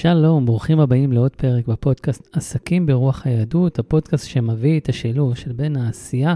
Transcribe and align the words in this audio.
שלום, 0.00 0.46
ברוכים 0.46 0.80
הבאים 0.80 1.12
לעוד 1.12 1.30
פרק 1.36 1.68
בפודקאסט 1.68 2.28
עסקים 2.32 2.86
ברוח 2.86 3.26
היהדות, 3.26 3.78
הפודקאסט 3.78 4.28
שמביא 4.28 4.80
את 4.80 4.88
השילוב 4.88 5.34
של 5.36 5.52
בין 5.52 5.76
העשייה 5.76 6.34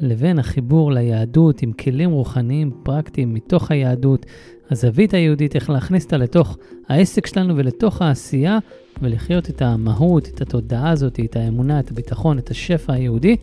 לבין 0.00 0.38
החיבור 0.38 0.92
ליהדות 0.92 1.62
עם 1.62 1.72
כלים 1.72 2.10
רוחניים 2.10 2.70
פרקטיים 2.82 3.34
מתוך 3.34 3.70
היהדות, 3.70 4.26
הזווית 4.70 5.14
היהודית, 5.14 5.54
איך 5.54 5.70
להכניס 5.70 6.04
אותה 6.04 6.16
לתוך 6.16 6.58
העסק 6.88 7.26
שלנו 7.26 7.56
ולתוך 7.56 8.02
העשייה 8.02 8.58
ולחיות 9.02 9.50
את 9.50 9.62
המהות, 9.62 10.28
את 10.28 10.40
התודעה 10.40 10.90
הזאת, 10.90 11.20
את 11.24 11.36
האמונה, 11.36 11.80
את 11.80 11.90
הביטחון, 11.90 12.38
את 12.38 12.50
השפע 12.50 12.92
היהודי. 12.92 13.36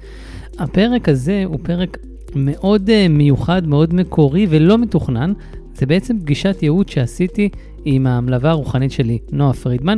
הפרק 0.59 1.09
הזה 1.09 1.43
הוא 1.45 1.59
פרק 1.63 1.97
מאוד 2.35 2.89
uh, 2.89 3.09
מיוחד, 3.09 3.67
מאוד 3.67 3.93
מקורי 3.93 4.47
ולא 4.49 4.77
מתוכנן. 4.77 5.33
זה 5.75 5.85
בעצם 5.85 6.19
פגישת 6.19 6.57
ייעוד 6.61 6.89
שעשיתי 6.89 7.49
עם 7.85 8.07
המלווה 8.07 8.49
הרוחנית 8.49 8.91
שלי, 8.91 9.19
נועה 9.31 9.53
פרידמן, 9.53 9.97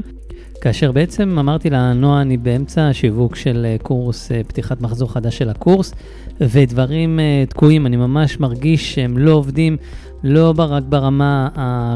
כאשר 0.61 0.91
בעצם 0.91 1.39
אמרתי 1.39 1.69
לה, 1.69 1.93
נועה, 1.93 2.21
אני 2.21 2.37
באמצע 2.37 2.87
השיווק 2.87 3.35
של 3.35 3.65
אה, 3.65 3.75
קורס, 3.81 4.31
אה, 4.31 4.41
פתיחת 4.47 4.81
מחזור 4.81 5.13
חדש 5.13 5.37
של 5.37 5.49
הקורס, 5.49 5.93
ודברים 6.41 7.19
uh, 7.19 7.49
תקועים, 7.49 7.85
אני 7.85 7.95
ממש 7.95 8.39
מרגיש 8.39 8.95
שהם 8.95 9.17
לא 9.17 9.31
עובדים, 9.31 9.77
לא 10.23 10.53
רק 10.57 10.83
ברמה 10.83 11.49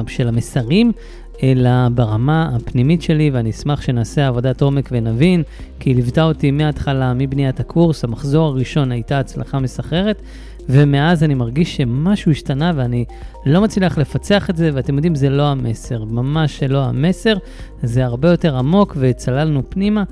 של 0.07 0.27
המסרים, 0.27 0.91
אלא 1.43 1.89
ברמה 1.93 2.51
הפנימית 2.55 3.01
שלי, 3.01 3.29
ואני 3.33 3.49
אשמח 3.49 3.81
שנעשה 3.81 4.27
עבודת 4.27 4.61
עומק 4.61 4.89
ונבין, 4.91 5.43
כי 5.79 5.89
היא 5.89 5.95
ליוותה 5.95 6.23
אותי 6.23 6.51
מההתחלה, 6.51 7.13
מבניית 7.13 7.59
הקורס, 7.59 8.03
המחזור 8.03 8.47
הראשון 8.47 8.91
הייתה 8.91 9.19
הצלחה 9.19 9.59
מסחררת, 9.59 10.21
ומאז 10.69 11.23
אני 11.23 11.33
מרגיש 11.33 11.75
שמשהו 11.75 12.31
השתנה 12.31 12.71
ואני 12.75 13.05
לא 13.45 13.61
מצליח 13.61 13.97
לפצח 13.97 14.49
את 14.49 14.57
זה, 14.57 14.69
ואתם 14.73 14.95
יודעים, 14.95 15.15
זה 15.15 15.29
לא 15.29 15.47
המסר, 15.47 16.03
ממש 16.03 16.63
לא 16.63 16.83
המסר, 16.83 17.37
זה 17.83 18.05
הרבה 18.05 18.29
יותר 18.29 18.57
עמוק 18.57 18.97
וצללנו 18.99 19.61
פנימה, 19.69 20.03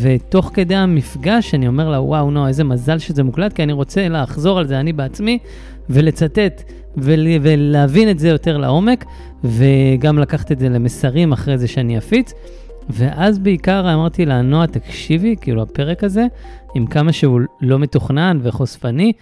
ותוך 0.00 0.50
כדי 0.54 0.74
המפגש 0.74 1.54
אני 1.54 1.68
אומר 1.68 1.90
לה, 1.90 2.00
וואו, 2.00 2.30
נו, 2.30 2.48
איזה 2.48 2.64
מזל 2.64 2.98
שזה 2.98 3.22
מוקלט, 3.22 3.52
כי 3.52 3.62
אני 3.62 3.72
רוצה 3.72 4.08
לחזור 4.08 4.58
על 4.58 4.66
זה 4.66 4.80
אני 4.80 4.92
בעצמי 4.92 5.38
ולצטט 5.90 6.62
ול, 6.96 7.26
ולהבין 7.42 8.10
את 8.10 8.18
זה 8.18 8.28
יותר 8.28 8.56
לעומק, 8.56 9.04
וגם 9.44 10.18
לקחת 10.18 10.52
את 10.52 10.58
זה 10.58 10.68
למסרים 10.68 11.32
אחרי 11.32 11.58
זה 11.58 11.68
שאני 11.68 11.98
אפיץ. 11.98 12.32
ואז 12.90 13.38
בעיקר 13.38 13.94
אמרתי 13.94 14.26
לה, 14.26 14.42
נועה, 14.42 14.66
תקשיבי, 14.66 15.36
כאילו 15.40 15.62
הפרק 15.62 16.04
הזה, 16.04 16.26
עם 16.74 16.86
כמה 16.86 17.12
שהוא 17.12 17.40
לא 17.60 17.78
מתוכנן 17.78 18.38
וחושפני, 18.42 19.12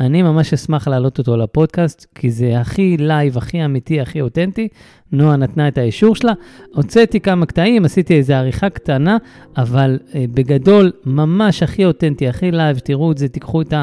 אני 0.00 0.22
ממש 0.22 0.52
אשמח 0.52 0.88
להעלות 0.88 1.18
אותו 1.18 1.36
לפודקאסט, 1.36 2.06
כי 2.14 2.30
זה 2.30 2.60
הכי 2.60 2.96
live, 2.96 3.38
הכי 3.38 3.64
אמיתי, 3.64 4.00
הכי 4.00 4.20
אותנטי. 4.20 4.68
נועה 5.12 5.36
נתנה 5.36 5.68
את 5.68 5.78
האישור 5.78 6.16
שלה. 6.16 6.32
הוצאתי 6.74 7.20
כמה 7.20 7.46
קטעים, 7.46 7.84
עשיתי 7.84 8.14
איזו 8.14 8.32
עריכה 8.34 8.70
קטנה, 8.70 9.16
אבל 9.56 9.98
אה, 10.14 10.24
בגדול, 10.34 10.92
ממש 11.06 11.62
הכי 11.62 11.84
אותנטי, 11.84 12.28
הכי 12.28 12.50
live, 12.50 12.78
תראו 12.78 13.12
את 13.12 13.18
זה, 13.18 13.28
תיקחו 13.28 13.62
את 13.62 13.74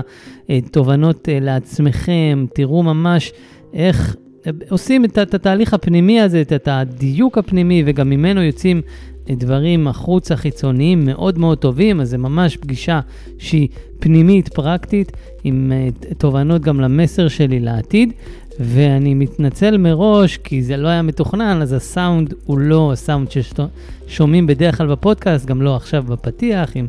התובנות 0.49 1.30
אה, 1.30 1.39
לעצמכם, 1.41 2.45
תראו 2.53 2.83
ממש 2.83 3.31
איך 3.73 4.15
אה, 4.47 4.52
עושים 4.69 5.05
את, 5.05 5.17
את 5.17 5.33
התהליך 5.33 5.73
הפנימי 5.73 6.21
הזה, 6.21 6.41
את 6.41 6.67
הדיוק 6.67 7.37
הפנימי, 7.37 7.83
וגם 7.85 8.09
ממנו 8.09 8.41
יוצאים 8.41 8.81
דברים 9.35 9.88
החוצה 9.88 10.35
חיצוניים 10.35 11.05
מאוד 11.05 11.38
מאוד 11.38 11.58
טובים, 11.58 12.02
אז 12.02 12.09
זה 12.09 12.17
ממש 12.17 12.58
פגישה 12.58 12.99
שהיא 13.38 13.67
פנימית, 13.99 14.49
פרקטית, 14.49 15.11
עם 15.44 15.71
uh, 15.71 16.13
תובנות 16.17 16.61
גם 16.61 16.81
למסר 16.81 17.27
שלי 17.27 17.59
לעתיד. 17.59 18.13
ואני 18.59 19.13
מתנצל 19.13 19.77
מראש, 19.77 20.38
כי 20.38 20.63
זה 20.63 20.77
לא 20.77 20.88
היה 20.88 21.02
מתוכנן, 21.02 21.61
אז 21.61 21.73
הסאונד 21.73 22.33
הוא 22.45 22.58
לא 22.59 22.91
הסאונד 22.91 23.27
ששומעים 24.08 24.47
בדרך 24.47 24.77
כלל 24.77 24.88
בפודקאסט, 24.88 25.45
גם 25.45 25.61
לא 25.61 25.75
עכשיו 25.75 26.03
בפתיח, 26.03 26.71
עם 26.75 26.88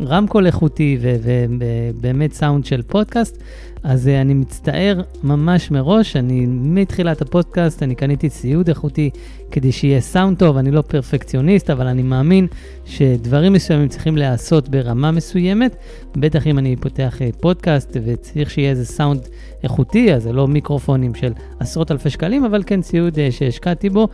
רמקול 0.00 0.46
איכותי 0.46 0.98
ובאמת 1.00 2.32
סאונד 2.32 2.64
של 2.64 2.82
פודקאסט. 2.82 3.42
אז 3.84 4.06
uh, 4.06 4.10
אני 4.20 4.34
מצטער 4.34 5.00
ממש 5.22 5.70
מראש, 5.70 6.16
אני 6.16 6.46
מתחילת 6.48 7.22
הפודקאסט, 7.22 7.82
אני 7.82 7.94
קניתי 7.94 8.28
ציוד 8.28 8.68
איכותי 8.68 9.10
כדי 9.50 9.72
שיהיה 9.72 10.00
סאונד 10.00 10.38
טוב, 10.38 10.56
אני 10.56 10.70
לא 10.70 10.82
פרפקציוניסט, 10.82 11.70
אבל 11.70 11.86
אני 11.86 12.02
מאמין 12.02 12.46
שדברים 12.84 13.52
מסוימים 13.52 13.88
צריכים 13.88 14.16
להיעשות 14.16 14.68
ברמה 14.68 15.10
מסוימת, 15.10 15.76
בטח 16.16 16.46
אם 16.46 16.58
אני 16.58 16.76
פותח 16.76 17.16
uh, 17.18 17.36
פודקאסט 17.40 17.96
וצריך 18.04 18.50
שיהיה 18.50 18.70
איזה 18.70 18.84
סאונד 18.84 19.20
איכותי, 19.62 20.14
אז 20.14 20.22
זה 20.22 20.32
לא 20.32 20.48
מיקרופונים 20.48 21.14
של 21.14 21.32
עשרות 21.60 21.90
אלפי 21.90 22.10
שקלים, 22.10 22.44
אבל 22.44 22.62
כן 22.66 22.82
ציוד 22.82 23.14
uh, 23.14 23.18
שהשקעתי 23.30 23.90
בו, 23.90 24.08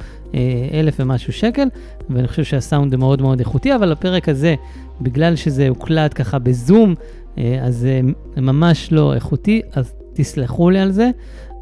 אלף 0.73 0.97
ומשהו 1.01 1.33
שקל, 1.33 1.69
ואני 2.11 2.29
חושב 2.29 2.45
שהסאונד 2.45 2.97
מאוד 2.97 3.23
מאוד 3.23 3.39
איכותי, 3.39 3.75
אבל 3.75 3.93
הפרק 3.93 4.29
הזה, 4.29 4.55
בגלל 5.01 5.37
שזה 5.37 5.69
הוקלט 5.69 6.13
ככה 6.15 6.39
בזום, 6.39 6.95
אה, 7.39 7.59
אז 7.63 7.77
זה 7.77 8.01
ממש 8.37 8.93
לא 8.93 9.15
איכותי, 9.15 9.61
אז 9.73 9.93
תסלחו 10.15 10.71
לי 10.71 10.79
על 10.79 10.91
זה, 10.91 11.11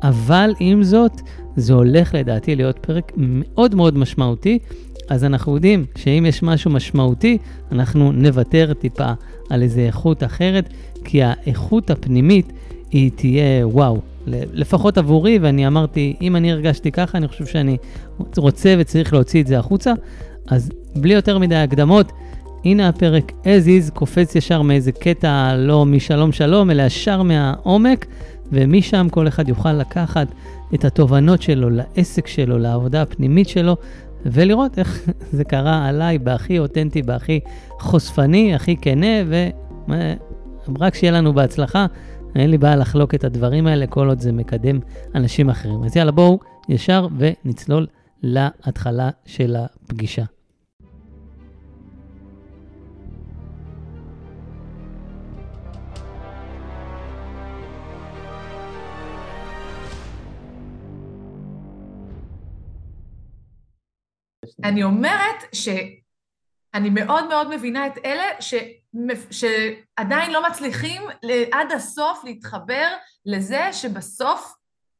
אבל 0.03 0.51
עם 0.61 0.83
זאת, 0.83 1.21
זה 1.57 1.73
הולך 1.73 2.15
לדעתי 2.15 2.57
להיות 2.57 2.79
פרק 2.79 3.13
מאוד 3.17 3.75
מאוד 3.75 3.99
משמעותי. 3.99 4.59
אז 5.09 5.25
אנחנו 5.25 5.55
יודעים 5.55 5.85
שאם 5.97 6.25
יש 6.29 6.43
משהו 6.43 6.71
משמעותי, 6.71 7.39
אנחנו 7.73 8.13
נוותר 8.13 8.73
טיפה 8.75 9.13
על 9.51 9.63
איזה 9.63 9.81
איכות 9.81 10.25
אחרת, 10.25 10.69
כי 11.05 11.23
האיכות 11.23 11.91
הפנימית 11.91 12.53
היא 12.91 13.11
תהיה 13.17 13.67
וואו. 13.67 14.01
לפחות 14.27 14.99
עבורי, 14.99 15.39
ואני 15.39 15.67
אמרתי, 15.67 16.17
אם 16.21 16.37
אני 16.37 16.53
הרגשתי 16.53 16.93
ככה, 16.93 17.19
אני 17.19 17.29
חושב 17.29 17.47
שאני 17.47 17.77
רוצה 18.37 18.75
וצריך 18.79 19.13
להוציא 19.13 19.43
את 19.43 19.47
זה 19.47 19.59
החוצה. 19.59 19.93
אז 20.49 20.71
בלי 20.97 21.15
יותר 21.15 21.39
מדי 21.39 21.55
הקדמות, 21.55 22.13
הנה 22.67 22.89
הפרק 22.89 23.33
as 23.43 23.67
is, 23.67 23.91
קופץ 23.95 24.35
ישר 24.35 24.63
מאיזה 24.63 24.93
קטע 24.93 25.55
לא 25.57 25.87
משלום 25.87 26.33
שלום, 26.33 26.71
אלא 26.71 26.83
ישר 26.83 27.23
מהעומק, 27.23 28.07
ומשם 28.53 29.07
כל 29.11 29.29
אחד 29.29 29.49
יוכל 29.49 29.73
לקחת 29.73 30.27
את 30.75 30.85
התובנות 30.85 31.43
שלו 31.43 31.71
לעסק 31.71 32.27
שלו, 32.27 32.59
לעבודה 32.59 33.03
הפנימית 33.03 33.49
שלו, 33.49 33.77
ולראות 34.27 34.79
איך 34.79 35.09
זה 35.37 35.45
קרה 35.45 35.89
עליי 35.89 36.19
בהכי 36.19 36.59
אותנטי, 36.59 37.03
בהכי 37.03 37.41
חושפני, 37.79 38.55
הכי 38.55 38.77
כנה, 38.77 39.17
ורק 40.69 40.95
שיהיה 40.95 41.13
לנו 41.13 41.33
בהצלחה. 41.33 41.87
אין 42.37 42.51
לי 42.51 42.59
בעיה 42.59 42.77
לחלוק 42.77 43.15
את 43.15 43.25
הדברים 43.25 43.67
האלה 43.67 43.87
כל 43.87 44.09
עוד 44.09 44.21
זה 44.21 44.33
מקדם 44.33 44.79
אנשים 45.15 45.51
אחרים. 45.51 45.85
אז 45.85 45.97
יאללה, 45.97 46.13
בואו 46.13 46.39
ישר 46.69 47.09
ונצלול 47.19 47.87
להתחלה 48.23 49.11
של 49.27 49.57
הפגישה. 49.59 50.36
אני 64.69 64.83
אומרת 64.83 65.45
שאני 65.53 66.91
מאוד 66.91 67.29
מאוד 67.29 67.55
מבינה 67.55 67.87
את 67.87 67.99
אלה 68.05 68.25
ש... 68.41 68.55
שעדיין 69.31 70.33
לא 70.33 70.49
מצליחים 70.51 71.03
עד 71.53 71.73
הסוף 71.73 72.25
להתחבר 72.25 72.89
לזה 73.27 73.73
שבסוף 73.73 74.55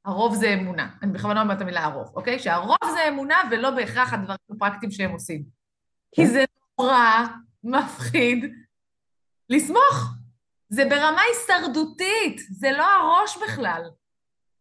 הרוב 0.05 0.35
זה 0.35 0.55
אמונה. 0.55 0.89
אני 1.03 1.13
בכוונה 1.13 1.43
אומרת 1.43 1.57
את 1.57 1.63
המילה 1.63 1.85
הרוב, 1.85 2.13
אוקיי? 2.17 2.39
שהרוב 2.39 2.77
זה 2.95 3.09
אמונה 3.09 3.37
ולא 3.51 3.71
בהכרח 3.71 4.13
הדברים 4.13 4.39
הפרקטיים 4.51 4.93
שהם 4.93 5.11
עושים. 5.11 5.45
כי 6.13 6.27
כן. 6.27 6.33
זה 6.33 6.45
נורא 6.79 7.25
מפחיד 7.65 8.55
לסמוך. 9.51 10.15
זה 10.69 10.85
ברמה 10.85 11.21
הישרדותית, 11.21 12.41
זה 12.51 12.71
לא 12.71 12.85
הראש 12.85 13.39
בכלל. 13.43 13.83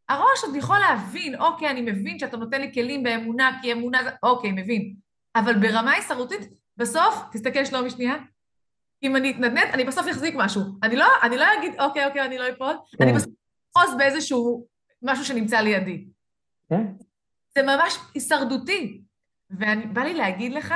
הראש 0.09 0.43
עוד 0.43 0.55
יכול 0.55 0.79
להבין, 0.79 1.35
אוקיי, 1.35 1.69
אני 1.69 1.81
מבין 1.81 2.19
שאתה 2.19 2.37
נותן 2.37 2.61
לי 2.61 2.73
כלים 2.73 3.03
באמונה, 3.03 3.59
כי 3.61 3.73
אמונה 3.73 4.03
זה... 4.03 4.09
אוקיי, 4.23 4.51
מבין. 4.51 4.95
אבל 5.35 5.59
ברמה 5.59 5.91
הישרדותית, 5.91 6.41
בסוף, 6.77 7.23
תסתכל 7.31 7.65
שלומי 7.65 7.89
שנייה, 7.89 8.15
אם 9.03 9.15
אני 9.15 9.31
אתנדנד, 9.31 9.69
אני 9.73 9.83
בסוף 9.83 10.09
אחזיק 10.11 10.35
משהו. 10.37 10.61
אני 10.83 10.95
לא, 10.95 11.07
אני 11.23 11.37
לא 11.37 11.45
אגיד, 11.59 11.79
אוקיי, 11.79 12.05
אוקיי, 12.05 12.25
אני 12.25 12.37
לא 12.37 12.49
אפול, 12.49 12.73
כן. 12.97 13.03
אני 13.03 13.13
בסוף 13.13 13.33
אחוז 13.77 13.97
באיזשהו 13.97 14.67
משהו 15.01 15.25
שנמצא 15.25 15.59
לידי. 15.59 16.05
כן. 16.69 16.85
זה 17.55 17.63
ממש 17.63 17.97
הישרדותי. 18.13 19.01
ובא 19.49 20.01
לי 20.01 20.13
להגיד 20.13 20.53
לך, 20.53 20.73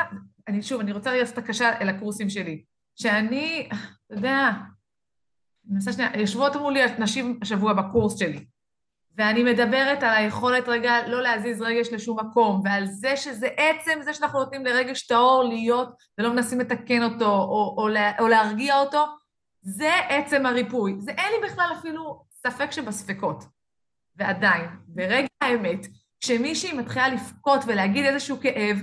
אני 0.48 0.62
שוב, 0.62 0.80
אני 0.82 0.92
רוצה 0.92 1.18
לעשות 1.18 1.34
את 1.34 1.44
הקשה 1.44 1.80
אל 1.82 1.90
הקורסים 1.90 2.30
שלי, 2.30 2.64
שאני, 2.96 3.70
אתה 3.72 4.16
יודע, 4.16 4.50
אני 4.50 5.74
מנסה 5.75 5.94
שנייה, 5.94 6.10
יושבות 6.20 6.56
מולי 6.56 6.82
נשים 7.00 7.40
השבוע 7.42 7.74
בקורס 7.74 8.20
שלי, 8.20 8.46
ואני 9.19 9.44
מדברת 9.44 10.04
על 10.04 10.13
היכולת 10.13 10.68
רגע 10.68 11.07
לא 11.07 11.21
להזיז 11.21 11.62
רגש 11.62 11.88
לשום 11.92 12.19
מקום, 12.19 12.62
ועל 12.63 12.86
זה 12.86 13.18
שזה 13.18 13.48
עצם 13.57 14.00
זה 14.01 14.13
שאנחנו 14.13 14.39
נותנים 14.39 14.66
לרגש 14.66 15.07
טהור 15.07 15.44
להיות 15.44 15.89
ולא 16.18 16.33
מנסים 16.33 16.60
לתקן 16.60 17.04
אותו 17.04 17.25
או, 17.25 17.75
או, 17.77 17.89
או 18.19 18.27
להרגיע 18.27 18.80
אותו, 18.80 19.06
זה 19.62 19.92
עצם 20.10 20.45
הריפוי. 20.45 20.95
זה 21.00 21.12
אין 21.12 21.33
לי 21.33 21.50
בכלל 21.50 21.69
אפילו 21.80 22.24
ספק 22.33 22.71
שבספקות. 22.71 23.44
ועדיין, 24.16 24.69
ברגע 24.88 25.27
האמת, 25.42 25.88
כשמישהי 26.22 26.74
מתחילה 26.74 27.07
לבכות 27.07 27.60
ולהגיד 27.68 28.06
איזשהו 28.06 28.39
כאב, 28.42 28.77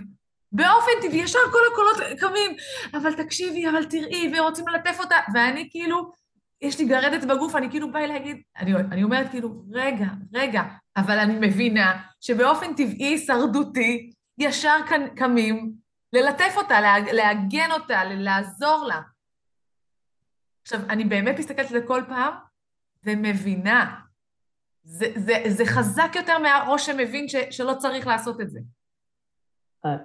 באופן 0.53 0.91
טבעי, 1.03 1.19
ישר 1.19 1.39
כל 1.53 1.59
הקולות 1.73 2.21
קמים, 2.21 2.57
אבל 2.95 3.15
תקשיבי, 3.25 3.69
אבל 3.69 3.85
תראי, 3.85 4.33
ורוצים 4.35 4.69
ללטף 4.69 4.97
אותה, 5.01 5.17
ואני 5.35 5.69
כאילו, 5.71 6.13
יש 6.61 6.79
לי 6.79 6.85
גרדת 6.85 7.25
בגוף, 7.25 7.57
אני 7.57 7.71
כאילו 7.71 7.93
באה 7.93 8.07
להגיד, 8.07 8.43
אני, 8.57 8.75
אני 8.75 9.03
אומרת 9.03 9.31
כאילו, 9.31 9.65
רגע, 9.71 10.07
רגע, 10.35 10.63
אבל 10.97 11.19
אני 11.19 11.49
מבינה 11.49 12.03
שבאופן 12.21 12.75
טבעי, 12.75 13.05
הישרדותי, 13.05 14.13
ישר 14.39 14.77
קמים 15.17 15.73
ללטף 16.13 16.55
אותה, 16.57 16.81
להגן 17.13 17.71
אותה, 17.73 18.05
לעזור 18.05 18.85
לה. 18.89 19.01
עכשיו, 20.63 20.81
אני 20.89 21.05
באמת 21.05 21.39
מסתכלת 21.39 21.67
על 21.67 21.81
זה 21.81 21.87
כל 21.87 22.03
פעם 22.09 22.35
ומבינה. 23.05 24.01
זה, 24.83 25.07
זה, 25.17 25.43
זה 25.49 25.65
חזק 25.67 26.13
יותר 26.15 26.39
מהראש 26.39 26.87
שמבין 26.87 27.29
ש, 27.29 27.37
שלא 27.51 27.75
צריך 27.79 28.07
לעשות 28.07 28.41
את 28.41 28.51
זה. 28.51 28.61
אה, 29.85 29.97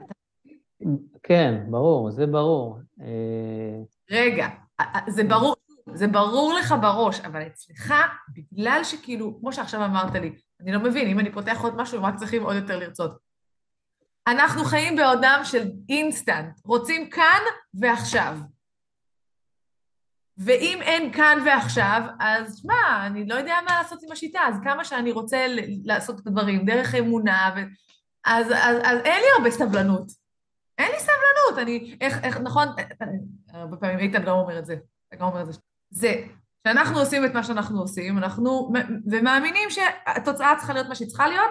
כן, 1.23 1.63
ברור, 1.71 2.11
זה 2.11 2.27
ברור. 2.27 2.79
אה, 3.01 3.81
רגע, 4.11 4.47
זה 5.07 5.23
ברור, 5.23 5.55
זה 5.93 6.07
ברור 6.07 6.53
לך 6.53 6.75
בראש, 6.81 7.19
אבל 7.19 7.47
אצלך, 7.47 7.93
בגלל 8.29 8.83
שכאילו, 8.83 9.39
כמו 9.39 9.53
שעכשיו 9.53 9.85
אמרת 9.85 10.13
לי, 10.15 10.35
אני 10.61 10.71
לא 10.71 10.79
מבין, 10.79 11.07
אם 11.07 11.19
אני 11.19 11.31
פותח 11.31 11.61
עוד 11.61 11.75
משהו, 11.75 11.97
הם 11.97 12.05
רק 12.05 12.15
צריכים 12.15 12.43
עוד 12.43 12.55
יותר 12.55 12.79
לרצות. 12.79 13.17
אנחנו 14.27 14.63
חיים 14.63 14.95
בעודם 14.95 15.41
של 15.43 15.67
אינסטנט, 15.89 16.59
רוצים 16.65 17.09
כאן 17.09 17.41
ועכשיו. 17.73 18.37
ואם 20.37 20.79
אין 20.81 21.13
כאן 21.13 21.37
ועכשיו, 21.45 22.01
אז 22.19 22.65
מה, 22.65 23.05
אני 23.05 23.27
לא 23.27 23.35
יודע 23.35 23.55
מה 23.65 23.77
לעשות 23.77 24.03
עם 24.03 24.11
השיטה, 24.11 24.39
אז 24.47 24.55
כמה 24.63 24.85
שאני 24.85 25.11
רוצה 25.11 25.45
לעשות 25.83 26.19
את 26.19 26.27
הדברים 26.27 26.65
דרך 26.65 26.95
אמונה, 26.95 27.53
ו... 27.55 27.59
אז, 28.25 28.47
אז, 28.47 28.77
אז 28.83 28.99
אין 29.03 29.21
לי 29.21 29.27
הרבה 29.37 29.51
סבלנות. 29.51 30.11
אין 30.77 30.91
לי 30.91 30.99
סבלנות, 30.99 31.57
אני, 31.61 31.97
איך, 32.01 32.23
איך, 32.23 32.37
נכון, 32.37 32.67
הרבה 33.49 33.77
פעמים 33.77 33.99
איתן 33.99 34.25
גם 34.25 34.35
אומר 34.35 34.59
את 34.59 34.65
זה, 34.65 34.75
גם 35.13 35.27
אומר 35.27 35.41
את 35.41 35.53
זה. 35.53 35.59
זה, 35.91 36.13
שאנחנו 36.67 36.99
עושים 36.99 37.25
את 37.25 37.33
מה 37.33 37.43
שאנחנו 37.43 37.79
עושים, 37.79 38.17
אנחנו, 38.17 38.71
ומאמינים 39.11 39.69
שהתוצאה 39.69 40.55
צריכה 40.57 40.73
להיות 40.73 40.87
מה 40.87 40.95
שהיא 40.95 41.07
צריכה 41.07 41.27
להיות, 41.27 41.49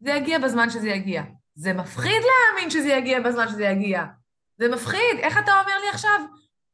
זה 0.00 0.10
יגיע 0.10 0.38
בזמן 0.38 0.70
שזה 0.70 0.88
יגיע. 0.88 1.22
זה 1.54 1.72
מפחיד 1.72 2.22
להאמין 2.22 2.70
שזה 2.70 2.88
יגיע 2.88 3.20
בזמן 3.20 3.48
שזה 3.48 3.64
יגיע. 3.64 4.04
זה 4.58 4.68
מפחיד. 4.68 5.18
איך 5.18 5.38
אתה 5.38 5.52
אומר 5.60 5.78
לי 5.82 5.88
עכשיו? 5.88 6.20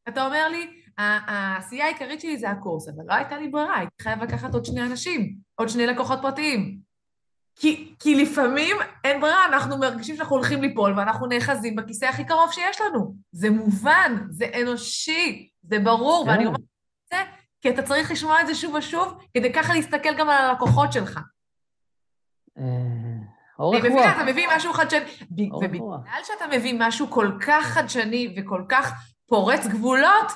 אתה 0.08 0.26
אומר 0.26 0.48
לי, 0.48 0.70
העשייה 0.98 1.84
העיקרית 1.84 2.20
שלי 2.20 2.38
זה 2.38 2.50
הקורס, 2.50 2.88
אבל 2.88 3.04
לא 3.08 3.14
הייתה 3.14 3.38
לי 3.38 3.48
ברירה, 3.48 3.78
הייתי 3.78 4.02
חייב 4.02 4.22
לקחת 4.22 4.54
עוד 4.54 4.64
שני 4.64 4.82
אנשים, 4.82 5.36
עוד 5.54 5.68
שני 5.68 5.86
לקוחות 5.86 6.18
פרטיים. 6.22 6.78
כי, 7.56 7.94
כי 7.98 8.22
לפעמים 8.22 8.76
אין 9.04 9.20
ברירה, 9.20 9.44
אנחנו 9.44 9.78
מרגישים 9.78 10.16
שאנחנו 10.16 10.36
הולכים 10.36 10.62
ליפול 10.62 10.98
ואנחנו 10.98 11.26
נאחזים 11.26 11.76
בכיסא 11.76 12.04
הכי 12.04 12.24
קרוב 12.24 12.52
שיש 12.52 12.80
לנו. 12.80 13.14
זה 13.32 13.50
מובן, 13.50 14.16
זה 14.30 14.46
אנושי, 14.62 15.48
זה 15.62 15.78
ברור, 15.78 16.24
ואני 16.26 16.38
כן. 16.38 16.46
אומרת 16.46 16.60
כי 17.62 17.70
אתה 17.70 17.82
צריך 17.82 18.10
לשמוע 18.10 18.40
את 18.40 18.46
זה 18.46 18.54
שוב 18.54 18.74
ושוב, 18.74 19.24
כדי 19.34 19.52
ככה 19.52 19.74
להסתכל 19.74 20.14
גם 20.18 20.30
על 20.30 20.44
הלקוחות 20.44 20.92
שלך. 20.92 21.20
אה, 22.58 22.64
אורך 23.58 23.84
רוח. 23.84 23.84
אני 23.84 23.94
מבינה, 23.94 24.16
אתה 24.16 24.24
מביא 24.32 24.48
משהו 24.56 24.72
חדשני, 24.72 25.50
ובגלל 25.52 26.24
שאתה 26.24 26.46
מביא 26.52 26.74
משהו 26.78 27.10
כל 27.10 27.30
כך 27.46 27.66
חדשני 27.66 28.34
וכל 28.36 28.64
כך 28.68 28.92
פורץ 29.26 29.66
גבולות, 29.66 30.32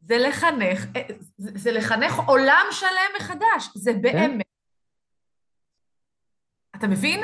זה 0.00 0.18
לחנך, 0.18 0.86
אה, 0.96 1.02
זה, 1.38 1.50
זה 1.54 1.72
לחנך 1.72 2.18
עולם 2.26 2.66
שלם 2.70 3.10
מחדש, 3.20 3.68
זה 3.74 3.92
כן. 3.92 4.00
באמת. 4.02 4.46
אתה 6.76 6.86
מבין? 6.86 7.20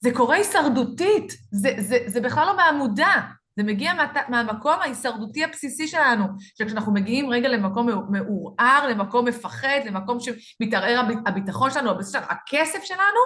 זה 0.00 0.10
קורה 0.14 0.36
הישרדותית, 0.36 1.32
זה, 1.50 1.74
זה, 1.78 1.98
זה 2.06 2.20
בכלל 2.20 2.46
לא 2.46 2.56
מהמודע, 2.56 3.12
זה 3.56 3.62
מגיע 3.62 3.94
מה, 3.94 4.12
מהמקום 4.28 4.72
ההישרדותי 4.80 5.44
הבסיסי 5.44 5.88
שלנו, 5.88 6.24
שכשאנחנו 6.38 6.92
מגיעים 6.92 7.30
רגע 7.30 7.48
למקום 7.48 7.88
מעורער, 8.10 8.86
למקום 8.88 9.28
מפחד, 9.28 9.80
למקום 9.86 10.18
שמתערער 10.20 11.02
הביטחון 11.26 11.70
שלנו, 11.70 11.90
הכסף 12.14 12.84
שלנו, 12.84 13.20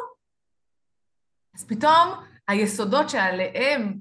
אז 1.54 1.64
פתאום 1.64 2.08
היסודות 2.48 3.10
שעליהם, 3.10 3.98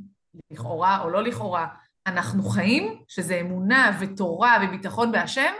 לכאורה 0.51 1.01
או 1.03 1.09
לא 1.09 1.23
לכאורה, 1.23 1.67
אנחנו 2.07 2.43
חיים, 2.43 3.03
שזה 3.07 3.35
אמונה 3.35 3.97
ותורה 3.99 4.57
וביטחון 4.63 5.11
בהשם, 5.11 5.53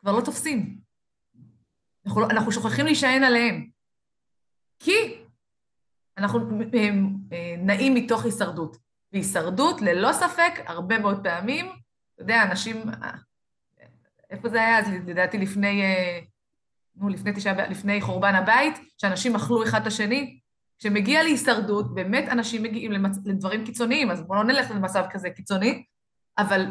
כבר 0.00 0.12
לא 0.12 0.20
תופסים. 0.20 0.78
אנחנו, 2.06 2.30
אנחנו 2.30 2.52
שוכחים 2.52 2.84
להישען 2.84 3.24
עליהם. 3.24 3.68
כי 4.78 5.24
אנחנו 6.18 6.38
נעים 7.58 7.94
מתוך 7.94 8.24
הישרדות. 8.24 8.87
והישרדות, 9.12 9.80
ללא 9.80 10.12
ספק, 10.12 10.52
הרבה 10.66 10.98
מאוד 10.98 11.22
פעמים, 11.22 11.66
אתה 12.14 12.22
יודע, 12.22 12.42
אנשים... 12.42 12.76
איפה 14.30 14.48
זה 14.48 14.58
היה 14.58 14.78
אז? 14.78 14.86
לדעתי 15.06 15.38
לפני... 15.38 15.82
אה, 15.82 16.20
נו, 16.96 17.08
לפני 17.08 17.32
תשעה... 17.32 17.68
לפני 17.68 18.00
חורבן 18.00 18.34
הבית, 18.34 18.74
שאנשים 18.98 19.36
אכלו 19.36 19.64
אחד 19.64 19.80
את 19.80 19.86
השני. 19.86 20.38
כשמגיע 20.78 21.22
להישרדות, 21.22 21.94
באמת 21.94 22.28
אנשים 22.28 22.62
מגיעים 22.62 22.92
למצ... 22.92 23.16
לדברים 23.24 23.64
קיצוניים, 23.64 24.10
אז 24.10 24.22
בואו 24.22 24.38
לא 24.38 24.44
נלך 24.44 24.70
למצב 24.70 25.04
כזה 25.10 25.30
קיצוני, 25.30 25.84
אבל 26.38 26.66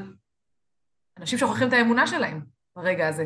אנשים 1.19 1.39
שוכחים 1.39 1.67
את 1.67 1.73
האמונה 1.73 2.07
שלהם 2.07 2.41
ברגע 2.75 3.07
הזה. 3.07 3.25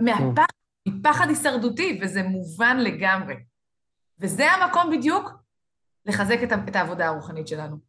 מהפחד, 0.00 0.52
מפחד 0.88 1.28
הישרדותי, 1.28 1.98
וזה 2.02 2.22
מובן 2.22 2.76
לגמרי. 2.80 3.34
וזה 4.18 4.52
המקום 4.52 4.90
בדיוק 4.90 5.30
לחזק 6.06 6.38
את, 6.42 6.52
את 6.68 6.76
העבודה 6.76 7.06
הרוחנית 7.06 7.48
שלנו. 7.48 7.87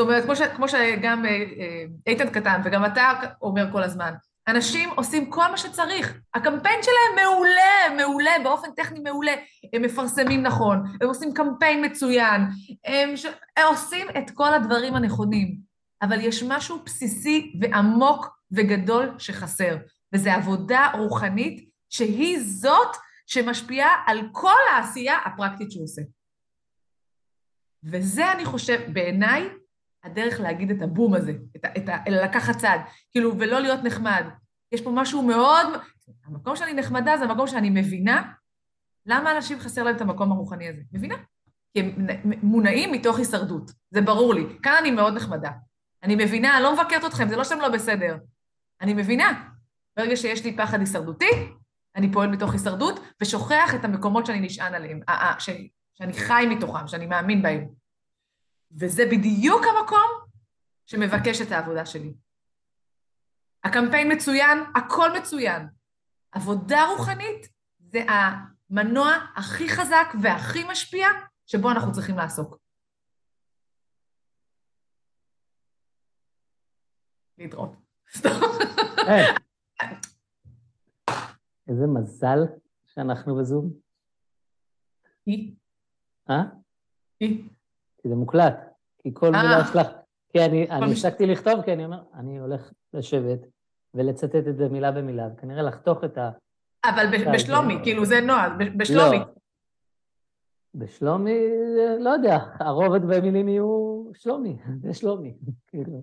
זאת 0.00 0.08
אומרת, 0.08 0.24
כמו, 0.24 0.36
ש, 0.36 0.42
כמו 0.42 0.68
שגם 0.68 1.26
אה, 1.26 1.30
אה, 1.30 1.84
איתן 2.06 2.30
קטן 2.30 2.60
וגם 2.64 2.84
אתה 2.84 3.12
אומר 3.42 3.72
כל 3.72 3.82
הזמן, 3.82 4.14
אנשים 4.48 4.90
עושים 4.96 5.30
כל 5.30 5.50
מה 5.50 5.56
שצריך. 5.56 6.18
הקמפיין 6.34 6.80
שלהם 6.82 7.24
מעולה, 7.24 8.02
מעולה, 8.02 8.30
באופן 8.44 8.68
טכני 8.76 9.00
מעולה. 9.00 9.32
הם 9.72 9.82
מפרסמים 9.82 10.42
נכון, 10.42 10.82
הם 11.00 11.08
עושים 11.08 11.34
קמפיין 11.34 11.84
מצוין, 11.84 12.40
הם, 12.84 13.16
ש... 13.16 13.26
הם 13.56 13.66
עושים 13.66 14.06
את 14.18 14.30
כל 14.30 14.54
הדברים 14.54 14.94
הנכונים. 14.94 15.56
אבל 16.02 16.20
יש 16.20 16.42
משהו 16.42 16.78
בסיסי 16.84 17.52
ועמוק 17.60 18.38
וגדול 18.52 19.14
שחסר, 19.18 19.76
וזו 20.12 20.30
עבודה 20.30 20.90
רוחנית 20.94 21.70
שהיא 21.88 22.38
זאת 22.42 22.96
שמשפיעה 23.26 23.90
על 24.06 24.20
כל 24.32 24.60
העשייה 24.72 25.18
הפרקטית 25.24 25.70
שהוא 25.70 25.84
עושה. 25.84 26.02
וזה, 27.84 28.32
אני 28.32 28.44
חושב, 28.44 28.80
בעיניי, 28.92 29.48
הדרך 30.04 30.40
להגיד 30.40 30.70
את 30.70 30.82
הבום 30.82 31.14
הזה, 31.14 31.32
את 31.56 31.64
ה, 31.64 31.68
את 31.76 31.88
ה, 31.88 31.96
לקחת 32.10 32.56
צעד, 32.56 32.80
כאילו, 33.12 33.38
ולא 33.38 33.60
להיות 33.60 33.84
נחמד. 33.84 34.24
יש 34.72 34.80
פה 34.80 34.90
משהו 34.90 35.22
מאוד... 35.22 35.66
המקום 36.24 36.56
שאני 36.56 36.74
נחמדה 36.74 37.16
זה 37.16 37.24
המקום 37.24 37.46
שאני 37.46 37.70
מבינה 37.70 38.32
למה 39.06 39.36
אנשים 39.36 39.60
חסר 39.60 39.82
להם 39.82 39.96
את 39.96 40.00
המקום 40.00 40.32
הרוחני 40.32 40.68
הזה. 40.68 40.82
מבינה? 40.92 41.14
כי 41.72 41.80
הם 41.80 42.06
מונעים 42.42 42.92
מתוך 42.92 43.18
הישרדות, 43.18 43.70
זה 43.90 44.00
ברור 44.00 44.34
לי. 44.34 44.46
כאן 44.62 44.74
אני 44.80 44.90
מאוד 44.90 45.14
נחמדה. 45.14 45.50
אני 46.02 46.16
מבינה, 46.16 46.56
אני 46.56 46.62
לא 46.62 46.74
מבקרת 46.74 47.04
אתכם, 47.04 47.28
זה 47.28 47.36
לא 47.36 47.44
שאתם 47.44 47.60
לא 47.60 47.68
בסדר. 47.68 48.16
אני 48.80 48.94
מבינה. 48.94 49.50
ברגע 49.96 50.16
שיש 50.16 50.44
לי 50.44 50.56
פחד 50.56 50.80
הישרדותי, 50.80 51.30
אני 51.96 52.12
פועל 52.12 52.28
מתוך 52.28 52.52
הישרדות, 52.52 53.00
ושוכח 53.22 53.74
את 53.74 53.84
המקומות 53.84 54.26
שאני 54.26 54.40
נשען 54.40 54.74
עליהם, 54.74 55.00
שאני, 55.38 56.12
חי 56.12 56.46
מתוכם, 56.50 56.88
שאני 56.88 57.06
מאמין 57.06 57.42
בהם. 57.42 57.68
וזה 58.70 59.02
בדיוק 59.06 59.62
המקום 59.66 60.30
שמבקש 60.86 61.40
את 61.40 61.52
העבודה 61.52 61.86
שלי. 61.86 62.14
הקמפיין 63.64 64.12
מצוין, 64.12 64.58
הכל 64.74 65.18
מצוין. 65.18 65.66
עבודה 66.32 66.86
רוחנית 66.86 67.48
זה 67.78 68.04
המנוע 68.08 69.10
הכי 69.36 69.68
חזק 69.68 70.06
והכי 70.22 70.64
משפיע 70.70 71.08
שבו 71.46 71.70
אנחנו 71.70 71.92
צריכים 71.92 72.16
לעסוק. 72.16 72.58
להתראות. 77.38 77.76
איזה 81.68 81.86
מזל 81.86 82.38
שאנחנו 82.86 83.36
בזום. 83.36 83.72
היא? 85.26 85.54
אה? 86.30 86.42
היא. 87.20 87.48
כי 88.02 88.08
זה 88.08 88.14
מוקלט. 88.14 88.54
כי 89.02 89.10
כל 89.14 89.30
מילה 89.30 89.58
אה. 89.58 89.66
שלך... 89.66 89.86
כי 90.32 90.44
אני, 90.44 90.70
אני 90.70 90.92
הפסקתי 90.92 91.26
לכתוב, 91.26 91.62
כי 91.62 91.72
אני 91.72 91.84
אומר, 91.84 92.02
אני 92.14 92.38
הולך 92.38 92.72
לשבת 92.94 93.38
ולצטט 93.94 94.48
את 94.48 94.56
זה 94.56 94.68
מילה 94.68 94.92
במילה, 94.92 95.28
וכנראה 95.34 95.62
לחתוך 95.62 96.04
את 96.04 96.18
ה... 96.18 96.30
אבל 96.84 97.06
בשלומי, 97.34 97.78
כאילו 97.82 98.04
זה 98.04 98.20
נוהל, 98.20 98.50
בשלומי. 98.76 99.18
לא. 99.18 99.24
בשלומי, 100.74 101.38
לא 102.00 102.10
יודע, 102.10 102.38
הרובד 102.60 103.02
במילים 103.02 103.48
יהיו 103.48 104.04
שלומי, 104.14 104.56
זה 104.82 104.94
שלומי, 104.94 105.34
כאילו. 105.68 106.02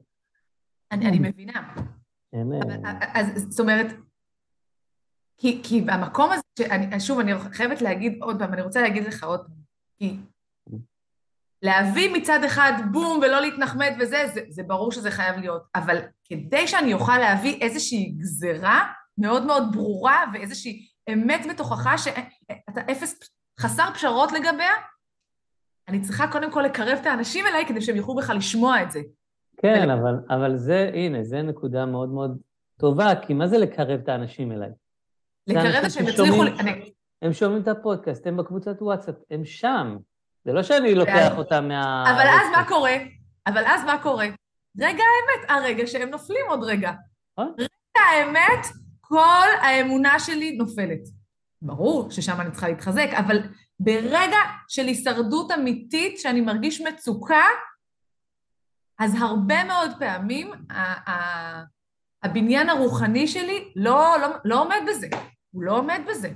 אני 0.91 1.19
מבינה. 1.19 1.73
אז 3.13 3.27
זאת 3.49 3.59
אומרת, 3.59 3.87
כי, 5.37 5.61
כי 5.63 5.85
המקום 5.87 6.31
הזה, 6.31 6.41
שאני, 6.59 6.99
שוב, 6.99 7.19
אני 7.19 7.31
חייבת 7.51 7.81
להגיד 7.81 8.17
עוד 8.21 8.39
פעם, 8.39 8.53
אני 8.53 8.61
רוצה 8.61 8.81
להגיד 8.81 9.03
לך 9.03 9.23
עוד 9.23 9.39
פעם, 9.39 9.55
כי 9.97 10.17
להביא 11.61 12.13
מצד 12.13 12.43
אחד 12.45 12.73
בום 12.91 13.19
ולא 13.21 13.41
להתנחמד 13.41 13.93
וזה, 13.99 14.27
זה, 14.33 14.41
זה 14.49 14.63
ברור 14.63 14.91
שזה 14.91 15.11
חייב 15.11 15.37
להיות, 15.37 15.61
אבל 15.75 15.97
כדי 16.23 16.67
שאני 16.67 16.93
אוכל 16.93 17.17
להביא 17.17 17.61
איזושהי 17.61 18.13
גזרה 18.17 18.83
מאוד 19.17 19.45
מאוד 19.45 19.63
ברורה 19.71 20.23
ואיזושהי 20.33 20.87
אמת 21.13 21.45
בתוכך 21.49 21.93
שאתה 21.97 22.81
אפס, 22.91 23.19
חסר 23.59 23.93
פשרות 23.93 24.31
לגביה, 24.31 24.71
אני 25.87 26.01
צריכה 26.01 26.27
קודם 26.31 26.51
כל 26.51 26.61
לקרב 26.61 26.97
את 27.01 27.05
האנשים 27.05 27.45
אליי 27.47 27.65
כדי 27.65 27.81
שהם 27.81 27.95
יוכלו 27.95 28.15
בכלל 28.15 28.37
לשמוע 28.37 28.83
את 28.83 28.91
זה. 28.91 28.99
כן, 29.57 29.83
ול... 29.83 29.91
אבל, 29.91 30.15
אבל 30.29 30.57
זה, 30.57 30.91
הנה, 30.93 31.23
זו 31.23 31.41
נקודה 31.41 31.85
מאוד 31.85 32.09
מאוד 32.09 32.37
טובה, 32.77 33.13
כי 33.21 33.33
מה 33.33 33.47
זה 33.47 33.57
לקרב 33.57 33.99
את 34.03 34.09
האנשים 34.09 34.51
אליי? 34.51 34.69
לקרב 35.47 35.83
את 35.85 35.91
שהם 35.91 36.07
יצליחו... 36.07 36.43
הם 37.21 37.33
שומעים 37.33 37.61
את 37.61 37.67
הפודקאסט, 37.67 38.27
הם 38.27 38.37
בקבוצת 38.37 38.81
וואטסאפ, 38.81 39.15
הם 39.31 39.45
שם. 39.45 39.97
זה 40.47 40.53
לא 40.53 40.63
שאני 40.63 40.95
לוקח 40.95 41.37
אותם 41.37 41.67
מה... 41.67 42.03
אבל 42.11 42.27
אז 42.27 42.51
מה 42.51 42.67
קורה? 42.67 42.93
אבל 43.47 43.63
אז 43.65 43.83
מה 43.83 44.03
קורה? 44.03 44.25
רגע 44.79 45.03
האמת, 45.03 45.49
הרגע 45.49 45.87
שהם 45.87 46.09
נופלים 46.09 46.45
עוד 46.49 46.63
רגע. 46.63 46.91
רגע 47.37 48.01
האמת, 48.11 48.65
כל 49.01 49.47
האמונה 49.61 50.19
שלי 50.19 50.51
נופלת. 50.51 50.99
ברור 51.61 52.11
ששם 52.11 52.41
אני 52.41 52.51
צריכה 52.51 52.67
להתחזק, 52.67 53.09
אבל 53.19 53.37
ברגע 53.79 54.37
של 54.67 54.85
הישרדות 54.85 55.51
אמיתית, 55.51 56.19
שאני 56.19 56.41
מרגיש 56.41 56.81
מצוקה, 56.81 57.45
אז 58.99 59.15
הרבה 59.21 59.63
מאוד 59.63 59.91
פעמים 59.99 60.51
הבניין 62.23 62.69
הרוחני 62.69 63.27
שלי 63.27 63.73
לא, 63.75 64.17
לא, 64.21 64.27
לא 64.45 64.61
עומד 64.61 64.81
בזה, 64.87 65.07
הוא 65.51 65.63
לא 65.63 65.77
עומד 65.77 66.01
בזה. 66.07 66.29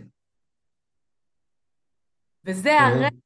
וזה 2.45 2.79
הרגע, 2.79 3.20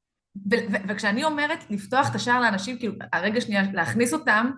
וכשאני 0.88 1.24
אומרת 1.24 1.60
לפתוח 1.70 2.10
את 2.10 2.16
השער 2.16 2.40
לאנשים, 2.40 2.78
כאילו, 2.78 2.94
הרגע 3.14 3.42
שנייה, 3.42 3.64
להכניס 3.74 4.14
אותם, 4.14 4.52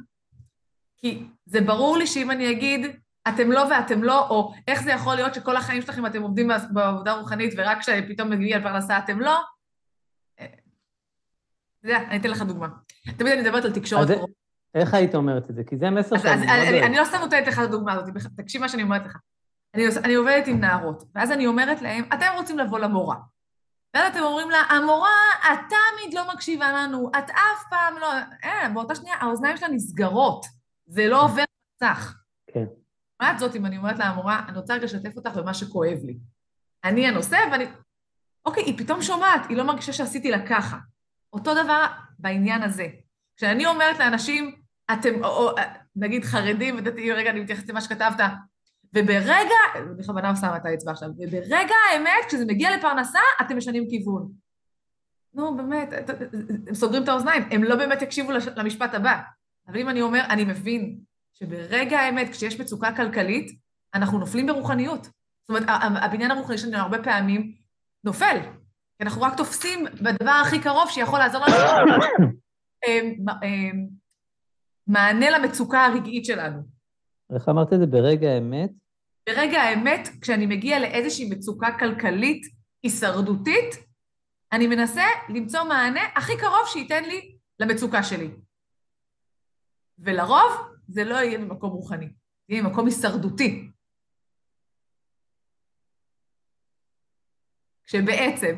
כי 0.98 1.24
זה 1.46 1.62
ברור 1.62 1.98
לי 1.98 2.08
שאם 2.08 2.32
אני 2.32 2.52
אגיד, 2.52 2.82
אתם 3.28 3.52
לא 3.52 3.66
ואתם 3.72 4.04
לא, 4.04 4.28
או 4.30 4.54
איך 4.68 4.84
זה 4.84 4.92
יכול 4.92 5.16
להיות 5.16 5.34
שכל 5.34 5.58
החיים 5.58 5.82
שלכם 5.82 6.06
אתם 6.06 6.22
עובדים 6.22 6.50
בעבודה 6.70 7.14
רוחנית 7.14 7.54
ורק 7.58 7.80
כשפתאום 7.80 8.30
מגיע 8.30 8.60
לפרנסה 8.60 8.98
אתם 8.98 9.20
לא, 9.20 9.40
אתה 10.36 10.46
יודע, 11.84 11.98
אני 12.10 12.18
אתן 12.18 12.30
לך 12.30 12.42
דוגמה. 12.42 12.68
תמיד 13.18 13.34
אני 13.34 13.42
מדברת 13.42 13.66
על 13.66 13.74
תקשורת. 13.74 14.08
איך 14.76 14.94
היית 14.94 15.16
אומרת 15.16 15.50
את 15.50 15.56
זה? 15.56 15.64
כי 15.64 15.78
זה 15.78 15.90
מסר 15.90 16.18
שאני. 16.18 16.84
אני 16.84 16.98
לא 16.98 17.06
סתם 17.06 17.18
נותנת 17.18 17.48
לך 17.48 17.60
את 17.60 17.64
הדוגמה 17.64 17.94
הזאת, 17.94 18.10
תקשיב 18.38 18.62
מה 18.62 18.70
שאני 18.70 18.84
אומרת 18.84 19.06
לך. 19.06 19.18
אני 19.76 20.16
עובדת 20.16 20.48
עם 20.48 20.60
נערות, 20.60 21.04
ואז 21.16 21.32
אני 21.32 21.48
אומרת 21.48 21.82
להם, 21.82 22.04
אתם 22.14 22.26
רוצים 22.36 22.60
לבוא 22.60 22.80
למורה. 22.80 23.16
ואז 23.94 24.12
אתם 24.12 24.24
אומרים 24.24 24.50
לה, 24.50 24.58
המורה, 24.58 25.20
את 25.42 25.60
תמיד 25.70 26.14
לא 26.14 26.34
מקשיבה 26.34 26.72
לנו, 26.72 27.12
את 27.20 27.30
אף 27.30 27.64
פעם 27.70 27.98
לא... 27.98 28.08
אה, 28.44 28.70
באותה 28.74 28.96
שנייה 28.96 29.16
האוזניים 29.20 29.58
שלה 29.58 29.68
נסגרות, 29.68 30.46
זה 30.86 31.08
לא 31.08 31.24
עובר 31.24 31.44
מסך. 31.76 32.18
כן. 32.54 32.66
לעומת 33.20 33.40
זאת, 33.40 33.56
אם 33.56 33.66
אני 33.66 33.78
אומרת 33.78 34.00
לה, 34.00 34.06
המורה, 34.06 34.42
אני 34.48 34.58
רוצה 34.58 34.74
רגע 34.74 34.86
לשתף 34.86 35.18
אותך 35.18 35.32
במה 35.36 35.54
שכואב 35.54 35.98
לי. 36.04 36.18
אני 36.84 37.08
הנושא, 37.08 37.38
ואני... 37.52 37.66
אוקיי, 38.46 38.64
היא 38.64 38.78
פתאום 38.78 39.02
שומעת, 39.02 39.42
היא 39.50 39.58
לא 39.58 39.64
מרגישה 39.64 39.94
שעשיתי 39.94 40.32
לה 40.32 40.48
ככה. 40.48 40.78
אותו 41.34 41.54
דבר 41.64 41.86
בעניין 42.20 42.64
הזה. 42.64 42.88
כשאני 43.38 43.66
אומרת 43.66 44.00
לאנשים, 44.00 44.62
אתם, 44.94 45.24
או, 45.24 45.30
או, 45.30 45.56
נגיד 45.96 46.26
חרדים 46.26 46.78
ודתיים, 46.78 47.14
רגע, 47.14 47.30
אני 47.30 47.40
מתייחסת 47.40 47.70
למה 47.70 47.82
שכתבת, 47.82 48.20
וברגע, 48.94 49.56
בכוונה 49.98 50.36
שמה 50.36 50.58
את 50.58 50.66
האצבע 50.66 50.92
עכשיו, 50.92 51.10
וברגע 51.10 51.76
האמת, 51.92 52.26
כשזה 52.28 52.46
מגיע 52.46 52.78
לפרנסה, 52.78 53.20
אתם 53.42 53.58
משנים 53.58 53.90
כיוון. 53.90 54.32
נו, 55.34 55.58
באמת, 55.58 55.94
הם 56.68 56.76
סוגרים 56.76 57.04
את 57.04 57.08
האוזניים, 57.08 57.44
הם 57.52 57.64
לא 57.64 57.76
באמת 57.76 58.02
יקשיבו 58.02 58.32
למשפט 58.56 58.94
הבא. 58.94 59.22
אבל 59.68 59.80
אם 59.80 59.90
אני 59.90 60.02
אומר, 60.02 60.22
אני 60.30 60.44
מבין 60.44 60.98
שברגע 61.34 62.00
האמת, 62.00 62.30
כשיש 62.30 62.60
מצוקה 62.60 62.96
כלכלית, 62.96 63.52
אנחנו 63.94 64.20
נופלים 64.20 64.48
ברוחניות. 64.48 65.04
זאת 65.04 65.50
אומרת, 65.50 65.64
הבניין 66.04 66.32
הרוחני 66.32 66.58
שלנו 66.58 66.78
הרבה 66.78 67.04
פעמים 67.04 67.54
נופל, 68.04 68.38
כי 68.98 69.04
אנחנו 69.04 69.22
רק 69.22 69.38
תופסים 69.38 69.86
בדבר 70.02 70.42
הכי 70.46 70.60
קרוב 70.62 70.90
שיכול 70.90 71.20
לעזור 71.20 71.46
לנו 71.46 72.04
מענה 74.88 75.30
למצוקה 75.30 75.86
הרגעית 75.86 76.26
שלנו. 76.26 76.77
איך 77.36 77.50
אמרת 77.50 77.74
את 77.74 77.80
זה? 77.80 77.86
ברגע 77.86 78.30
האמת? 78.30 78.70
ברגע 79.30 79.62
האמת, 79.62 80.10
כשאני 80.22 80.46
מגיע 80.46 80.80
לאיזושהי 80.80 81.30
מצוקה 81.30 81.68
כלכלית 81.80 82.46
הישרדותית, 82.84 83.76
אני 84.52 84.68
מנסה 84.68 85.04
למצוא 85.30 85.64
מענה 85.64 86.02
הכי 86.16 86.38
קרוב 86.38 86.68
שייתן 86.68 87.04
לי 87.04 87.38
למצוקה 87.60 88.04
שלי. 88.04 88.32
ולרוב 90.00 90.52
זה 90.88 91.04
לא 91.04 91.16
יהיה 91.16 91.38
במקום 91.38 91.70
רוחני, 91.70 92.06
זה 92.06 92.14
יהיה 92.54 92.64
במקום 92.64 92.86
הישרדותי. 92.86 93.72
כשבעצם 97.86 98.56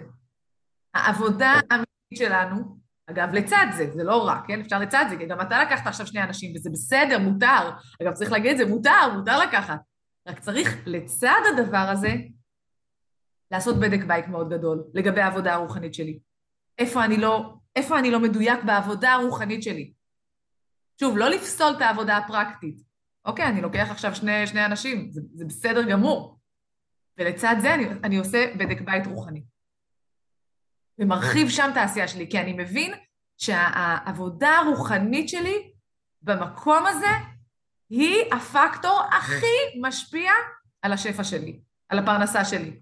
העבודה 0.94 1.54
האמיתית 1.72 2.18
שלנו 2.18 2.78
אגב, 3.10 3.34
לצד 3.34 3.66
זה, 3.78 3.92
זה 3.94 4.04
לא 4.04 4.28
רק, 4.28 4.48
כן? 4.48 4.60
אפשר 4.60 4.80
לצד 4.80 5.06
זה, 5.10 5.18
כי 5.18 5.25
גם 5.25 5.42
אתה 5.42 5.63
לקחת 5.63 5.88
עכשיו 5.88 6.08
שני 6.08 6.24
אנשים, 6.24 6.56
וזה 6.56 6.70
בסדר, 6.70 7.20
מותר. 7.20 7.72
אגב, 8.01 8.13
צריך 8.13 8.32
להגיד 8.32 8.51
את 8.51 8.58
זה, 8.58 8.66
מותר, 8.66 9.13
מותר 9.16 9.39
לקחת. 9.39 9.80
רק 10.28 10.39
צריך 10.39 10.78
לצד 10.86 11.42
הדבר 11.54 11.78
הזה 11.78 12.16
לעשות 13.51 13.80
בדק 13.80 14.04
בית 14.08 14.28
מאוד 14.28 14.50
גדול 14.50 14.84
לגבי 14.94 15.22
העבודה 15.22 15.54
הרוחנית 15.54 15.94
שלי. 15.94 16.20
איפה 16.78 17.06
אני 17.06 17.18
לא, 17.18 17.54
איפה 17.75 18.00
אני 18.00 18.12
לא 18.12 18.20
מדויק 18.20 18.63
בעבודה 18.63 19.12
הרוחנית 19.13 19.63
שלי. 19.63 19.94
שוב, 21.00 21.18
לא 21.18 21.30
לפסול 21.30 21.74
את 21.78 21.82
העבודה 21.82 22.18
הפרקטית. 22.18 22.82
אוקיי, 23.25 23.46
אני 23.46 23.62
לוקח 23.62 23.88
עכשיו 23.92 24.16
שני, 24.16 24.48
שני 24.48 24.66
אנשים, 24.66 25.12
זה, 25.12 25.22
זה 25.34 25.46
בסדר 25.46 25.89
גמור. 25.89 26.39
ולצד 27.18 27.56
זה 27.62 27.74
אני, 27.74 27.86
אני 28.04 28.18
עושה 28.18 28.46
בדק 28.58 28.82
בית 28.82 29.08
רוחני. 29.08 29.44
ומרחיב 31.00 31.50
שם 31.50 31.70
את 31.72 31.77
העשייה 31.77 32.08
שלי, 32.08 32.29
כי 32.29 32.39
אני 32.39 32.53
מבין 32.53 32.94
שהעבודה 33.38 34.50
הרוחנית 34.50 35.29
שלי 35.29 35.72
במקום 36.22 36.86
הזה 36.86 37.12
היא 37.89 38.34
הפקטור 38.34 39.01
הכי 39.12 39.79
משפיע 39.82 40.32
על 40.82 40.94
השפע 40.94 41.24
שלי, 41.24 41.60
על 41.89 42.00
הפרנסה 42.00 42.46
שלי. 42.46 42.79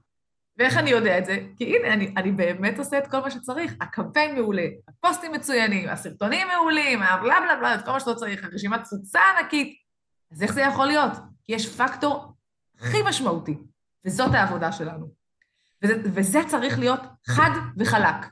ואיך 0.58 0.78
אני 0.78 0.90
יודע 0.90 1.18
את 1.18 1.26
זה? 1.26 1.38
כי 1.58 1.78
הנה, 1.78 1.94
אני, 1.94 2.14
אני 2.18 2.32
באמת 2.32 2.80
עושה 2.80 2.98
את 2.98 3.08
כל 3.08 3.20
מה 3.20 3.32
שצריך. 3.32 3.74
הקמפיין 3.82 4.36
מעולה, 4.36 4.66
הפוסטים 4.88 5.32
מצוינים, 5.32 5.90
הסרטונים 5.90 6.48
מעולים, 6.48 7.04
הבלה 7.04 7.40
בלה 7.42 7.56
בלה, 7.56 7.76
את 7.76 7.86
כל 7.86 7.92
מה 7.92 8.00
שאתה 8.00 8.16
צריך, 8.16 8.44
הרשימת 8.44 8.84
תפוצה 8.84 9.20
ענקית. 9.40 9.78
אז 10.32 10.44
איך 10.44 10.54
זה 10.54 10.62
יכול 10.62 10.86
להיות? 10.88 11.12
כי 11.44 11.54
יש 11.54 11.76
פקטור 11.76 12.34
הכי 12.80 12.98
משמעותי, 13.06 13.58
וזאת 14.06 14.34
העבודה 14.34 14.72
שלנו. 14.72 15.17
וזה, 15.82 15.94
וזה 16.14 16.40
צריך 16.48 16.80
להיות 16.80 17.00
חד 17.26 17.50
וחלק. 17.78 18.26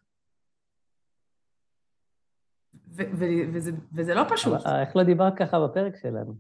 ו, 2.88 3.04
ו, 3.14 3.26
וזה, 3.54 3.72
וזה 3.94 4.14
לא 4.14 4.24
פשוט. 4.30 4.66
איך 4.82 4.96
לא 4.96 5.04
דיברת 5.04 5.34
ככה 5.38 5.58
בפרק 5.68 5.94
שלנו? 6.02 6.36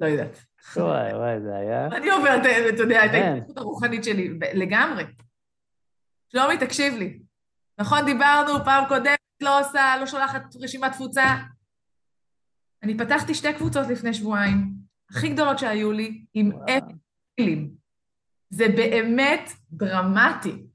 לא 0.00 0.06
יודעת. 0.06 0.44
וואי, 0.76 1.14
וואי, 1.14 1.40
זה 1.40 1.56
היה... 1.56 1.86
אני 1.86 2.10
עוברת, 2.10 2.42
אתה 2.74 2.82
יודע, 2.82 3.04
את 3.04 3.10
כן. 3.10 3.32
ההתפתחות 3.32 3.56
הרוחנית 3.56 4.04
שלי, 4.04 4.38
לגמרי. 4.54 5.04
שלומי, 6.28 6.58
תקשיב 6.58 6.94
לי. 6.94 7.18
נכון, 7.78 8.04
דיברנו 8.04 8.64
פעם 8.64 8.84
קודמת, 8.88 9.18
לא 9.40 9.60
עושה, 9.60 9.94
לא 10.00 10.06
שולחת 10.06 10.42
רשימת 10.60 10.92
תפוצה. 10.92 11.36
אני 12.82 12.98
פתחתי 12.98 13.34
שתי 13.34 13.54
קבוצות 13.54 13.86
לפני 13.86 14.14
שבועיים, 14.14 14.72
הכי 15.10 15.28
גדולות 15.28 15.58
שהיו 15.58 15.92
לי, 15.92 16.24
עם 16.34 16.52
אפס 16.62 16.96
מילים. 17.40 17.85
זה 18.50 18.68
באמת 18.68 19.50
דרמטי. 19.72 20.66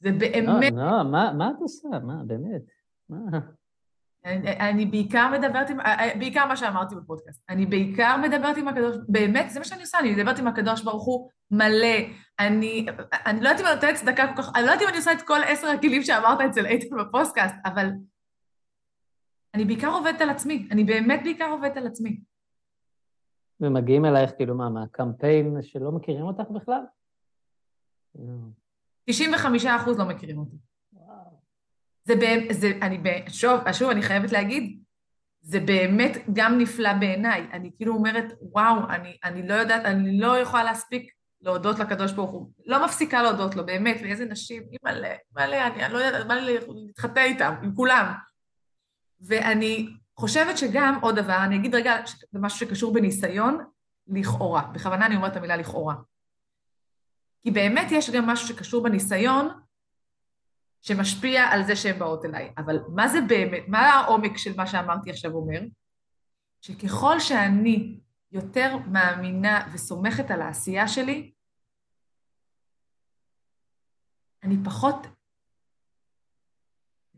זה 0.00 0.12
באמת... 0.12 0.72
לא, 0.72 0.86
לא, 0.86 1.04
מה, 1.04 1.32
מה 1.32 1.50
את 1.50 1.60
עושה? 1.60 1.88
מה, 2.02 2.14
באמת? 2.26 2.62
מה? 3.08 3.38
אני, 4.24 4.70
אני 4.70 4.86
בעיקר 4.86 5.30
מדברת 5.32 5.70
עם, 5.70 5.80
אה, 5.80 5.98
אה, 6.00 6.18
בעיקר 6.18 6.46
מה 6.46 6.56
שאמרתי 6.56 6.94
בפודקאסט, 6.94 7.44
אני 7.48 7.66
בעיקר 7.66 8.16
מדברת 8.16 8.56
עם 8.56 8.68
הקדוש, 8.68 8.96
באמת, 9.08 9.50
זה 9.50 9.58
מה 9.58 9.64
שאני 9.64 9.80
עושה, 9.80 9.98
אני 9.98 10.14
מדברת 10.14 10.38
עם 10.38 10.46
הקדוש 10.46 10.82
ברוך 10.82 11.04
הוא 11.04 11.30
מלא, 11.50 11.96
אני, 12.38 12.86
אני 13.26 13.40
לא 13.40 13.48
יודעת 13.48 13.60
אם 13.60 13.66
אני 13.66 13.74
נותנת 13.74 13.94
צדקה 13.94 14.26
כל 14.26 14.42
כך, 14.42 14.52
אני 14.54 14.66
לא 14.66 14.70
יודעת 14.70 14.82
אם 14.82 14.88
אני 14.88 14.96
עושה 14.96 15.12
את 15.12 15.22
כל 15.22 15.40
עשר 15.46 15.66
הכלים 15.66 16.02
שאמרת 16.02 16.40
אצל 16.40 16.66
איתן 16.66 16.96
בפודקאסט, 16.96 17.54
אבל 17.64 17.90
אני 19.54 19.64
בעיקר 19.64 19.88
עובדת 19.88 20.20
על 20.20 20.30
עצמי, 20.30 20.68
אני 20.70 20.84
באמת 20.84 21.20
בעיקר 21.22 21.50
עובדת 21.50 21.76
על 21.76 21.86
עצמי. 21.86 22.20
ומגיעים 23.60 24.04
אלייך, 24.04 24.30
כאילו 24.36 24.54
מה, 24.54 24.70
מהקמפיין 24.70 25.62
שלא 25.62 25.92
מכירים 25.92 26.24
אותך 26.24 26.50
בכלל? 26.50 26.80
95 29.04 29.66
אחוז 29.66 29.98
לא 29.98 30.04
מכירים 30.04 30.38
אותי. 30.38 30.56
זה 32.04 32.16
באמת, 32.16 32.44
זה, 32.50 32.72
אני, 32.82 32.98
שוב, 33.28 33.72
שוב, 33.72 33.90
אני 33.90 34.02
חייבת 34.02 34.32
להגיד, 34.32 34.82
זה 35.40 35.60
באמת 35.60 36.16
גם 36.32 36.58
נפלא 36.58 36.92
בעיניי. 36.92 37.46
אני 37.52 37.70
כאילו 37.76 37.94
אומרת, 37.94 38.24
וואו, 38.40 38.90
אני, 38.90 39.16
אני 39.24 39.48
לא 39.48 39.54
יודעת, 39.54 39.84
אני 39.84 40.20
לא 40.20 40.38
יכולה 40.38 40.64
להספיק 40.64 41.12
להודות 41.40 41.78
לקדוש 41.78 42.12
ברוך 42.12 42.30
הוא. 42.30 42.50
לא 42.66 42.84
מפסיקה 42.84 43.22
להודות 43.22 43.56
לו, 43.56 43.66
באמת, 43.66 43.96
ואיזה 44.02 44.24
נשים, 44.24 44.62
אימא'לה, 44.72 45.14
אימא'לה, 45.30 45.66
אני, 45.66 45.84
אני 45.84 45.92
לא 45.92 45.98
יודעת, 45.98 46.26
בא 46.26 46.34
לי 46.34 46.58
להתחתן 46.68 47.22
איתם, 47.22 47.54
עם 47.62 47.74
כולם. 47.74 48.12
ואני 49.20 49.88
חושבת 50.16 50.58
שגם 50.58 50.98
עוד 51.02 51.16
דבר, 51.16 51.38
אני 51.44 51.56
אגיד 51.56 51.74
רגע, 51.74 51.96
זה 52.32 52.38
משהו 52.38 52.58
שקשור 52.58 52.94
בניסיון, 52.94 53.58
לכאורה. 54.06 54.62
בכוונה 54.62 55.06
אני 55.06 55.16
אומרת 55.16 55.32
את 55.32 55.36
המילה 55.36 55.56
לכאורה. 55.56 55.94
כי 57.42 57.50
באמת 57.50 57.86
יש 57.90 58.10
גם 58.10 58.26
משהו 58.26 58.48
שקשור 58.48 58.82
בניסיון, 58.82 59.48
שמשפיע 60.82 61.42
על 61.42 61.64
זה 61.64 61.76
שהן 61.76 61.98
באות 61.98 62.24
אליי. 62.24 62.52
אבל 62.58 62.78
מה 62.94 63.08
זה 63.08 63.18
באמת, 63.28 63.62
מה 63.68 63.78
העומק 63.78 64.36
של 64.36 64.56
מה 64.56 64.66
שאמרתי 64.66 65.10
עכשיו 65.10 65.32
אומר? 65.32 65.60
שככל 66.60 67.20
שאני 67.20 68.00
יותר 68.32 68.76
מאמינה 68.76 69.68
וסומכת 69.72 70.30
על 70.30 70.42
העשייה 70.42 70.88
שלי, 70.88 71.32
אני 74.42 74.56
פחות, 74.64 75.06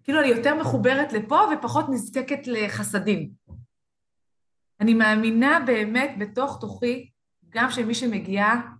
כאילו 0.05 0.21
אני 0.21 0.29
יותר 0.29 0.55
מחוברת 0.61 1.13
לפה 1.13 1.41
ופחות 1.53 1.87
נזקקת 1.89 2.47
לחסדים. 2.47 3.31
אני 4.81 4.95
מאמינה 4.95 5.61
באמת 5.67 6.11
בתוך 6.19 6.59
תוכי, 6.61 7.11
גם 7.49 7.71
שמי 7.71 7.95
שמגיעה, 7.95 8.73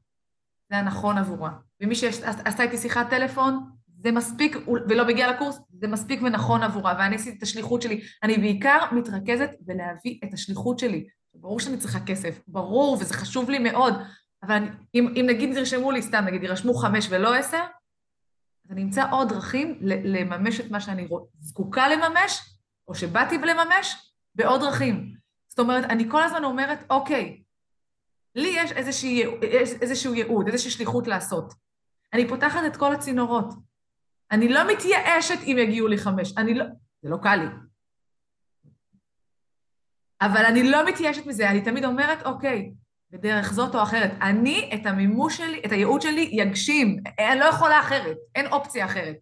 זה 0.73 0.79
הנכון 0.79 1.19
עבורה. 1.19 1.51
ומי 1.81 1.95
שעשתה 1.95 2.63
איתי 2.63 2.79
שיחת 2.79 3.11
טלפון, 3.11 3.71
זה 4.03 4.13
מספיק, 4.13 4.57
ולא 4.89 5.07
מגיע 5.07 5.31
לקורס, 5.33 5.59
זה 5.73 5.89
מספיק 5.89 6.23
ונכון 6.23 6.63
עבורה, 6.63 6.95
ואני 6.99 7.17
עשיתי 7.17 7.39
את 7.39 7.43
השליחות 7.43 7.83
שלי. 7.83 8.01
אני 8.23 8.39
בעיקר 8.39 8.79
מתרכזת 8.93 9.51
בלהביא 9.61 10.19
את 10.25 10.35
השליחות 10.35 10.79
שלי. 10.79 11.07
ברור 11.35 11.61
שאני 11.61 11.77
צריכה 11.77 12.01
כסף, 12.01 12.41
ברור, 12.47 12.99
וזה 13.01 13.15
חשוב 13.15 13.51
לי 13.51 13.59
מאוד, 13.59 13.95
אבל 14.43 14.55
אני, 14.55 14.67
אם, 14.95 15.15
אם 15.17 15.27
נגיד 15.29 15.57
ירשמו 15.57 15.91
לי, 15.91 16.03
סתם 16.03 16.25
נגיד, 16.27 16.43
ירשמו 16.43 16.75
חמש 16.75 17.07
ולא 17.11 17.35
עשר, 17.35 17.65
אז 18.65 18.71
אני 18.71 18.83
אמצא 18.83 19.05
עוד 19.11 19.29
דרכים 19.29 19.79
לממש 19.83 20.61
את 20.61 20.71
מה 20.71 20.81
שאני 20.81 21.09
זקוקה 21.41 21.89
לממש, 21.89 22.41
או 22.89 22.95
שבאתי 22.95 23.39
לממש, 23.39 24.13
בעוד 24.35 24.61
דרכים. 24.61 25.15
זאת 25.49 25.59
אומרת, 25.59 25.85
אני 25.85 26.11
כל 26.11 26.23
הזמן 26.23 26.45
אומרת, 26.45 26.85
אוקיי, 26.91 27.42
לי 28.35 28.55
יש 28.57 28.73
איזושהי, 28.73 29.25
איזשהו 29.81 30.15
ייעוד, 30.15 30.49
איזושהי 30.49 30.71
שליחות 30.71 31.07
לעשות. 31.07 31.55
אני 32.13 32.29
פותחת 32.29 32.61
את 32.67 32.77
כל 32.77 32.95
הצינורות. 32.95 33.55
אני 34.31 34.49
לא 34.49 34.73
מתייאשת 34.73 35.39
אם 35.47 35.57
יגיעו 35.59 35.89
לי 35.89 35.99
חמש. 35.99 36.35
אני 36.37 36.55
לא... 36.55 36.65
זה 37.03 37.11
לא 37.11 37.17
קל 37.23 37.37
לי. 37.37 37.47
אבל 40.21 40.45
אני 40.45 40.71
לא 40.71 40.87
מתייאשת 40.89 41.27
מזה, 41.27 41.51
אני 41.51 41.61
תמיד 41.61 41.85
אומרת, 41.85 42.23
אוקיי, 42.23 42.73
בדרך 43.11 43.53
זאת 43.53 43.75
או 43.75 43.83
אחרת, 43.83 44.11
אני 44.23 44.71
את 44.75 44.87
המימוש 44.87 45.37
שלי, 45.37 45.63
את 45.67 45.73
הייעוד 45.73 46.03
שלי, 46.03 46.31
יגשים. 46.33 47.03
אני 47.19 47.41
לא 47.41 47.45
יכולה 47.45 47.81
אחרת, 47.81 48.17
אין 48.35 48.47
אופציה 48.47 48.85
אחרת. 48.85 49.17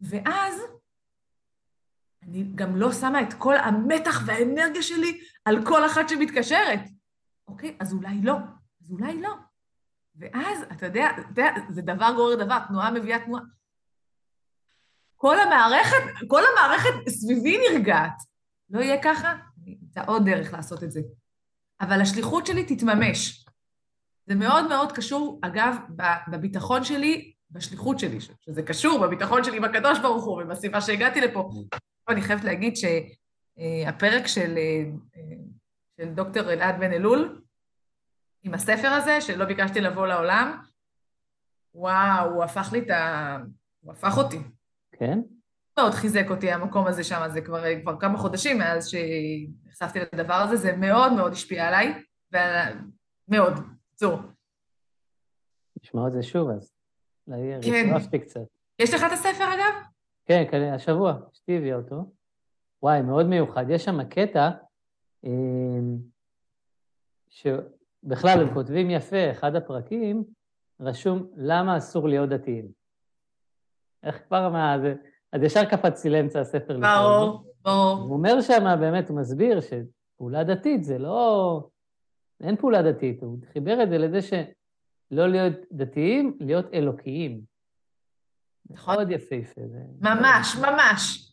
ואז 0.00 0.60
אני 2.22 2.44
גם 2.54 2.76
לא 2.76 2.92
שמה 2.92 3.22
את 3.22 3.34
כל 3.34 3.56
המתח 3.56 4.22
והאנרגיה 4.26 4.82
שלי 4.82 5.20
על 5.44 5.66
כל 5.66 5.86
אחת 5.86 6.08
שמתקשרת. 6.08 6.80
אוקיי, 7.48 7.76
אז 7.80 7.92
אולי 7.92 8.22
לא, 8.22 8.36
אז 8.82 8.90
אולי 8.90 9.20
לא. 9.20 9.34
ואז, 10.16 10.62
אתה 10.72 10.86
יודע, 10.86 11.10
אתה 11.10 11.28
יודע, 11.28 11.54
זה 11.70 11.82
דבר 11.82 12.12
גורר 12.16 12.44
דבר, 12.44 12.58
תנועה 12.68 12.90
מביאה 12.90 13.24
תנועה. 13.24 13.42
כל 15.16 15.40
המערכת, 15.40 16.26
כל 16.28 16.42
המערכת 16.52 17.08
סביבי 17.08 17.58
נרגעת. 17.70 18.22
לא 18.70 18.80
יהיה 18.80 19.02
ככה? 19.02 19.32
אני 19.62 19.78
אמצא 19.82 20.02
עוד 20.06 20.24
דרך 20.24 20.52
לעשות 20.52 20.82
את 20.82 20.92
זה. 20.92 21.00
אבל 21.80 22.00
השליחות 22.00 22.46
שלי 22.46 22.76
תתממש. 22.76 23.46
זה 24.26 24.34
מאוד 24.34 24.68
מאוד 24.68 24.92
קשור, 24.92 25.40
אגב, 25.42 25.76
בביטחון 26.28 26.84
שלי, 26.84 27.32
בשליחות 27.50 27.98
שלי, 27.98 28.20
שזה 28.20 28.62
קשור 28.62 29.06
בביטחון 29.06 29.44
שלי 29.44 29.60
בקדוש 29.60 29.98
ברוך 29.98 30.24
הוא 30.24 30.42
ובסיבה 30.42 30.80
שהגעתי 30.80 31.20
לפה. 31.20 31.50
אני 32.08 32.22
חייבת 32.22 32.44
להגיד 32.44 32.74
שהפרק 32.76 34.26
של, 34.26 34.58
של 35.96 36.14
דוקטור 36.14 36.52
אלעד 36.52 36.80
בן 36.80 36.92
אלול, 36.92 37.42
עם 38.46 38.54
הספר 38.54 38.88
הזה, 38.88 39.20
שלא 39.20 39.44
ביקשתי 39.44 39.80
לבוא 39.80 40.06
לעולם, 40.06 40.62
וואו, 41.74 42.30
הוא 42.30 42.44
הפך 42.44 42.68
לי 42.72 42.78
את 42.78 42.90
ה... 42.90 43.38
הוא 43.80 43.92
הפך 43.92 44.18
אותי. 44.18 44.38
כן? 44.92 45.20
מאוד 45.78 45.92
חיזק 45.92 46.26
אותי 46.30 46.52
המקום 46.52 46.86
הזה 46.86 47.04
שם, 47.04 47.28
זה 47.28 47.40
כבר, 47.40 47.80
כבר 47.82 48.00
כמה 48.00 48.18
חודשים 48.18 48.58
מאז 48.58 48.88
שנחשפתי 48.88 49.98
לדבר 50.12 50.34
הזה, 50.34 50.56
זה 50.56 50.76
מאוד 50.76 51.12
מאוד 51.12 51.32
השפיע 51.32 51.68
עליי, 51.68 52.02
ומאוד, 52.32 53.52
צור. 53.94 54.18
נשמע 55.82 56.06
את 56.06 56.12
זה 56.12 56.22
שוב 56.22 56.50
אז. 56.50 56.72
כן. 57.62 57.90
רצרפתי 57.90 58.18
קצת. 58.18 58.40
יש 58.78 58.94
לך 58.94 59.02
את 59.06 59.12
הספר 59.12 59.44
אגב? 59.54 59.74
כן, 60.24 60.44
כן, 60.50 60.72
השבוע, 60.72 61.14
אשתי 61.32 61.56
הביאה 61.56 61.76
אותו. 61.76 62.12
וואי, 62.82 63.02
מאוד 63.02 63.26
מיוחד. 63.26 63.70
יש 63.70 63.84
שם 63.84 64.04
קטע 64.04 64.50
אמ, 65.24 65.96
שבכלל 68.06 68.40
הם 68.40 68.54
כותבים 68.54 68.90
יפה, 68.90 69.30
אחד 69.30 69.54
הפרקים, 69.56 70.24
רשום 70.80 71.26
למה 71.36 71.76
אסור 71.76 72.08
להיות 72.08 72.28
דתיים. 72.28 72.68
איך 74.02 74.22
כבר 74.26 74.48
מה 74.48 74.76
זה... 74.82 74.94
אז 75.32 75.42
ישר 75.42 75.64
קפצתי 75.64 76.10
לאמצע 76.10 76.40
הספר. 76.40 76.78
ברור, 76.80 77.52
ברור. 77.64 77.92
הוא 77.92 78.12
אומר 78.12 78.40
שם, 78.40 78.76
באמת, 78.80 79.08
הוא 79.08 79.18
מסביר 79.18 79.60
שפעולה 79.60 80.44
דתית 80.44 80.84
זה 80.84 80.98
לא... 80.98 81.68
אין 82.40 82.56
פעולה 82.56 82.82
דתית, 82.82 83.22
הוא 83.22 83.38
חיבר 83.52 83.82
את 83.82 83.88
זה 83.90 83.98
לזה 83.98 84.22
שלא 84.22 85.28
להיות 85.28 85.52
דתיים, 85.72 86.36
להיות 86.40 86.66
אלוקיים. 86.74 87.40
נכון. 88.70 88.94
מאוד 88.94 89.10
יפהפה. 89.10 89.60
זה... 89.66 89.78
ממש, 90.00 90.56
ממש. 90.56 91.32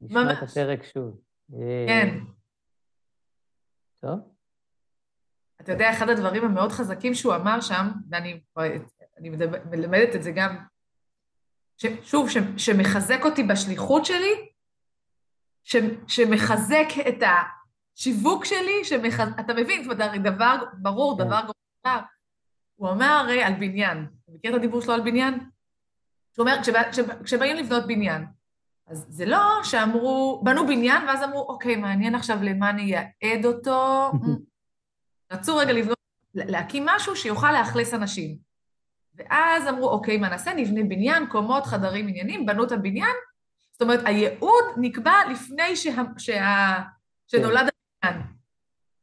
נשמע 0.00 0.24
ממש. 0.24 0.38
את 0.38 0.42
הפרק 0.42 0.82
שוב. 0.82 1.20
כן. 1.86 2.18
טוב. 4.00 4.33
אתה 5.64 5.72
יודע, 5.72 5.90
אחד 5.90 6.08
הדברים 6.08 6.44
המאוד 6.44 6.72
חזקים 6.72 7.14
שהוא 7.14 7.34
אמר 7.34 7.60
שם, 7.60 7.88
ואני 8.10 8.40
מלמדת 9.70 10.14
את 10.14 10.22
זה 10.22 10.30
גם 10.30 10.56
ש, 11.76 11.86
שוב, 12.02 12.30
ש, 12.30 12.36
שמחזק 12.56 13.20
אותי 13.24 13.42
בשליחות 13.42 14.04
שלי, 14.04 14.48
ש, 15.64 15.76
שמחזק 16.06 16.86
את 17.08 17.22
השיווק 17.22 18.44
שלי, 18.44 18.84
שמחז... 18.84 19.28
אתה 19.40 19.54
מבין, 19.54 19.84
זאת 19.84 20.00
אומרת, 20.00 20.22
דבר 20.22 20.56
ברור, 20.78 21.18
כן. 21.18 21.24
דבר 21.24 21.40
גרוע. 21.40 22.02
הוא 22.76 22.90
אמר 22.90 23.06
הרי 23.06 23.42
על 23.42 23.52
בניין. 23.52 24.06
אתה 24.24 24.32
מכיר 24.32 24.50
את 24.50 24.56
הדיבור 24.56 24.80
שלו 24.80 24.94
על 24.94 25.00
בניין? 25.00 25.38
שהוא 26.34 26.48
אומר, 26.48 26.62
כשבא, 26.62 26.82
כשבאים 27.24 27.56
לבנות 27.56 27.86
בניין, 27.86 28.26
אז 28.86 29.06
זה 29.08 29.26
לא 29.26 29.60
שאמרו, 29.62 30.40
בנו 30.44 30.66
בניין, 30.66 31.02
ואז 31.08 31.22
אמרו, 31.22 31.40
אוקיי, 31.48 31.76
מעניין 31.76 32.14
עכשיו 32.14 32.38
למה 32.42 32.72
נייעד 32.72 33.44
אותו. 33.44 34.12
רצו 35.34 35.56
רגע 35.56 35.72
לבנות, 35.72 35.98
להקים 36.34 36.86
משהו 36.86 37.16
שיוכל 37.16 37.52
לאכלס 37.52 37.94
אנשים. 37.94 38.36
ואז 39.16 39.68
אמרו, 39.68 39.88
אוקיי, 39.88 40.16
מה 40.16 40.28
נעשה? 40.28 40.54
נבנה 40.54 40.80
בניין, 40.82 41.26
קומות, 41.26 41.66
חדרים, 41.66 42.08
עניינים, 42.08 42.46
בנו 42.46 42.64
את 42.64 42.72
הבניין. 42.72 43.14
זאת 43.72 43.82
אומרת, 43.82 44.00
הייעוד 44.04 44.64
נקבע 44.76 45.14
לפני 45.30 45.76
שה... 45.76 46.02
שה... 46.18 46.74
שנולד 47.26 47.68
הבניין. 48.02 48.26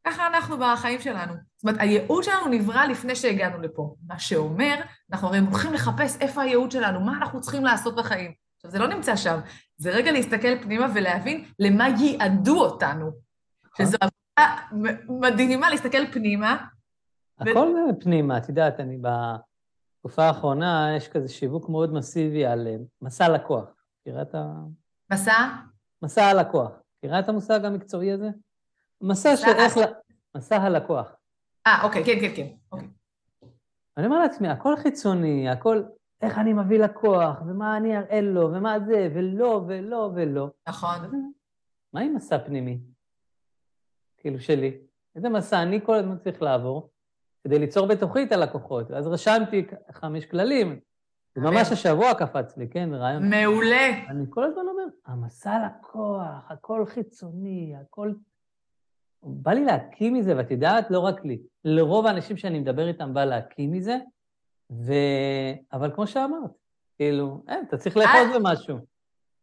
ככה 0.08 0.28
אנחנו 0.28 0.58
בחיים 0.58 1.02
שלנו. 1.02 1.34
זאת 1.34 1.64
אומרת, 1.64 1.76
הייעוד 1.80 2.24
שלנו 2.24 2.48
נברא 2.48 2.86
לפני 2.86 3.16
שהגענו 3.16 3.62
לפה. 3.62 3.96
מה 4.08 4.20
שאומר, 4.20 4.76
אנחנו 5.12 5.28
הרי 5.28 5.40
הולכים 5.40 5.74
לחפש 5.74 6.18
איפה 6.22 6.42
הייעוד 6.42 6.72
שלנו, 6.72 7.00
מה 7.00 7.18
אנחנו 7.18 7.42
צריכים 7.42 7.66
לעשות 7.66 7.96
בחיים. 7.96 8.34
עכשיו, 8.56 8.72
זה 8.72 8.80
לא 8.80 8.88
נמצא 8.88 9.16
שם, 9.16 9.40
זה 9.78 9.92
רגע 9.92 10.12
להסתכל 10.12 10.64
פנימה 10.64 10.88
ולהבין 10.96 11.46
למה 11.60 11.88
ייעדו 11.88 12.60
אותנו. 12.60 13.12
נכון. 13.66 13.86
שזו 13.86 13.98
מדהימה 15.10 15.70
להסתכל 15.70 16.12
פנימה. 16.12 16.66
הכל 17.40 17.76
ו... 17.90 18.00
פנימה, 18.00 18.38
את 18.38 18.50
יודעת, 18.50 18.80
אני. 18.80 18.98
בתקופה 19.02 20.24
האחרונה 20.24 20.94
יש 20.98 21.08
כזה 21.08 21.30
שיווק 21.30 21.70
מאוד 21.70 21.94
מסיבי 21.94 22.46
על 22.46 22.68
אה, 22.68 22.76
מסע 23.02 23.30
לקוח. 23.30 23.66
מכירה 24.02 24.22
את 24.22 24.36
ה... 24.36 24.54
מסע? 25.12 25.34
מסע 26.02 26.26
הלקוח. 26.26 26.72
מכירה 26.98 27.20
את 27.20 27.30
המושג 27.30 27.66
המקצועי 27.66 28.12
הזה? 28.12 28.30
מסע 29.02 29.38
של 29.38 29.48
איך... 29.48 29.78
ל... 29.78 29.82
מסע 30.38 30.58
הלקוח. 30.58 31.16
אה, 31.68 31.84
אוקיי, 31.84 32.06
כן, 32.06 32.20
כן, 32.22 32.36
כן. 32.36 32.48
אוקיי. 32.72 32.88
אני 33.98 34.06
אומר 34.06 34.20
לעצמי, 34.20 34.48
הכל 34.48 34.76
חיצוני, 34.78 35.50
הכל 35.50 35.84
איך 36.22 36.38
אני 36.38 36.54
מביא 36.54 36.80
לקוח, 36.80 37.42
ומה 37.48 37.78
אני 37.78 37.98
אראה 37.98 38.22
לו, 38.22 38.52
ומה 38.54 38.80
זה, 38.80 39.10
ולא, 39.16 39.64
ולא, 39.68 40.12
ולא. 40.16 40.50
נכון. 40.70 41.28
מה 41.94 42.02
עם 42.02 42.16
מסע 42.16 42.40
פנימי? 42.40 42.80
כאילו 44.22 44.40
שלי. 44.40 44.78
איזה 45.16 45.30
מסע 45.30 45.62
אני 45.62 45.80
כל 45.86 45.96
הזמן 45.96 46.18
צריך 46.18 46.42
לעבור? 46.42 46.90
כדי 47.44 47.60
ליצור 47.60 47.88
בתוכי 47.88 48.24
את 48.24 48.32
הלקוחות. 48.32 48.92
אז 48.92 49.08
רשמתי 49.08 49.66
חמש 49.92 50.26
כללים. 50.26 50.80
ממש 51.36 51.72
השבוע 51.72 52.14
קפץ 52.14 52.58
לי, 52.58 52.68
כן, 52.70 52.90
רעיון. 52.94 53.30
מעולה. 53.30 53.90
אני 54.10 54.26
כל 54.30 54.44
הזמן 54.44 54.62
אומר, 54.62 54.84
המסע 55.06 55.60
לקוח, 55.66 56.46
הכל 56.50 56.86
חיצוני, 56.86 57.74
הכל... 57.82 58.14
בא 59.24 59.52
לי 59.52 59.66
להקים 59.66 60.14
מזה, 60.14 60.38
ואת 60.38 60.52
יודעת, 60.52 60.92
לא 60.92 61.00
רק 61.00 61.26
לי, 61.26 61.42
לרוב 61.66 62.06
האנשים 62.06 62.38
שאני 62.38 62.60
מדבר 62.60 62.88
איתם 62.88 63.14
בא 63.14 63.26
להקים 63.26 63.72
מזה, 63.72 63.98
ו... 64.72 64.94
אבל 65.74 65.92
כמו 65.96 66.08
שאמרת, 66.08 66.52
כאילו, 66.98 67.44
אין, 67.48 67.64
אתה 67.68 67.78
צריך 67.78 67.98
לאחוז 67.98 68.34
אה, 68.34 68.40
במשהו. 68.40 68.78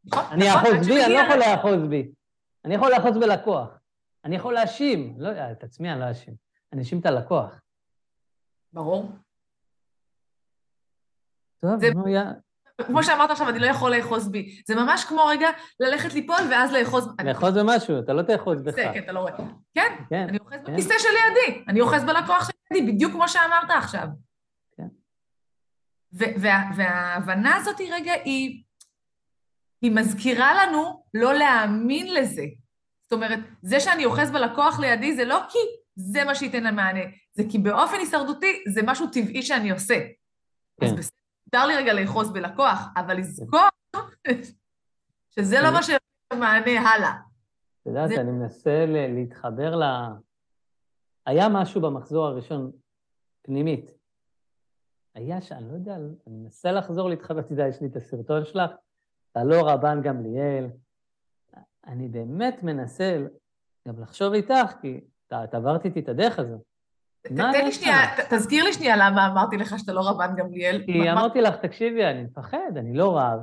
נכון, 0.05 0.25
אני 0.31 0.49
נכון, 0.49 0.61
אאחוז 0.61 0.89
עד 0.89 0.95
בי, 0.95 1.05
אני 1.05 1.15
לא 1.15 1.19
יכול 1.19 1.37
לאחוז 1.37 1.89
בי. 1.89 2.11
אני 2.65 2.75
יכול 2.75 2.91
לאחוז 2.91 3.17
בלקוח. 3.19 3.79
אני 4.29 4.37
יכול 4.37 4.55
להאשים, 4.55 5.15
לא 5.19 5.29
יודע, 5.29 5.53
את 5.53 5.65
עצמי 5.65 5.93
אני 5.93 6.01
לא 6.01 6.09
אאשים. 6.09 6.35
אני 6.73 6.81
אאשים 6.81 7.01
את 7.01 7.07
הלקוח. 7.07 7.61
ברור. 8.73 9.13
טוב, 11.61 11.81
זה- 11.81 11.91
נו, 11.95 12.09
יא... 12.09 12.21
כמו 12.87 13.03
שאמרת 13.05 13.31
עכשיו, 13.31 13.49
אני 13.49 13.59
לא 13.59 13.67
יכול 13.67 13.97
לאחוז 13.97 14.29
בי. 14.31 14.63
זה 14.67 14.75
ממש 14.75 15.05
כמו 15.05 15.25
רגע 15.27 15.49
ללכת 15.81 16.15
ליפול 16.15 16.37
ואז 16.51 16.73
לאחוז... 16.73 17.09
לאחוז 17.25 17.59
במשהו, 17.59 17.99
אתה 17.99 18.13
לא 18.13 18.23
תאחוז 18.23 18.63
בך. 18.63 18.75
כן, 18.77 19.03
אתה 19.05 19.13
לא 19.13 19.21
רואה. 19.21 19.37
כן, 19.75 19.97
כן, 20.11 20.27
אני 20.29 20.39
אוחז 20.39 20.59
כן. 20.67 20.73
בכיסא 20.73 20.95
שלידי, 20.99 21.65
אני 21.69 21.81
אוחז 21.81 22.05
בלקוח 22.05 22.51
שלידי, 22.71 22.93
בדיוק 22.93 23.13
כמו 23.13 23.29
שאמרת 23.29 23.71
עכשיו. 23.71 24.07
כן. 24.77 24.87
וה- 26.13 26.71
וההבנה 26.77 27.57
הזאת 27.57 27.77
רגע 27.93 28.13
היא, 28.13 28.63
היא 29.83 29.93
מזכירה 29.95 30.67
לנו 30.67 31.05
לא 31.15 31.35
להאמין 31.35 32.15
לזה. 32.15 32.45
זאת 33.09 33.13
אומרת, 33.13 33.39
זה 33.63 33.81
שאני 33.81 34.05
אוחז 34.05 34.31
בלקוח 34.31 34.81
לידי 34.81 35.17
זה 35.17 35.25
לא 35.25 35.39
כי 35.49 35.59
זה 35.97 36.25
מה 36.25 36.35
שייתן 36.35 36.63
לה 36.65 36.71
מענה, 36.73 37.01
זה 37.33 37.43
כי 37.51 37.59
באופן 37.59 37.97
הישרדותי 37.99 38.65
זה 38.69 38.81
משהו 38.85 39.07
טבעי 39.13 39.43
שאני 39.43 39.71
עושה. 39.71 39.95
אז 40.83 40.91
כן. 40.91 40.97
בסדר, 40.97 41.17
מותר 41.47 41.67
לי 41.67 41.77
רגע 41.77 41.93
לאחוז 41.93 42.33
בלקוח, 42.33 42.79
אבל 42.97 43.17
לזכור 43.19 43.61
שזה 45.31 45.61
לא 45.61 45.67
כן. 45.67 45.73
מה 45.73 45.83
שנותן 45.83 46.39
מענה 46.41 46.91
הלאה. 46.91 47.13
את 47.83 47.87
יודעת, 47.87 48.09
זה- 48.09 48.21
אני 48.21 48.31
מנסה 48.31 48.85
להתחבר 48.89 49.77
ל... 49.77 49.83
היה 51.27 51.49
משהו 51.49 51.81
במחזור 51.81 52.27
הראשון, 52.27 52.71
פנימית. 53.43 53.91
היה 55.15 55.41
ש... 55.41 55.53
אני 55.53 55.69
לא 55.69 55.75
יודע, 55.75 55.97
אני 55.97 56.07
מנסה 56.27 56.73
לחזור 56.73 57.09
להתחבר, 57.09 57.41
אתה 57.41 57.53
יודע, 57.53 57.69
יש 57.69 57.81
לי 57.81 57.87
את 57.87 57.97
הסרטון 57.97 58.45
שלך, 58.45 58.71
אתה 59.33 59.45
לא 59.45 59.69
רבן 59.71 60.03
גמליאל. 60.03 60.67
אני 61.89 62.09
באמת 62.09 62.63
מנסה 62.63 63.19
גם 63.89 64.01
לחשוב 64.01 64.33
איתך, 64.33 64.73
כי 64.81 65.01
את 65.45 65.55
עברת 65.55 65.85
איתי 65.85 66.01
את 66.01 66.09
הדרך 66.09 66.39
הזו. 66.39 66.57
תן 67.23 67.65
לי 67.65 67.73
שנייה, 67.73 67.97
תזכיר 68.31 68.65
לי 68.65 68.73
שנייה 68.73 68.97
למה 68.97 69.27
אמרתי 69.27 69.57
לך 69.57 69.79
שאתה 69.79 69.93
לא 69.93 70.01
רבן 70.09 70.37
גמליאל. 70.37 70.83
כי 70.87 71.11
אמרתי 71.13 71.41
לך, 71.41 71.57
תקשיבי, 71.57 72.05
אני 72.05 72.23
מפחד, 72.23 72.77
אני 72.77 72.95
לא 72.95 73.19
רב, 73.19 73.41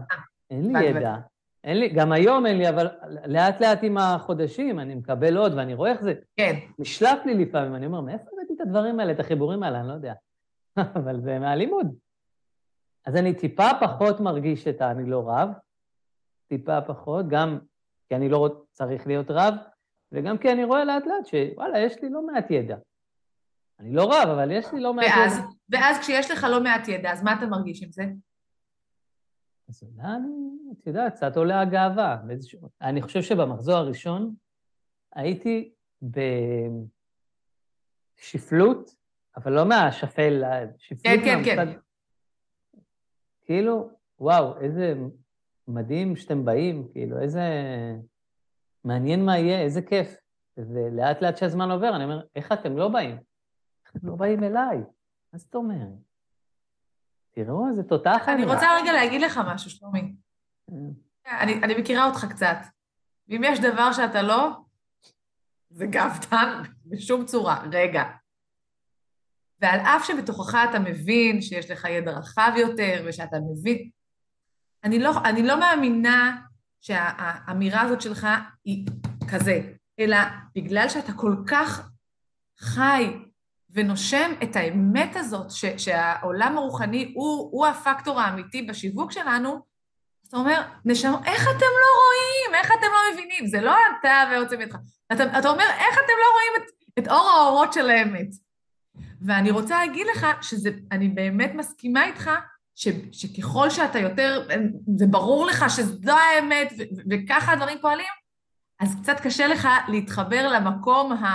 אין 0.50 0.76
לי 0.76 0.84
ידע. 0.86 1.16
אין 1.64 1.80
לי, 1.80 1.90
גם 1.90 2.12
היום 2.12 2.46
אין 2.46 2.58
לי, 2.58 2.70
אבל 2.70 2.88
לאט 3.26 3.62
לאט 3.62 3.80
עם 3.84 3.98
החודשים 3.98 4.80
אני 4.80 4.96
מקבל 4.96 5.38
עוד, 5.38 5.54
ואני 5.54 5.74
רואה 5.74 5.92
איך 5.92 6.02
זה 6.02 6.14
כן, 6.38 6.56
נשלף 6.80 7.26
לי 7.26 7.46
לפעמים, 7.46 7.76
אני 7.76 7.86
אומר, 7.86 8.02
מאיפה 8.02 8.24
הבאתי 8.34 8.54
את 8.54 8.62
הדברים 8.62 9.00
האלה, 9.00 9.12
את 9.12 9.20
החיבורים 9.20 9.64
האלה, 9.64 9.80
אני 9.80 9.88
לא 9.88 9.94
יודע. 9.94 10.14
אבל 11.00 11.22
זה 11.22 11.40
מהלימוד. 11.40 11.96
אז 13.06 13.16
אני 13.16 13.34
טיפה 13.34 13.70
פחות 13.82 14.20
מרגיש 14.20 14.68
את 14.68 14.82
ה"אני 14.82 15.10
לא 15.10 15.24
רב", 15.30 15.50
טיפה 16.48 16.82
פחות, 16.82 17.28
גם 17.28 17.60
כי 18.16 18.20
אני 18.20 18.30
לא 18.30 18.62
צריך 18.72 19.08
להיות 19.08 19.26
רב, 19.30 19.54
וגם 20.12 20.38
כי 20.38 20.52
אני 20.52 20.64
רואה 20.64 20.86
לאט 20.86 21.04
לאט 21.06 21.26
שוואלה, 21.26 21.80
יש 21.80 22.02
לי 22.02 22.10
לא 22.10 22.26
מעט 22.26 22.52
ידע. 22.52 22.78
אני 23.80 23.94
לא 23.94 24.04
רב, 24.04 24.30
אבל 24.30 24.52
יש 24.52 24.74
לי 24.74 24.80
לא 24.80 24.94
מעט 24.94 25.06
ואז, 25.18 25.38
ידע. 25.38 25.48
ואז 25.70 26.00
כשיש 26.00 26.32
לך 26.32 26.44
לא 26.50 26.64
מעט 26.64 26.88
ידע, 26.88 27.12
אז 27.12 27.24
מה 27.24 27.34
אתה 27.34 27.46
מרגיש 27.46 27.84
עם 27.84 27.92
זה? 27.92 28.04
אז 29.70 29.84
אולי 29.84 30.08
אני, 30.08 30.58
את 30.72 30.88
יודעת, 30.88 31.14
קצת 31.14 31.38
עולה 31.38 31.62
הגאווה. 31.62 32.18
באיזשהו... 32.28 32.70
אני 32.82 33.02
חושב 33.02 33.22
שבמחזור 33.22 33.76
הראשון 33.76 34.36
הייתי 35.16 35.72
בשפלות, 38.22 38.96
אבל 39.38 39.52
לא 39.52 39.66
מהשפל, 39.66 40.44
שפלות 40.78 41.04
כן, 41.04 41.22
כן, 41.26 41.44
כן. 41.44 41.78
כאילו, 43.46 43.90
וואו, 44.20 44.60
איזה 44.62 44.94
מדהים 45.68 46.16
שאתם 46.16 46.46
באים, 46.46 46.88
כאילו, 46.92 47.22
איזה... 47.22 47.42
מעניין 48.84 49.26
מה 49.26 49.38
יהיה, 49.38 49.62
איזה 49.62 49.82
כיף. 49.82 50.16
ולאט 50.58 51.22
לאט 51.22 51.38
שהזמן 51.38 51.72
עובר, 51.72 51.96
אני 51.96 52.04
אומר, 52.04 52.22
איך 52.36 52.52
אתם 52.52 52.78
לא 52.78 52.88
באים? 52.88 53.18
איך 53.86 53.96
אתם 53.96 54.08
לא 54.08 54.16
באים 54.16 54.44
אליי? 54.44 54.78
מה 55.34 55.40
זאת 55.40 55.56
אומרת? 55.56 55.88
תראו, 57.32 57.68
איזה 57.70 57.84
תותח 57.84 58.24
אני 58.28 58.44
אני. 58.44 58.54
רוצה 58.54 58.68
רגע 58.82 58.94
להגיד 58.94 59.22
לך 59.22 59.40
משהו, 59.48 59.70
שלומי. 59.70 60.16
אני, 61.28 61.54
אני 61.64 61.82
מכירה 61.82 62.08
אותך 62.08 62.26
קצת. 62.30 62.58
ואם 63.28 63.42
יש 63.46 63.60
דבר 63.60 63.94
שאתה 63.94 64.22
לא, 64.22 64.50
זה 65.70 65.86
גאוותן 65.86 66.62
בשום 66.86 67.26
צורה. 67.26 67.64
רגע. 67.72 68.04
ועל 69.62 69.80
אף 69.80 70.06
שבתוכך 70.08 70.58
אתה 70.70 70.80
מבין 70.80 71.42
שיש 71.42 71.72
לך 71.72 71.86
ידע 71.86 72.12
רחב 72.12 72.52
יותר, 72.58 73.06
ושאתה 73.06 73.38
מבין... 73.52 73.90
אני 74.86 75.00
לא, 75.00 75.12
אני 75.26 75.44
לא 75.44 75.60
מאמינה 75.60 76.36
שהאמירה 76.82 77.82
הזאת 77.82 78.02
שלך 78.02 78.28
היא 78.66 78.86
כזה, 79.32 79.62
אלא 80.00 80.18
בגלל 80.56 80.90
שאתה 80.90 81.14
כל 81.14 81.36
כך 81.48 81.90
חי 82.60 83.14
ונושם 83.70 84.32
את 84.44 84.56
האמת 84.56 85.16
הזאת, 85.16 85.52
ש, 85.52 85.66
שהעולם 85.78 86.58
הרוחני 86.58 87.12
הוא, 87.16 87.50
הוא 87.52 87.68
הפקטור 87.68 88.22
האמיתי 88.22 88.62
בשיווק 88.62 89.12
שלנו, 89.12 89.60
אתה 90.28 90.38
אומר, 90.38 90.62
נשמה, 90.86 91.18
איך 91.26 91.44
אתם 91.44 91.72
לא 91.82 91.92
רואים? 92.02 92.62
איך 92.62 92.72
אתם 92.80 92.88
לא 92.94 93.00
מבינים? 93.14 93.48
זה 93.48 93.62
לא 93.62 93.76
אתה 94.00 94.24
ועוצם 94.32 94.62
ידך. 94.62 94.76
אתה, 95.14 95.40
אתה 95.40 95.50
אומר, 95.50 95.66
איך 95.78 95.96
אתם 95.98 96.14
לא 96.20 96.32
רואים 96.34 96.64
את, 96.64 96.72
את 97.00 97.08
אור 97.08 97.30
האורות 97.30 97.74
של 97.74 97.90
האמת? 97.90 98.28
ואני 99.22 99.52
רוצה 99.52 99.86
להגיד 99.86 100.08
לך 100.08 100.28
שאני 100.42 101.10
באמת 101.10 101.52
מסכימה 101.56 102.06
איתך 102.06 102.30
ש, 102.76 102.88
שככל 103.12 103.70
שאתה 103.70 104.00
יותר, 104.00 104.48
זה 104.98 105.08
ברור 105.08 105.46
לך 105.46 105.66
שזו 105.70 106.12
האמת 106.12 106.74
ו, 106.78 106.82
ו, 106.82 107.02
וככה 107.10 107.52
הדברים 107.52 107.78
פועלים, 107.82 108.06
אז 108.80 108.96
קצת 109.02 109.20
קשה 109.24 109.48
לך 109.48 109.68
להתחבר 109.88 110.48
למקום 110.48 111.12
ה... 111.14 111.26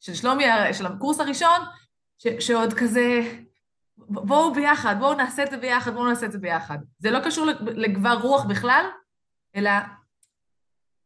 של 0.00 0.14
שלומי, 0.14 0.44
של 0.72 0.86
הקורס 0.86 1.20
הראשון, 1.20 1.60
ש, 2.18 2.26
שעוד 2.40 2.72
כזה, 2.72 3.20
בואו 3.96 4.54
ביחד, 4.54 4.96
בואו 4.98 5.14
נעשה 5.14 5.42
את 5.42 5.50
זה 5.50 5.56
ביחד, 5.56 5.92
בואו 5.92 6.08
נעשה 6.08 6.26
את 6.26 6.32
זה 6.32 6.38
ביחד. 6.38 6.78
זה 6.98 7.10
לא 7.10 7.18
קשור 7.24 7.46
לגבר 7.60 8.18
רוח 8.22 8.44
בכלל, 8.44 8.84
אלא 9.56 9.70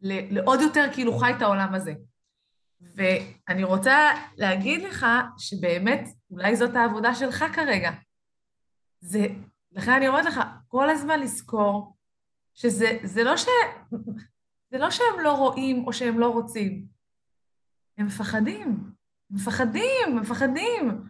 לעוד 0.01 0.61
יותר 0.61 0.85
כאילו 0.93 1.19
חי 1.19 1.33
את 1.37 1.43
העולם 1.43 1.75
הזה. 1.75 1.95
ואני 2.81 3.65
רוצה 3.65 4.11
להגיד 4.37 4.83
לך 4.83 5.07
שבאמת, 5.39 6.09
אולי 6.31 6.57
זאת 6.57 6.77
העבודה 6.77 7.15
שלך 7.15 7.45
כרגע. 7.53 7.91
זה, 9.07 9.27
לכן 9.73 9.93
אני 9.93 10.09
אומרת 10.09 10.25
לך, 10.25 10.41
כל 10.69 10.91
הזמן 10.91 11.21
לזכור 11.21 11.97
שזה 12.55 12.99
זה 13.03 13.25
לא, 13.25 13.37
ש, 13.37 13.47
זה 14.71 14.79
לא 14.79 14.91
שהם 14.91 15.21
לא 15.23 15.33
רואים 15.33 15.87
או 15.87 15.93
שהם 15.93 16.19
לא 16.19 16.29
רוצים, 16.29 16.87
הם 17.99 18.07
מפחדים, 18.07 18.91
מפחדים, 19.31 20.17
מפחדים. 20.21 21.03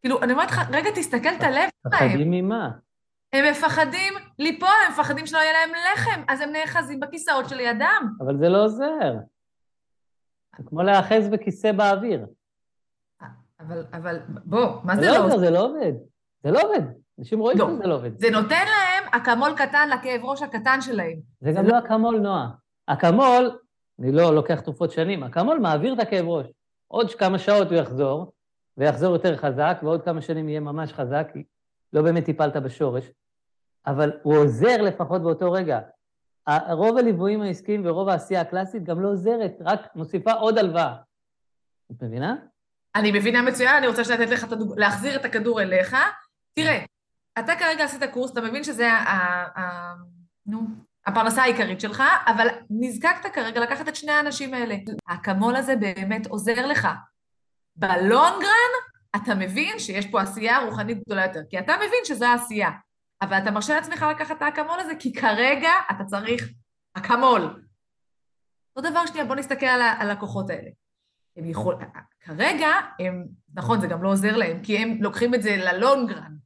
כאילו, 0.00 0.22
אני 0.22 0.32
אומרת 0.32 0.50
לך, 0.50 0.60
רגע, 0.72 0.90
תסתכל 0.94 1.28
את 1.28 1.42
הלב 1.42 1.68
שלהם. 1.88 2.06
מפחדים 2.06 2.30
ממה? 2.30 2.70
הם 3.32 3.44
מפחדים 3.50 4.14
ליפול, 4.38 4.68
הם 4.86 4.92
מפחדים 4.92 5.26
שלא 5.26 5.38
יהיה 5.38 5.52
להם 5.52 5.70
לחם, 5.92 6.22
אז 6.28 6.40
הם 6.40 6.50
נאחזים 6.52 7.00
בכיסאות 7.00 7.48
שלידם. 7.48 8.12
אבל 8.20 8.38
זה 8.38 8.48
לא 8.48 8.64
עוזר. 8.64 9.14
זה 10.58 10.64
כמו 10.66 10.82
להאחז 10.82 11.28
בכיסא 11.28 11.72
באוויר. 11.72 12.26
אבל, 13.60 13.84
אבל, 13.92 14.20
בוא, 14.44 14.82
מה 14.84 14.96
זה 14.96 15.06
לא 15.06 15.12
לא? 15.12 15.24
עוזר, 15.24 15.38
זה 15.38 15.50
לא 15.50 15.64
עובד. 15.64 15.92
זה 16.42 16.50
לא 16.50 16.60
עובד. 16.62 17.05
אנשים 17.18 17.38
רואים 17.38 17.58
לא. 17.58 17.68
שזה 17.74 17.86
לא 17.86 17.94
עובד. 17.94 18.18
זה 18.18 18.30
נותן 18.30 18.64
להם 18.64 19.04
אקמול 19.10 19.54
קטן 19.56 19.88
לכאב 19.88 20.24
ראש 20.24 20.42
הקטן 20.42 20.80
שלהם. 20.80 21.18
זה 21.40 21.52
גם 21.52 21.66
לא 21.66 21.78
אקמול, 21.78 22.18
נועה. 22.18 22.48
אקמול, 22.86 23.58
אני 24.00 24.12
לא 24.12 24.34
לוקח 24.34 24.60
תרופות 24.60 24.90
שנים, 24.90 25.24
אקמול 25.24 25.58
מעביר 25.58 25.94
את 25.94 26.00
הכאב 26.00 26.28
ראש. 26.28 26.46
עוד 26.88 27.14
כמה 27.14 27.38
שעות 27.38 27.70
הוא 27.70 27.78
יחזור, 27.78 28.32
ויחזור 28.76 29.12
יותר 29.12 29.36
חזק, 29.36 29.78
ועוד 29.82 30.04
כמה 30.04 30.22
שנים 30.22 30.48
יהיה 30.48 30.60
ממש 30.60 30.92
חזק, 30.92 31.28
כי 31.32 31.42
לא 31.92 32.02
באמת 32.02 32.24
טיפלת 32.24 32.56
בשורש, 32.56 33.10
אבל 33.86 34.12
הוא 34.22 34.36
עוזר 34.36 34.82
לפחות 34.82 35.22
באותו 35.22 35.52
רגע. 35.52 35.80
רוב 36.70 36.96
הליוויים 36.96 37.42
העסקיים 37.42 37.82
ורוב 37.84 38.08
העשייה 38.08 38.40
הקלאסית 38.40 38.84
גם 38.84 39.00
לא 39.00 39.08
עוזרת, 39.08 39.52
רק 39.60 39.80
מוסיפה 39.94 40.32
עוד 40.32 40.58
הלוואה. 40.58 40.94
את 41.92 42.02
מבינה? 42.02 42.36
אני 42.94 43.12
מבינה 43.12 43.42
מצוין, 43.42 43.74
אני 43.76 43.86
רוצה 43.86 44.02
לתת 44.02 44.30
לך 44.30 44.44
את 44.44 44.52
הדוג... 44.52 44.78
להחזיר 44.78 45.16
את 45.16 45.24
הכדור 45.24 45.62
אליך. 45.62 45.96
תראה, 46.54 46.84
אתה 47.38 47.56
כרגע 47.56 47.84
עשית 47.84 48.02
קורס, 48.12 48.30
אתה 48.32 48.40
מבין 48.40 48.64
שזה 48.64 48.92
ה... 48.92 48.96
ה... 48.96 49.60
ה... 49.60 49.94
נו, 50.46 50.60
הפרנסה 51.06 51.42
העיקרית 51.42 51.80
שלך, 51.80 52.02
אבל 52.26 52.46
נזקקת 52.70 53.32
כרגע 53.32 53.60
לקחת 53.60 53.88
את 53.88 53.96
שני 53.96 54.12
האנשים 54.12 54.54
האלה. 54.54 54.76
האקמול 55.08 55.56
הזה 55.56 55.76
באמת 55.76 56.26
עוזר 56.26 56.66
לך. 56.66 56.88
בלונגרן 57.76 58.72
אתה 59.16 59.34
מבין 59.34 59.78
שיש 59.78 60.06
פה 60.06 60.20
עשייה 60.20 60.58
רוחנית 60.58 60.98
גדולה 60.98 61.26
יותר, 61.26 61.40
כי 61.50 61.58
אתה 61.58 61.76
מבין 61.76 62.00
שזו 62.04 62.24
העשייה, 62.26 62.70
אבל 63.22 63.38
אתה 63.38 63.50
מרשה 63.50 63.74
לעצמך 63.74 64.06
לקחת 64.10 64.36
את 64.36 64.42
האקמול 64.42 64.80
הזה, 64.80 64.92
כי 64.98 65.12
כרגע 65.12 65.70
אתה 65.90 66.04
צריך 66.04 66.48
אקמול. 66.94 67.62
אותו 68.76 68.90
דבר 68.90 69.06
שנייה, 69.06 69.24
בוא 69.24 69.36
נסתכל 69.36 69.66
על, 69.66 69.82
ה... 69.82 69.94
על 69.98 70.10
הכוחות 70.10 70.50
האלה. 70.50 70.70
הם 71.36 71.50
יכול... 71.50 71.76
כרגע 72.20 72.68
הם, 73.00 73.26
נכון, 73.54 73.80
זה 73.80 73.86
גם 73.86 74.02
לא 74.02 74.08
עוזר 74.08 74.36
להם, 74.36 74.62
כי 74.62 74.78
הם 74.78 74.98
לוקחים 75.00 75.34
את 75.34 75.42
זה 75.42 75.56
ל 75.56 75.65
long 75.65 76.00
run. 76.00 76.36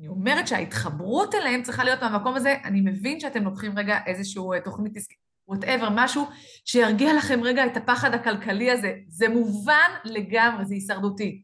אני 0.00 0.08
אומרת 0.08 0.48
שההתחברות 0.48 1.34
אליהם 1.34 1.62
צריכה 1.62 1.84
להיות 1.84 2.02
מהמקום 2.02 2.34
הזה, 2.34 2.56
אני 2.64 2.80
מבין 2.80 3.20
שאתם 3.20 3.44
לוקחים 3.44 3.78
רגע 3.78 3.98
איזשהו 4.06 4.52
אה, 4.52 4.60
תוכנית 4.60 4.96
עסקית, 4.96 5.18
whatever, 5.48 5.88
משהו 5.94 6.28
שירגיע 6.64 7.14
לכם 7.14 7.40
רגע 7.42 7.66
את 7.66 7.76
הפחד 7.76 8.14
הכלכלי 8.14 8.70
הזה. 8.70 8.94
זה 9.08 9.28
מובן 9.28 9.90
לגמרי, 10.04 10.64
זה 10.64 10.74
הישרדותי. 10.74 11.42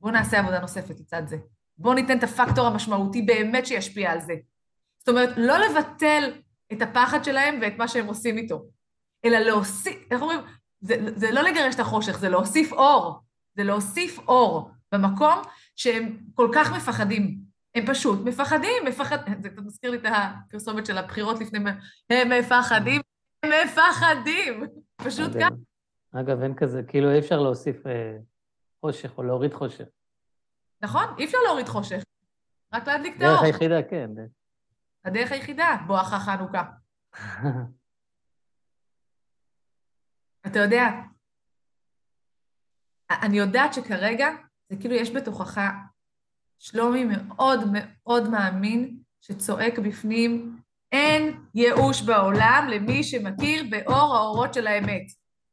בואו 0.00 0.12
נעשה 0.12 0.38
עבודה 0.38 0.60
נוספת 0.60 1.00
לצד 1.00 1.22
זה. 1.26 1.36
בואו 1.78 1.94
ניתן 1.94 2.18
את 2.18 2.22
הפקטור 2.22 2.66
המשמעותי 2.66 3.22
באמת 3.22 3.66
שישפיע 3.66 4.12
על 4.12 4.20
זה. 4.20 4.34
זאת 4.98 5.08
אומרת, 5.08 5.28
לא 5.36 5.58
לבטל 5.58 6.32
את 6.72 6.82
הפחד 6.82 7.24
שלהם 7.24 7.58
ואת 7.62 7.78
מה 7.78 7.88
שהם 7.88 8.06
עושים 8.06 8.38
איתו, 8.38 8.64
אלא 9.24 9.38
להוסיף, 9.38 9.96
איך 10.10 10.22
אומרים? 10.22 10.40
זה, 10.80 10.96
זה 11.16 11.30
לא 11.30 11.42
לגרש 11.42 11.74
את 11.74 11.80
החושך, 11.80 12.18
זה 12.18 12.28
להוסיף 12.28 12.72
אור. 12.72 13.20
זה 13.56 13.64
להוסיף 13.64 14.18
אור 14.18 14.70
במקום 14.92 15.42
שהם 15.76 16.18
כל 16.34 16.48
כך 16.54 16.72
מפחדים. 16.72 17.43
הם 17.74 17.86
פשוט 17.86 18.18
מפחדים, 18.24 18.84
מפחדים, 18.84 19.42
זה 19.42 19.48
קצת 19.50 19.62
מזכיר 19.62 19.90
לי 19.90 19.96
את 19.96 20.02
הפרסומת 20.04 20.86
של 20.86 20.98
הבחירות 20.98 21.40
לפני... 21.40 21.70
הם 22.10 22.32
מפחדים, 22.32 23.00
הם 23.42 23.50
מפחדים, 23.64 24.64
פשוט 24.96 25.30
ככה. 25.40 25.54
אגב, 26.20 26.42
אין 26.42 26.54
כזה, 26.54 26.82
כאילו 26.88 27.12
אי 27.12 27.18
אפשר 27.18 27.40
להוסיף 27.40 27.86
אה, 27.86 28.16
חושך 28.80 29.18
או 29.18 29.22
להוריד 29.22 29.54
חושך. 29.54 29.84
נכון? 30.82 31.04
אי 31.18 31.24
אפשר 31.24 31.38
להוריד 31.46 31.68
חושך, 31.68 32.02
רק 32.72 32.88
להדליק 32.88 33.16
את 33.16 33.22
האור. 33.22 33.44
היחידה, 33.44 33.82
כן. 33.82 34.10
הדרך 35.04 35.32
היחידה, 35.32 35.76
בואכה 35.86 36.18
חנוכה. 36.18 36.64
אתה 40.46 40.58
יודע, 40.58 40.84
אני 43.10 43.38
יודעת 43.38 43.74
שכרגע 43.74 44.28
זה 44.68 44.76
כאילו 44.80 44.94
יש 44.94 45.10
בתוכך 45.10 45.60
שלומי 46.58 47.04
מאוד 47.04 47.60
מאוד 47.72 48.30
מאמין 48.30 48.96
שצועק 49.20 49.78
בפנים, 49.78 50.58
אין 50.92 51.40
ייאוש 51.54 52.02
בעולם 52.02 52.68
למי 52.70 53.04
שמכיר 53.04 53.64
באור 53.70 54.16
האורות 54.16 54.54
של 54.54 54.66
האמת. 54.66 55.02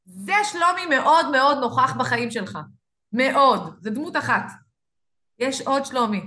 זה 0.05 0.33
שלומי 0.43 0.85
מאוד 0.85 1.31
מאוד 1.31 1.57
נוכח 1.57 1.95
בחיים 1.99 2.31
שלך. 2.31 2.59
מאוד. 3.13 3.77
זה 3.81 3.89
דמות 3.89 4.17
אחת. 4.17 4.43
יש 5.39 5.61
עוד 5.61 5.85
שלומי. 5.85 6.21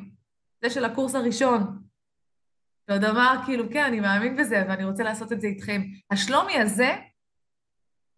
זה 0.62 0.70
של 0.70 0.84
הקורס 0.84 1.14
הראשון. 1.14 1.82
ועוד 2.88 3.04
אמר, 3.04 3.36
כאילו, 3.46 3.64
כן, 3.70 3.84
אני 3.84 4.00
מאמין 4.00 4.36
בזה, 4.36 4.64
ואני 4.68 4.84
רוצה 4.84 5.02
לעשות 5.02 5.32
את 5.32 5.40
זה 5.40 5.46
איתכם. 5.46 5.82
השלומי 6.10 6.58
הזה, 6.58 6.96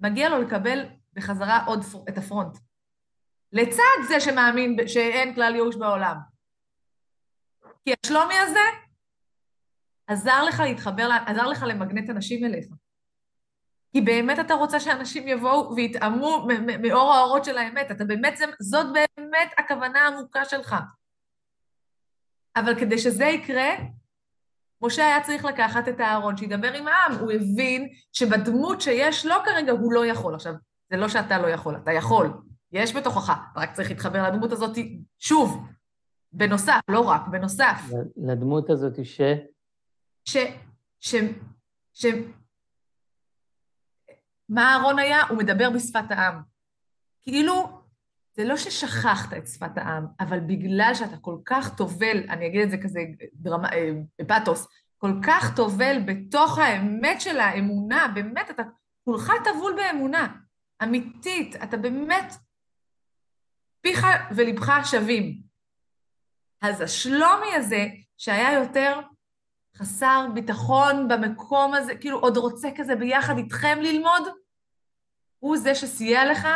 מגיע 0.01 0.29
לו 0.29 0.43
לקבל 0.43 0.85
בחזרה 1.13 1.65
עוד. 1.65 1.85
את 2.09 2.19
הפרונט. 2.19 2.59
לצד 3.53 3.99
זה 4.09 4.21
שמאמין 4.21 4.77
שאין 4.89 5.35
כלל 5.35 5.55
ייאוש 5.55 5.77
בעולם. 5.77 6.17
כי 7.87 7.93
השלומי 8.05 8.35
הזה 8.39 8.61
עזר 10.07 10.45
לך 10.45 10.61
להתחבר, 10.61 11.09
עזר 11.27 11.47
לך 11.47 11.63
למגנט 11.69 12.11
אנשים 12.11 12.45
אליך. 12.45 12.67
כי 13.93 14.01
באמת 14.01 14.39
אתה 14.39 14.55
רוצה 14.55 14.81
שאנשים 14.81 15.29
יבואו 15.29 15.77
ויטעמו 15.77 16.47
מאור 16.83 17.15
האורות 17.15 17.45
של 17.45 17.59
האמת. 17.59 17.91
אתה 17.91 18.05
באמת, 18.05 18.39
זאת 18.61 18.87
באמת 18.93 19.53
הכוונה 19.59 20.03
העמוקה 20.03 20.45
שלך. 20.45 20.77
אבל 22.57 22.81
כדי 22.81 22.99
שזה 22.99 23.25
יקרה, 23.25 23.69
משה 24.83 25.07
היה 25.07 25.23
צריך 25.23 25.45
לקחת 25.45 25.89
את 25.89 26.01
הארון 26.01 26.37
שידבר 26.37 26.73
עם 26.73 26.89
העם. 26.89 27.13
הוא 27.13 27.33
הבין 27.33 27.89
שבדמות 28.13 28.81
שיש 28.81 29.27
לו 29.27 29.35
כרגע 29.45 29.73
הוא 29.73 29.93
לא 29.93 30.07
יכול. 30.07 30.35
עכשיו, 30.35 30.53
זה 30.91 30.97
לא 30.97 31.09
שאתה 31.09 31.39
לא 31.39 31.47
יכול, 31.47 31.77
אתה 31.77 31.93
יכול. 31.93 32.33
יש 32.73 32.97
בתוכך, 32.97 33.33
רק 33.57 33.73
צריך 33.73 33.91
להתחבר 33.91 34.23
לדמות 34.23 34.53
הזאת 34.53 34.79
שוב, 35.19 35.67
בנוסף, 36.37 36.81
לא 36.89 37.01
רק, 37.01 37.29
בנוסף. 37.29 37.81
לדמות 38.17 38.71
הזאת 38.71 39.05
ש... 39.05 39.21
ש... 40.25 40.37
ש... 41.01 41.15
ש... 41.95 42.07
מה 44.49 44.73
אהרון 44.73 44.99
היה? 44.99 45.23
הוא 45.29 45.39
מדבר 45.39 45.71
בשפת 45.71 46.11
העם. 46.11 46.43
כאילו, 47.23 47.83
זה 48.35 48.45
לא 48.45 48.57
ששכחת 48.57 49.37
את 49.37 49.47
שפת 49.47 49.79
העם, 49.79 50.07
אבל 50.21 50.41
בגלל 50.41 50.91
שאתה 50.95 51.17
כל 51.17 51.37
כך 51.45 51.77
טובל, 51.77 52.19
אני 52.31 52.47
אגיד 52.47 52.61
את 52.61 52.71
זה 52.71 52.77
כזה 52.83 53.01
דרמה, 53.35 53.69
בפתוס, 54.21 54.69
כל 54.99 55.13
כך 55.27 55.57
טובל 55.57 55.97
בתוך 56.07 56.59
האמת 56.59 57.21
של 57.21 57.41
האמונה, 57.41 58.13
באמת, 58.15 58.51
אתה 58.51 58.63
כולך 59.05 59.33
טבול 59.45 59.77
באמונה, 59.77 60.37
אמיתית, 60.83 61.57
אתה 61.57 61.77
באמת, 61.77 62.35
פיך 63.81 64.07
ולבך 64.37 64.73
שווים. 64.85 65.46
אז 66.69 66.81
השלומי 66.81 67.55
הזה, 67.57 67.87
שהיה 68.17 68.53
יותר 68.53 69.01
חסר 69.77 70.27
ביטחון 70.35 71.09
במקום 71.09 71.75
הזה, 71.75 71.95
כאילו 71.95 72.19
עוד 72.19 72.37
רוצה 72.37 72.69
כזה 72.77 72.97
ביחד 72.97 73.39
איתכם 73.39 73.79
ללמוד, 73.81 74.23
הוא 75.39 75.57
זה 75.57 75.75
שסייע 75.75 76.33
לך 76.33 76.49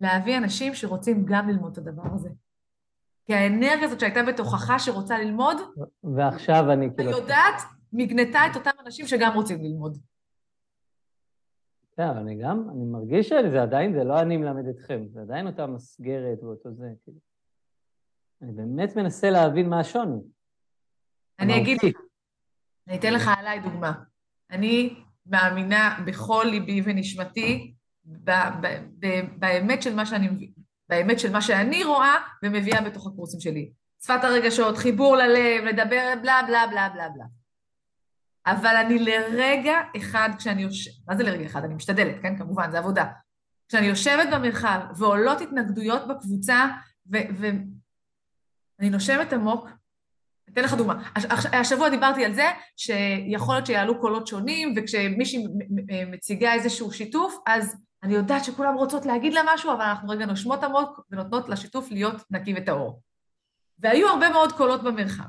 להביא 0.00 0.36
אנשים 0.38 0.74
שרוצים 0.74 1.24
גם 1.24 1.48
ללמוד 1.48 1.72
את 1.72 1.78
הדבר 1.78 2.14
הזה. 2.14 2.28
כי 3.26 3.34
האנרגיה 3.34 3.84
הזאת 3.84 4.00
שהייתה 4.00 4.22
בתוכך 4.22 4.74
שרוצה 4.78 5.18
ללמוד, 5.18 5.56
ועכשיו 6.04 6.72
אני 6.72 6.88
כאילו... 6.96 7.10
יודעת, 7.10 7.62
מגנתה 7.92 8.38
את 8.50 8.56
אותם 8.56 8.70
אנשים 8.86 9.06
שגם 9.06 9.34
רוצים 9.34 9.64
ללמוד. 9.64 9.98
כן, 11.96 12.08
אבל 12.08 12.18
אני 12.18 12.34
גם, 12.34 12.68
אני 12.70 12.84
מרגיש 12.84 13.28
שזה 13.28 13.62
עדיין, 13.62 13.92
זה 13.92 14.04
לא 14.04 14.20
אני 14.20 14.36
מלמד 14.36 14.68
אתכם, 14.68 15.04
זה 15.08 15.20
עדיין 15.20 15.46
אותה 15.46 15.66
מסגרת 15.66 16.42
ואותו 16.42 16.72
זה, 16.72 16.92
כאילו. 17.04 17.27
אני 18.42 18.52
באמת 18.52 18.96
מנסה 18.96 19.30
להבין 19.30 19.68
מה 19.68 19.80
השוני. 19.80 20.20
אני 21.38 21.62
אגיד, 21.62 21.78
אני 22.88 22.98
אתן 22.98 23.12
לך 23.12 23.30
עליי 23.38 23.60
דוגמה. 23.60 23.92
אני 24.50 25.04
מאמינה 25.26 25.98
בכל 26.06 26.46
ליבי 26.50 26.82
ונשמתי 26.84 27.74
באמת 29.38 29.82
של 29.82 29.94
מה 29.94 30.06
שאני, 30.06 30.50
באמת 30.88 31.20
של 31.20 31.32
מה 31.32 31.42
שאני 31.42 31.84
רואה 31.84 32.16
ומביאה 32.42 32.82
בתוך 32.82 33.06
הקורסים 33.06 33.40
שלי. 33.40 33.70
שפת 34.04 34.24
הרגשות, 34.24 34.76
חיבור 34.76 35.16
ללב, 35.16 35.64
לדבר 35.64 36.12
בלה 36.22 36.42
בלה 36.46 36.66
בלה 36.70 36.88
בלה 36.88 37.08
בלה. 37.08 37.24
אבל 38.46 38.76
אני 38.76 38.98
לרגע 38.98 39.80
אחד, 39.96 40.30
כשאני 40.38 40.62
יושבת, 40.62 40.94
מה 41.08 41.16
זה 41.16 41.22
לרגע 41.22 41.46
אחד? 41.46 41.64
אני 41.64 41.74
משתדלת, 41.74 42.22
כן? 42.22 42.38
כמובן, 42.38 42.70
זה 42.70 42.78
עבודה. 42.78 43.04
כשאני 43.68 43.86
יושבת 43.86 44.28
במרחב 44.32 44.80
ועולות 44.96 45.40
התנגדויות 45.40 46.08
בקבוצה, 46.08 46.66
ואני 48.78 48.90
נושמת 48.90 49.32
עמוק, 49.32 49.68
אתן 50.52 50.62
לך 50.62 50.74
דוגמה. 50.74 51.10
השבוע 51.52 51.88
דיברתי 51.88 52.24
על 52.24 52.34
זה 52.34 52.50
שיכול 52.76 53.54
להיות 53.54 53.66
שיעלו 53.66 54.00
קולות 54.00 54.26
שונים, 54.26 54.74
וכשמישהי 54.76 55.46
מציגה 56.06 56.52
איזשהו 56.52 56.92
שיתוף, 56.92 57.38
אז 57.46 57.76
אני 58.02 58.14
יודעת 58.14 58.44
שכולם 58.44 58.74
רוצות 58.74 59.06
להגיד 59.06 59.32
לה 59.32 59.40
משהו, 59.54 59.72
אבל 59.72 59.82
אנחנו 59.82 60.08
רגע 60.08 60.26
נושמות 60.26 60.64
עמוק 60.64 61.00
ונותנות 61.10 61.48
לשיתוף 61.48 61.90
להיות 61.90 62.22
נקי 62.30 62.54
וטהור. 62.56 63.02
והיו 63.78 64.08
הרבה 64.08 64.28
מאוד 64.28 64.52
קולות 64.52 64.82
במרחב. 64.82 65.28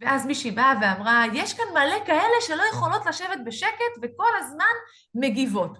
ואז 0.00 0.26
מישהי 0.26 0.50
באה 0.50 0.74
ואמרה, 0.82 1.24
יש 1.32 1.54
כאן 1.54 1.64
מלא 1.72 2.04
כאלה 2.06 2.36
שלא 2.40 2.62
יכולות 2.72 3.06
לשבת 3.06 3.38
בשקט 3.46 3.94
וכל 4.02 4.30
הזמן 4.38 4.64
מגיבות. 5.14 5.78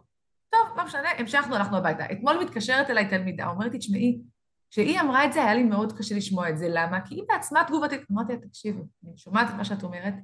טוב, 0.50 0.68
לא 0.76 0.84
משנה, 0.84 1.08
המשכנו, 1.18 1.56
הלכנו 1.56 1.76
הביתה. 1.76 2.04
אתמול 2.12 2.38
מתקשרת 2.38 2.90
אליי 2.90 3.08
תלמידה, 3.08 3.46
אומרת 3.46 3.72
לי, 3.72 3.78
תשמעי, 3.78 4.18
כשהיא 4.70 5.00
אמרה 5.00 5.24
את 5.24 5.32
זה, 5.32 5.44
היה 5.44 5.54
לי 5.54 5.62
מאוד 5.62 5.98
קשה 5.98 6.14
לשמוע 6.14 6.48
את 6.48 6.58
זה. 6.58 6.66
למה? 6.70 7.00
כי 7.06 7.14
היא 7.14 7.24
בעצמה 7.28 7.64
תגובתית. 7.66 8.00
אמרתי 8.12 8.32
לה, 8.32 8.38
תקשיבי, 8.38 8.82
אני 9.04 9.16
שומעת 9.16 9.48
את 9.50 9.54
מה 9.54 9.64
שאת 9.64 9.82
אומרת, 9.82 10.14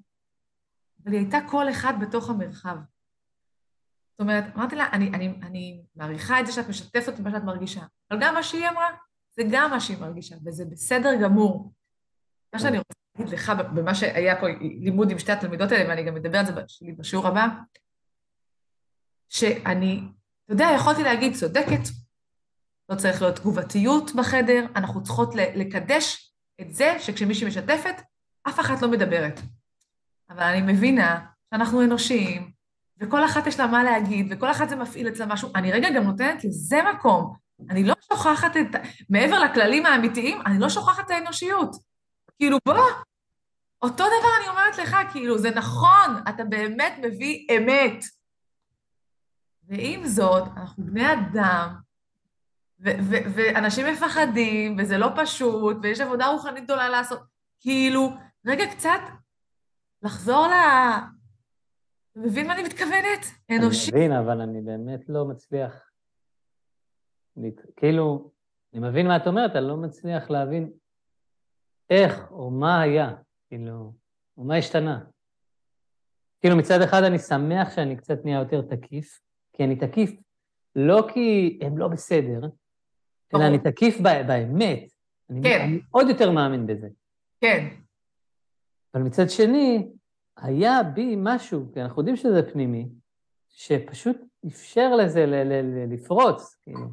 אבל 1.03 1.13
היא 1.13 1.21
הייתה 1.21 1.39
קול 1.51 1.71
אחד 1.71 1.95
בתוך 2.01 2.31
המרחב. 2.31 2.77
זאת 4.11 4.21
אומרת, 4.21 4.45
אמרתי 4.57 4.77
לה, 4.77 4.87
אני, 4.93 5.09
אני, 5.09 5.35
אני 5.43 5.83
מעריכה 5.97 6.41
את 6.41 6.47
זה 6.47 6.53
שאת 6.53 6.69
משתפת 6.69 7.21
מה 7.21 7.31
שאת 7.31 7.43
מרגישה, 7.43 7.83
אבל 8.11 8.21
גם 8.23 8.35
מה 8.35 8.43
שהיא 8.43 8.69
אמרה, 8.69 8.87
זה 9.37 9.43
גם 9.51 9.71
מה 9.71 9.81
שהיא 9.81 9.99
מרגישה, 9.99 10.37
וזה 10.45 10.65
בסדר 10.65 11.11
גמור. 11.23 11.73
מה 12.53 12.59
שאני 12.59 12.79
רוצה 12.79 12.95
להגיד 13.19 13.35
לך, 13.35 13.53
במה 13.75 13.95
שהיה 13.95 14.41
פה 14.41 14.47
לימוד 14.61 15.11
עם 15.11 15.19
שתי 15.19 15.33
התלמידות 15.33 15.73
האלה, 15.73 15.89
ואני 15.89 16.05
גם 16.05 16.17
אדבר 16.17 16.39
על 16.39 16.47
זה 16.47 16.53
בשיעור 16.99 17.27
הבא, 17.27 17.47
שאני, 19.29 20.03
אתה 20.45 20.53
יודע, 20.53 20.69
יכולתי 20.77 21.03
להגיד, 21.03 21.35
צודקת, 21.35 21.89
לא 22.89 22.95
צריך 22.95 23.23
להיות 23.23 23.37
תגובתיות 23.37 24.15
בחדר, 24.15 24.67
אנחנו 24.77 25.03
צריכות 25.03 25.35
לקדש 25.35 26.33
את 26.61 26.75
זה 26.75 26.97
שכשמישהי 26.99 27.49
משתפת, 27.49 28.03
אף 28.49 28.61
אחת 28.61 28.83
לא 28.83 28.89
מדברת. 28.89 29.41
אבל 30.31 30.43
אני 30.43 30.73
מבינה 30.73 31.27
שאנחנו 31.51 31.83
אנושיים, 31.83 32.51
וכל 33.01 33.25
אחת 33.25 33.47
יש 33.47 33.61
לה 33.61 33.67
מה 33.67 33.85
להגיד, 33.85 34.27
וכל 34.31 34.51
אחת 34.51 34.69
זה 34.69 34.77
מפעיל 34.77 35.09
אצלה 35.09 35.27
משהו. 35.27 35.51
אני 35.55 35.73
רגע 35.73 35.89
גם 35.91 36.05
נותנת 36.05 36.45
לזה 36.45 36.79
מקום. 36.95 37.35
אני 37.71 37.85
לא 37.85 37.95
שוכחת 38.13 38.57
את... 38.57 38.81
מעבר 39.11 39.39
לכללים 39.39 39.87
האמיתיים, 39.87 40.43
אני 40.47 40.59
לא 40.59 40.69
שוכחת 40.69 41.07
את 41.07 41.11
האנושיות. 41.11 41.77
כאילו, 42.39 42.59
בוא, 42.67 42.75
אותו 43.83 44.05
דבר 44.05 44.29
אני 44.41 44.49
אומרת 44.49 44.79
לך, 44.79 44.97
כאילו, 45.13 45.39
זה 45.39 45.51
נכון, 45.51 46.23
אתה 46.29 46.45
באמת 46.45 46.95
מביא 47.03 47.47
אמת. 47.57 48.05
ועם 49.69 50.07
זאת, 50.07 50.43
אנחנו 50.57 50.85
בני 50.87 51.13
אדם, 51.13 51.75
ואנשים 52.79 53.87
מפחדים, 53.87 54.77
וזה 54.79 54.99
לא 54.99 55.09
פשוט, 55.17 55.77
ויש 55.83 56.01
עבודה 56.01 56.27
רוחנית 56.27 56.65
גדולה 56.65 56.89
לעשות. 56.89 57.21
כאילו, 57.61 58.11
רגע 58.47 58.65
קצת 58.67 59.01
לחזור 60.03 60.47
ל... 60.47 60.53
אתה 62.13 62.21
מבין 62.21 62.47
מה 62.47 62.55
אני 62.55 62.63
מתכוונת? 62.63 63.27
אנושי. 63.51 63.91
אני 63.91 63.99
מבין, 63.99 64.13
אבל 64.13 64.41
אני 64.41 64.61
באמת 64.61 65.09
לא 65.09 65.25
מצליח... 65.25 65.91
כאילו, 67.77 68.31
אני 68.75 68.89
מבין 68.89 69.07
מה 69.07 69.17
את 69.17 69.27
אומרת, 69.27 69.57
אני 69.57 69.69
לא 69.69 69.77
מצליח 69.77 70.31
להבין 70.31 70.73
איך 71.91 72.31
או 72.31 72.51
מה 72.51 72.81
היה, 72.81 73.15
כאילו, 73.49 73.93
או 74.37 74.45
מה 74.45 74.57
השתנה. 74.57 75.05
כאילו, 76.41 76.57
מצד 76.57 76.81
אחד 76.81 77.03
אני 77.03 77.19
שמח 77.19 77.75
שאני 77.75 77.97
קצת 77.97 78.19
נהיה 78.25 78.39
יותר 78.39 78.63
תקיף, 78.63 79.21
כי 79.53 79.65
אני 79.65 79.77
תקיף 79.77 80.11
לא 80.77 81.07
כי 81.13 81.59
הם 81.63 81.79
לא 81.79 81.89
בסדר, 81.89 82.41
אלא 83.37 83.45
אני 83.47 83.59
תקיף 83.59 84.01
באמת. 84.01 84.85
אני, 85.31 85.43
כן. 85.43 85.61
אני 85.61 85.81
עוד 85.91 86.09
יותר 86.09 86.31
מאמין 86.31 86.67
בזה. 86.67 86.89
כן. 87.41 87.69
אבל 88.95 89.03
מצד 89.03 89.31
שני, 89.31 89.89
היה 90.37 90.83
בי 90.83 91.15
משהו, 91.19 91.67
כי 91.73 91.83
אנחנו 91.83 92.01
יודעים 92.01 92.17
שזה 92.17 92.53
פנימי, 92.53 92.89
שפשוט 93.49 94.17
אפשר 94.47 94.97
לזה 94.97 95.27
ל- 95.27 95.35
ל- 95.35 95.61
ל- 95.63 95.93
לפרוץ, 95.95 96.57
כאילו. 96.63 96.89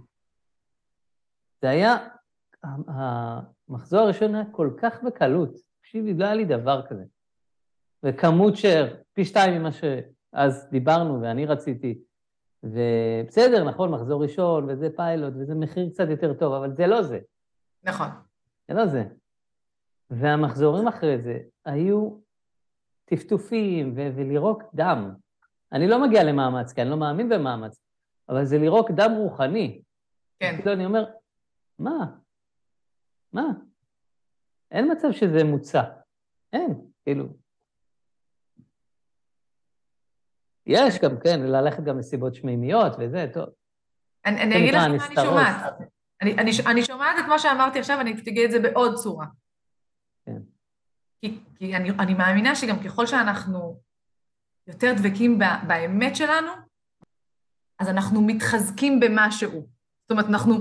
זה 1.61 1.69
היה, 1.69 1.95
המחזור 2.87 3.99
הראשון 3.99 4.35
היה 4.35 4.43
כל 4.51 4.69
כך 4.77 5.03
בקלות, 5.03 5.55
תקשיבי, 5.79 6.13
לא 6.13 6.25
היה 6.25 6.33
לי 6.35 6.45
דבר 6.45 6.81
כזה. 6.89 7.03
וכמות 8.03 8.53
שפי 8.55 9.25
שתיים 9.25 9.59
ממה 9.61 9.69
שאז 9.71 10.67
דיברנו 10.71 11.21
ואני 11.21 11.45
רציתי, 11.45 12.01
ובסדר, 12.63 13.63
נכון, 13.63 13.91
מחזור 13.91 14.23
ראשון, 14.23 14.69
וזה 14.69 14.89
פיילוט, 14.95 15.33
וזה 15.39 15.55
מחיר 15.55 15.89
קצת 15.89 16.07
יותר 16.09 16.33
טוב, 16.33 16.53
אבל 16.53 16.75
זה 16.75 16.87
לא 16.87 17.01
זה. 17.01 17.19
נכון. 17.83 18.07
זה 18.67 18.73
לא 18.73 18.87
זה. 18.87 19.03
והמחזורים 20.09 20.87
אחרי 20.87 21.19
זה 21.19 21.39
היו 21.65 22.17
טפטופים 23.05 23.93
ו- 23.95 24.09
ולירוק 24.15 24.63
דם. 24.73 25.13
אני 25.71 25.87
לא 25.87 26.07
מגיע 26.07 26.23
למאמץ, 26.23 26.73
כי 26.73 26.81
אני 26.81 26.89
לא 26.89 26.97
מאמין 26.97 27.29
במאמץ, 27.29 27.79
אבל 28.29 28.45
זה 28.45 28.57
לירוק 28.57 28.91
דם 28.91 29.11
רוחני. 29.17 29.81
כן. 30.39 30.55
כאילו 30.57 30.73
אני 30.73 30.85
אומר, 30.85 31.05
מה? 31.79 32.05
מה? 33.33 33.47
אין 34.71 34.91
מצב 34.91 35.11
שזה 35.11 35.43
מוצע. 35.43 35.83
אין, 36.53 36.81
כאילו. 37.03 37.25
יש 40.65 40.99
גם, 40.99 41.11
כן, 41.23 41.39
ללכת 41.39 41.83
גם 41.83 41.99
לסיבות 41.99 42.35
שמימיות 42.35 42.93
וזה, 42.99 43.25
טוב. 43.33 43.45
אני, 44.25 44.41
אני 44.41 44.57
אגיד 44.57 44.73
לך 44.73 44.81
מה 44.81 45.05
אני 45.05 45.15
שומעת. 45.15 45.73
אני, 46.21 46.33
אני, 46.33 46.51
אני 46.65 46.83
שומעת 46.85 47.15
את 47.19 47.25
מה 47.29 47.39
שאמרתי 47.39 47.79
עכשיו, 47.79 48.01
אני 48.01 48.11
אגיד 48.11 48.45
את 48.45 48.51
זה 48.51 48.59
בעוד 48.59 48.95
צורה. 48.95 49.25
כן. 50.25 50.37
כי, 51.21 51.39
כי 51.55 51.75
אני, 51.75 51.89
אני 51.89 52.13
מאמינה 52.13 52.55
שגם 52.55 52.79
ככל 52.79 53.05
שאנחנו 53.05 53.79
יותר 54.67 54.93
דבקים 54.97 55.39
באמת 55.67 56.15
שלנו, 56.15 56.51
אז 57.79 57.89
אנחנו 57.89 58.21
מתחזקים 58.21 58.99
במשהו. 58.99 59.67
זאת 60.01 60.11
אומרת, 60.11 60.25
אנחנו, 60.25 60.55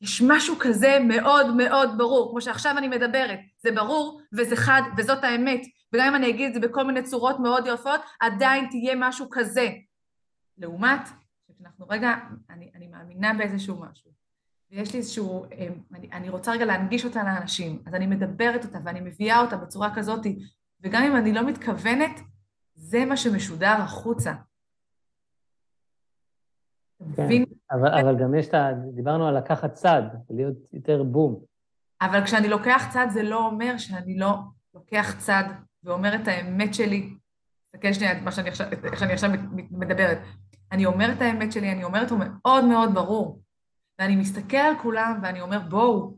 יש 0.00 0.22
משהו 0.28 0.54
כזה 0.60 0.98
מאוד 1.08 1.56
מאוד 1.56 1.90
ברור, 1.98 2.30
כמו 2.30 2.40
שעכשיו 2.40 2.78
אני 2.78 2.88
מדברת, 2.88 3.38
זה 3.58 3.72
ברור 3.72 4.20
וזה 4.32 4.56
חד 4.56 4.82
וזאת 4.96 5.24
האמת, 5.24 5.60
וגם 5.92 6.06
אם 6.06 6.14
אני 6.14 6.30
אגיד 6.30 6.46
את 6.46 6.54
זה 6.54 6.68
בכל 6.68 6.84
מיני 6.84 7.02
צורות 7.02 7.38
מאוד 7.38 7.64
יפות, 7.66 8.00
עדיין 8.20 8.66
תהיה 8.70 8.94
משהו 8.96 9.26
כזה. 9.30 9.68
לעומת, 10.58 11.00
כשאנחנו 11.54 11.86
רגע, 11.88 12.14
אני, 12.50 12.70
אני 12.74 12.88
מאמינה 12.88 13.34
באיזשהו 13.38 13.80
משהו, 13.80 14.10
ויש 14.70 14.92
לי 14.92 14.98
איזשהו, 14.98 15.44
אמ, 15.44 15.72
אני, 15.94 16.08
אני 16.12 16.28
רוצה 16.28 16.52
רגע 16.52 16.64
להנגיש 16.64 17.04
אותה 17.04 17.24
לאנשים, 17.24 17.82
אז 17.86 17.94
אני 17.94 18.06
מדברת 18.06 18.64
אותה 18.64 18.78
ואני 18.84 19.00
מביאה 19.00 19.40
אותה 19.40 19.56
בצורה 19.56 19.94
כזאת, 19.94 20.26
וגם 20.80 21.02
אם 21.02 21.16
אני 21.16 21.32
לא 21.32 21.46
מתכוונת, 21.46 22.20
זה 22.74 23.04
מה 23.04 23.16
שמשודר 23.16 23.74
החוצה. 23.78 24.32
כן, 27.16 27.28
אבל, 27.70 28.00
אבל 28.00 28.16
גם 28.20 28.34
יש 28.34 28.48
את 28.48 28.54
ה... 28.54 28.70
דיברנו 28.94 29.28
על 29.28 29.38
לקחת 29.38 29.72
צד, 29.72 30.02
להיות 30.30 30.56
יותר 30.72 31.02
בום. 31.02 31.40
אבל 32.00 32.24
כשאני 32.24 32.48
לוקח 32.48 32.86
צד 32.92 33.06
זה 33.10 33.22
לא 33.22 33.46
אומר 33.46 33.78
שאני 33.78 34.18
לא 34.18 34.34
לוקח 34.74 35.14
צד 35.18 35.44
ואומר 35.84 36.14
את 36.14 36.28
האמת 36.28 36.74
שלי. 36.74 37.14
תסתכל 37.66 37.92
שנייה 37.92 38.12
את 38.12 38.22
מה 38.22 38.32
שאני 38.32 38.48
עכשיו, 38.48 38.66
איך 38.84 38.98
שאני 38.98 39.12
עכשיו 39.12 39.30
מדברת. 39.70 40.18
אני 40.72 40.86
אומרת 40.86 41.16
את 41.16 41.22
האמת 41.22 41.52
שלי, 41.52 41.72
אני 41.72 41.84
אומרת 41.84 42.10
הוא 42.10 42.18
מאוד 42.18 42.64
מאוד 42.64 42.94
ברור. 42.94 43.42
ואני 43.98 44.16
מסתכל 44.16 44.56
על 44.56 44.74
כולם 44.82 45.20
ואני 45.22 45.40
אומר, 45.40 45.58
בואו, 45.58 46.16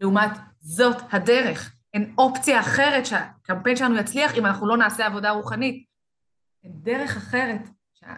לעומת 0.00 0.30
זאת 0.60 0.96
הדרך. 1.12 1.74
אין 1.94 2.14
אופציה 2.18 2.60
אחרת 2.60 3.06
שהקמפיין 3.06 3.76
שלנו 3.76 3.96
יצליח 3.96 4.34
אם 4.34 4.46
אנחנו 4.46 4.66
לא 4.66 4.76
נעשה 4.76 5.06
עבודה 5.06 5.30
רוחנית. 5.30 5.84
אין 6.64 6.72
דרך 6.74 7.16
אחרת 7.16 7.68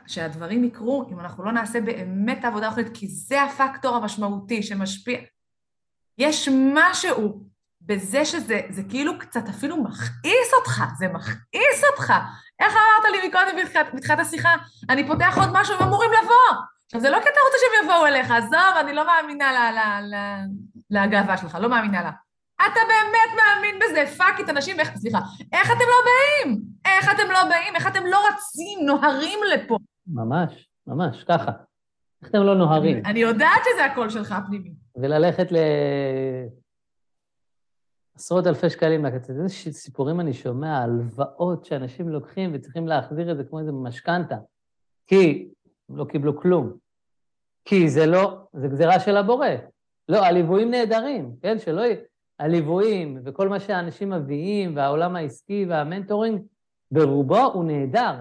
שהדברים 0.06 0.64
יקרו 0.64 1.08
אם 1.10 1.20
אנחנו 1.20 1.44
לא 1.44 1.52
נעשה 1.52 1.80
באמת 1.80 2.44
עבודה 2.44 2.68
רוחנית, 2.68 2.88
כי 2.94 3.08
זה 3.08 3.42
הפקטור 3.42 3.96
המשמעותי 3.96 4.62
שמשפיע. 4.62 5.20
יש 6.18 6.48
משהו 6.74 7.46
בזה 7.86 8.24
שזה 8.24 8.60
זה 8.70 8.82
כאילו 8.88 9.18
קצת 9.18 9.48
אפילו 9.48 9.76
מכעיס 9.76 10.54
אותך, 10.58 10.82
זה 10.98 11.08
מכעיס 11.08 11.84
אותך. 11.90 12.12
איך 12.60 12.72
אמרת 12.72 13.12
לי 13.12 13.28
מקודם 13.28 13.82
בתחילת 13.94 14.18
השיחה? 14.18 14.54
אני 14.90 15.06
פותח 15.06 15.38
עוד 15.38 15.48
משהו, 15.52 15.74
הם 15.74 15.82
אמורים 15.82 16.10
לבוא. 16.22 16.62
עכשיו, 16.84 17.00
זה 17.00 17.10
לא 17.10 17.16
כי 17.16 17.28
אתה 17.28 17.40
רוצה 17.46 17.56
שהם 17.60 17.84
יבואו 17.84 18.06
אליך, 18.06 18.30
עזוב, 18.30 18.76
אני 18.80 18.92
לא 18.92 19.06
מאמינה 19.06 19.70
לגאווה 20.90 21.36
שלך, 21.36 21.58
לא 21.60 21.68
מאמינה 21.68 22.02
לה. 22.02 22.10
אתה 22.56 22.80
באמת 22.88 23.36
מאמין 23.36 23.78
בזה, 23.78 24.16
fuck 24.16 24.40
את 24.40 24.48
אנשים, 24.48 24.80
איך, 24.80 24.96
סליחה, 24.96 25.18
איך 25.52 25.70
אתם 25.70 25.78
לא 25.78 26.04
באים? 26.06 26.62
איך 26.84 27.10
אתם 27.10 27.30
לא 27.30 27.44
באים? 27.44 27.74
איך 27.74 27.86
אתם 27.86 28.06
לא 28.06 28.18
רצים, 28.28 28.86
נוהרים 28.86 29.38
לפה? 29.54 29.78
ממש, 30.06 30.68
ממש, 30.86 31.24
ככה. 31.28 31.50
איך 32.22 32.30
אתם 32.30 32.42
לא 32.42 32.54
נוהרים? 32.54 32.96
אני, 32.96 33.04
אני 33.10 33.18
יודעת 33.20 33.62
שזה 33.64 33.84
הקול 33.84 34.10
שלך 34.10 34.32
הפנימי. 34.32 34.72
וללכת 34.96 35.52
ל... 35.52 35.56
עשרות 38.16 38.46
אלפי 38.46 38.70
שקלים 38.70 39.02
מהקצה. 39.02 39.32
איזה 39.32 39.48
סיפורים 39.72 40.20
אני 40.20 40.32
שומע, 40.32 40.78
הלוואות 40.78 41.64
שאנשים 41.64 42.08
לוקחים 42.08 42.50
וצריכים 42.54 42.88
להחזיר 42.88 43.32
את 43.32 43.36
זה 43.36 43.44
כמו 43.44 43.60
איזה 43.60 43.72
משכנתה. 43.72 44.36
כי 45.06 45.48
הם 45.88 45.96
לא 45.96 46.04
קיבלו 46.04 46.40
כלום. 46.40 46.76
כי 47.64 47.88
זה 47.88 48.06
לא, 48.06 48.38
זה 48.52 48.68
גזירה 48.68 49.00
של 49.00 49.16
הבורא. 49.16 49.48
לא, 50.08 50.24
הליוויים 50.24 50.70
נהדרים, 50.70 51.36
כן? 51.42 51.58
שלא... 51.58 51.82
הליוויים 52.38 53.18
וכל 53.24 53.48
מה 53.48 53.60
שאנשים 53.60 54.10
מביאים, 54.10 54.76
והעולם 54.76 55.16
העסקי 55.16 55.66
והמנטורינג, 55.68 56.42
ברובו 56.90 57.44
הוא 57.44 57.64
נהדר. 57.64 58.14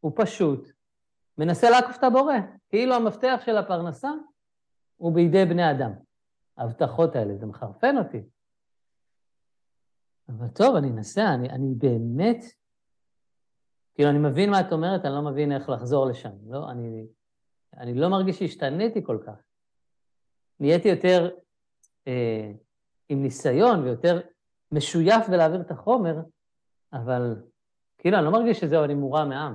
הוא 0.00 0.12
פשוט 0.14 0.68
מנסה 1.38 1.70
לעקוף 1.70 1.96
את 1.96 2.04
הבורא. 2.04 2.34
כאילו 2.68 2.94
המפתח 2.94 3.40
של 3.44 3.56
הפרנסה 3.56 4.10
הוא 4.96 5.12
בידי 5.12 5.44
בני 5.44 5.70
אדם. 5.70 5.92
ההבטחות 6.56 7.16
האלה, 7.16 7.36
זה 7.36 7.46
מחרפן 7.46 7.98
אותי. 7.98 8.22
אבל 10.28 10.48
טוב, 10.48 10.76
אני 10.76 10.90
אנסה, 10.90 11.34
אני, 11.34 11.50
אני 11.50 11.74
באמת... 11.74 12.44
כאילו, 13.94 14.10
אני 14.10 14.18
מבין 14.18 14.50
מה 14.50 14.60
את 14.60 14.72
אומרת, 14.72 15.04
אני 15.04 15.12
לא 15.14 15.22
מבין 15.22 15.52
איך 15.52 15.68
לחזור 15.68 16.06
לשם. 16.06 16.30
לא, 16.48 16.70
אני, 16.70 17.06
אני 17.76 17.94
לא 17.94 18.08
מרגיש 18.08 18.38
שהשתניתי 18.38 19.04
כל 19.04 19.18
כך. 19.26 19.34
נהייתי 20.60 20.88
יותר 20.88 21.30
אה, 22.08 22.50
עם 23.08 23.22
ניסיון 23.22 23.82
ויותר 23.82 24.20
משויף 24.72 25.28
בלהעביר 25.28 25.60
את 25.60 25.70
החומר, 25.70 26.16
אבל 26.92 27.36
כאילו, 27.98 28.16
אני 28.16 28.24
לא 28.24 28.30
מרגיש 28.30 28.60
שזהו, 28.60 28.84
אני 28.84 28.94
מורם 28.94 29.28
מעם. 29.28 29.54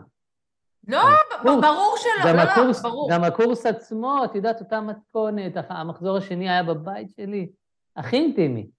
לא, 0.88 1.00
ברור 1.44 1.96
שלא, 1.98 2.32
גם 2.32 2.36
לא, 2.36 2.42
הקורס, 2.42 2.84
לא, 2.84 2.90
ברור. 2.90 3.10
גם 3.12 3.24
הקורס 3.24 3.66
עצמו, 3.66 4.26
את 4.26 4.36
יודעת, 4.36 4.62
אותה 4.62 4.82
מתכונת, 4.82 5.54
המחזור 5.70 6.18
השני 6.18 6.50
היה 6.50 6.64
בבית 6.64 7.14
שלי, 7.16 7.52
הכי 7.96 8.16
אינטימי. 8.16 8.70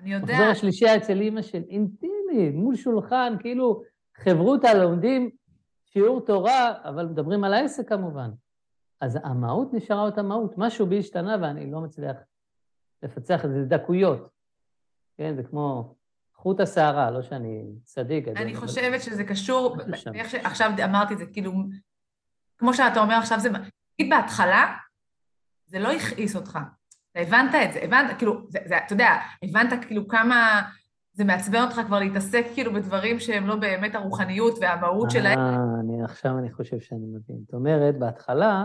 אני 0.00 0.12
יודעת. 0.12 0.30
המחזור 0.30 0.46
השלישי 0.46 0.86
היה 0.86 0.96
אצל 0.96 1.20
אימא 1.20 1.42
של 1.42 1.62
אינטימי, 1.68 2.50
מול 2.50 2.76
שולחן, 2.76 3.36
כאילו 3.40 3.82
חברותא 4.16 4.66
לומדים 4.66 5.30
שיעור 5.84 6.20
תורה, 6.20 6.72
אבל 6.84 7.06
מדברים 7.06 7.44
על 7.44 7.54
העסק 7.54 7.88
כמובן. 7.88 8.30
אז 9.00 9.18
המהות 9.24 9.74
נשארה 9.74 10.02
אותה 10.02 10.22
מהות, 10.22 10.58
משהו 10.58 10.86
בי 10.86 10.98
השתנה 10.98 11.36
ואני 11.42 11.70
לא 11.70 11.80
מצליח 11.80 12.16
לפצח 13.02 13.44
את 13.44 13.50
זה, 13.50 13.64
דקויות. 13.64 14.28
כן, 15.16 15.34
זה 15.36 15.42
כמו 15.42 15.94
חוט 16.34 16.60
השערה, 16.60 17.10
לא 17.10 17.22
שאני 17.22 17.64
צדיק. 17.84 18.28
אני 18.28 18.56
חושבת 18.56 19.02
שזה 19.02 19.24
קשור, 19.24 19.76
איך 20.14 20.30
שעכשיו 20.30 20.70
אמרתי 20.84 21.14
את 21.14 21.18
זה, 21.18 21.26
כאילו, 21.26 21.52
כמו 22.58 22.74
שאתה 22.74 23.00
אומר 23.00 23.14
עכשיו, 23.14 23.40
זה, 23.40 23.48
נגיד 23.50 24.10
בהתחלה, 24.10 24.76
זה 25.66 25.78
לא 25.78 25.92
הכעיס 25.92 26.36
אותך. 26.36 26.58
אתה 27.12 27.20
הבנת 27.20 27.54
את 27.54 27.72
זה, 27.72 27.80
הבנת, 27.82 28.18
כאילו, 28.18 28.40
זה, 28.48 28.58
זה, 28.64 28.78
אתה 28.78 28.92
יודע, 28.92 29.10
הבנת 29.42 29.84
כאילו 29.86 30.08
כמה 30.08 30.62
זה 31.12 31.24
מעצבן 31.24 31.62
אותך 31.62 31.80
כבר 31.86 31.98
להתעסק 31.98 32.44
כאילו 32.54 32.72
בדברים 32.72 33.20
שהם 33.20 33.46
לא 33.46 33.56
באמת 33.56 33.94
הרוחניות 33.94 34.58
והמהות 34.60 35.10
שלהם. 35.10 35.38
אה, 35.38 35.56
אני, 35.80 36.04
עכשיו 36.04 36.38
אני 36.38 36.52
חושב 36.52 36.80
שאני 36.80 37.06
מבין. 37.06 37.38
זאת 37.44 37.54
אומרת, 37.54 37.98
בהתחלה, 37.98 38.64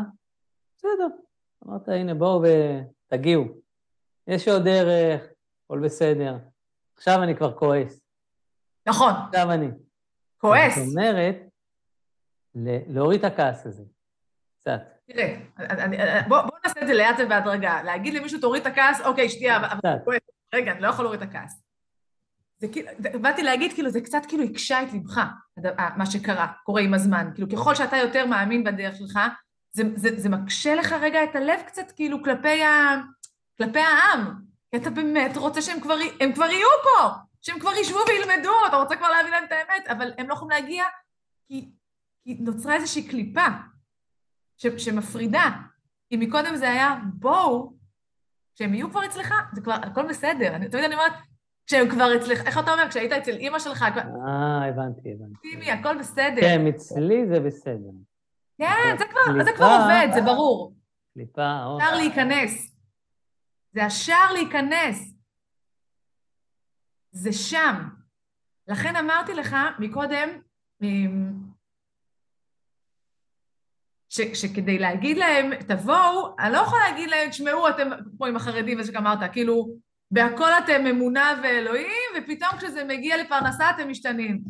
בסדר, 0.78 1.08
אמרת, 1.68 1.88
הנה, 1.88 2.14
בואו 2.14 2.44
ותגיעו. 3.12 3.44
יש 4.28 4.48
עוד 4.48 4.64
דרך, 4.64 5.22
הכל 5.66 5.80
בסדר. 5.80 6.38
עכשיו 6.98 7.24
אני 7.24 7.36
כבר 7.36 7.54
כועס. 7.54 8.02
נכון. 8.86 9.14
עכשיו 9.28 9.52
אני. 9.52 9.68
כועס. 10.38 10.80
זאת 10.80 10.88
אומרת, 10.96 11.36
להוריד 12.88 13.26
את 13.26 13.32
הכעס 13.32 13.66
הזה, 13.66 13.84
קצת. 14.62 14.82
תראה, 15.08 15.38
בוא, 16.28 16.42
בוא 16.42 16.55
נעשה 16.68 16.82
את 16.82 16.88
זה 16.88 16.94
לאט 16.94 17.16
ובהדרגה. 17.20 17.84
להגיד 17.84 18.14
למישהו, 18.14 18.40
תוריד 18.40 18.62
את 18.62 18.68
הכעס, 18.68 19.02
אוקיי, 19.02 19.30
שנייה, 19.30 19.58
אבל... 19.58 19.90
רגע, 20.54 20.72
אני 20.72 20.82
לא 20.82 20.88
יכול 20.88 21.06
להוריד 21.06 21.22
את 21.22 21.28
הכעס. 21.30 21.62
זה 22.58 22.68
כאילו, 22.68 22.90
באתי 23.22 23.44
להגיד, 23.44 23.74
כאילו, 23.74 23.90
זה 23.90 24.02
קצת 24.02 24.22
כאילו 24.28 24.44
הקשה 24.44 24.84
את 24.84 24.94
ליבך, 24.94 25.22
מה 25.98 26.06
שקרה, 26.06 26.48
קורה 26.64 26.82
עם 26.82 26.94
הזמן. 26.94 27.30
כאילו, 27.34 27.50
ככל 27.50 27.76
שאתה 27.76 27.98
יותר 27.98 28.26
מאמין 28.26 28.64
בדרך 28.64 28.96
שלך, 28.96 29.20
זה, 29.72 29.84
זה, 29.96 30.10
זה 30.18 30.30
מקשה 30.30 30.76
לך 30.76 30.96
רגע 31.02 31.24
את 31.24 31.36
הלב 31.36 31.60
קצת, 31.68 31.92
כאילו, 31.96 32.24
כלפי, 32.24 32.64
ה, 32.64 33.02
כלפי 33.58 33.80
העם. 33.80 34.34
כי 34.72 34.78
אתה 34.78 34.90
באמת 34.90 35.38
רוצה 35.38 35.62
שהם 35.62 35.80
כבר, 35.80 35.96
הם 36.20 36.34
כבר 36.34 36.46
יהיו 36.46 36.68
פה, 36.84 37.10
שהם 37.42 37.60
כבר 37.60 37.72
ישבו 37.82 38.00
וילמדו, 38.08 38.52
אתה 38.68 38.76
רוצה 38.76 38.96
כבר 38.96 39.10
להביא 39.10 39.32
להם 39.32 39.44
את 39.44 39.52
האמת, 39.52 39.88
אבל 39.88 40.12
הם 40.18 40.30
לא 40.30 40.34
יכולים 40.34 40.50
להגיע 40.50 40.84
כי, 41.48 41.70
כי 42.24 42.38
נוצרה 42.40 42.76
איזושהי 42.76 43.08
קליפה 43.08 43.46
ש, 44.58 44.68
שמפרידה. 44.68 45.50
כי 46.10 46.18
מקודם 46.18 46.56
זה 46.56 46.70
היה, 46.70 46.96
בואו, 47.14 47.74
כשהם 48.56 48.74
יהיו 48.74 48.90
כבר 48.90 49.06
אצלך, 49.06 49.34
זה 49.54 49.62
כבר, 49.62 49.74
הכל 49.74 50.08
בסדר. 50.10 50.56
אני, 50.56 50.70
תמיד 50.70 50.84
אני 50.84 50.96
אומרת, 50.96 51.14
כשהם 51.68 51.90
כבר 51.90 52.16
אצלך, 52.16 52.46
איך 52.46 52.58
אתה 52.58 52.72
אומר? 52.72 52.90
כשהיית 52.90 53.12
אצל 53.12 53.32
אימא 53.32 53.60
שלך... 53.60 53.82
אה, 53.82 54.68
הבנתי, 54.70 55.12
הבנתי. 55.12 55.42
טימי, 55.42 55.72
הכל 55.72 55.98
בסדר. 56.00 56.42
כן, 56.42 56.68
אצלי 56.68 57.28
זה 57.28 57.40
בסדר. 57.40 57.92
כן, 58.58 58.96
זה 59.00 59.06
כבר, 59.10 59.44
זה 59.44 59.52
כבר 59.56 59.66
עובד, 59.66 60.08
זה 60.14 60.22
ברור. 60.22 60.76
קליפה, 61.14 61.64
או... 61.64 61.78
אפשר 61.78 61.96
להיכנס. 61.96 62.76
זה 63.74 63.86
השער 63.86 64.34
להיכנס. 64.34 65.16
זה 67.12 67.34
שם. 67.34 67.90
לכן 68.68 68.96
אמרתי 68.96 69.34
לך 69.34 69.56
מקודם, 69.80 70.30
אמ, 70.82 71.25
ש, 74.16 74.22
שכדי 74.42 74.80
להגיד 74.80 75.18
להם, 75.18 75.56
תבואו, 75.56 76.36
אני 76.40 76.54
לא 76.54 76.58
יכולה 76.58 76.82
להגיד 76.90 77.10
להם, 77.10 77.30
תשמעו, 77.30 77.70
אתם, 77.70 77.90
כמו 78.18 78.26
עם 78.26 78.36
החרדים, 78.36 78.80
וזה 78.80 78.92
שאמרת, 78.92 79.32
כאילו, 79.32 79.68
בהכל 80.12 80.50
אתם 80.64 80.88
אמונה 80.88 81.42
ואלוהים, 81.44 82.10
ופתאום 82.18 82.52
כשזה 82.58 82.84
מגיע 82.84 83.24
לפרנסה 83.24 83.70
אתם 83.70 83.90
משתנים. 83.90 84.42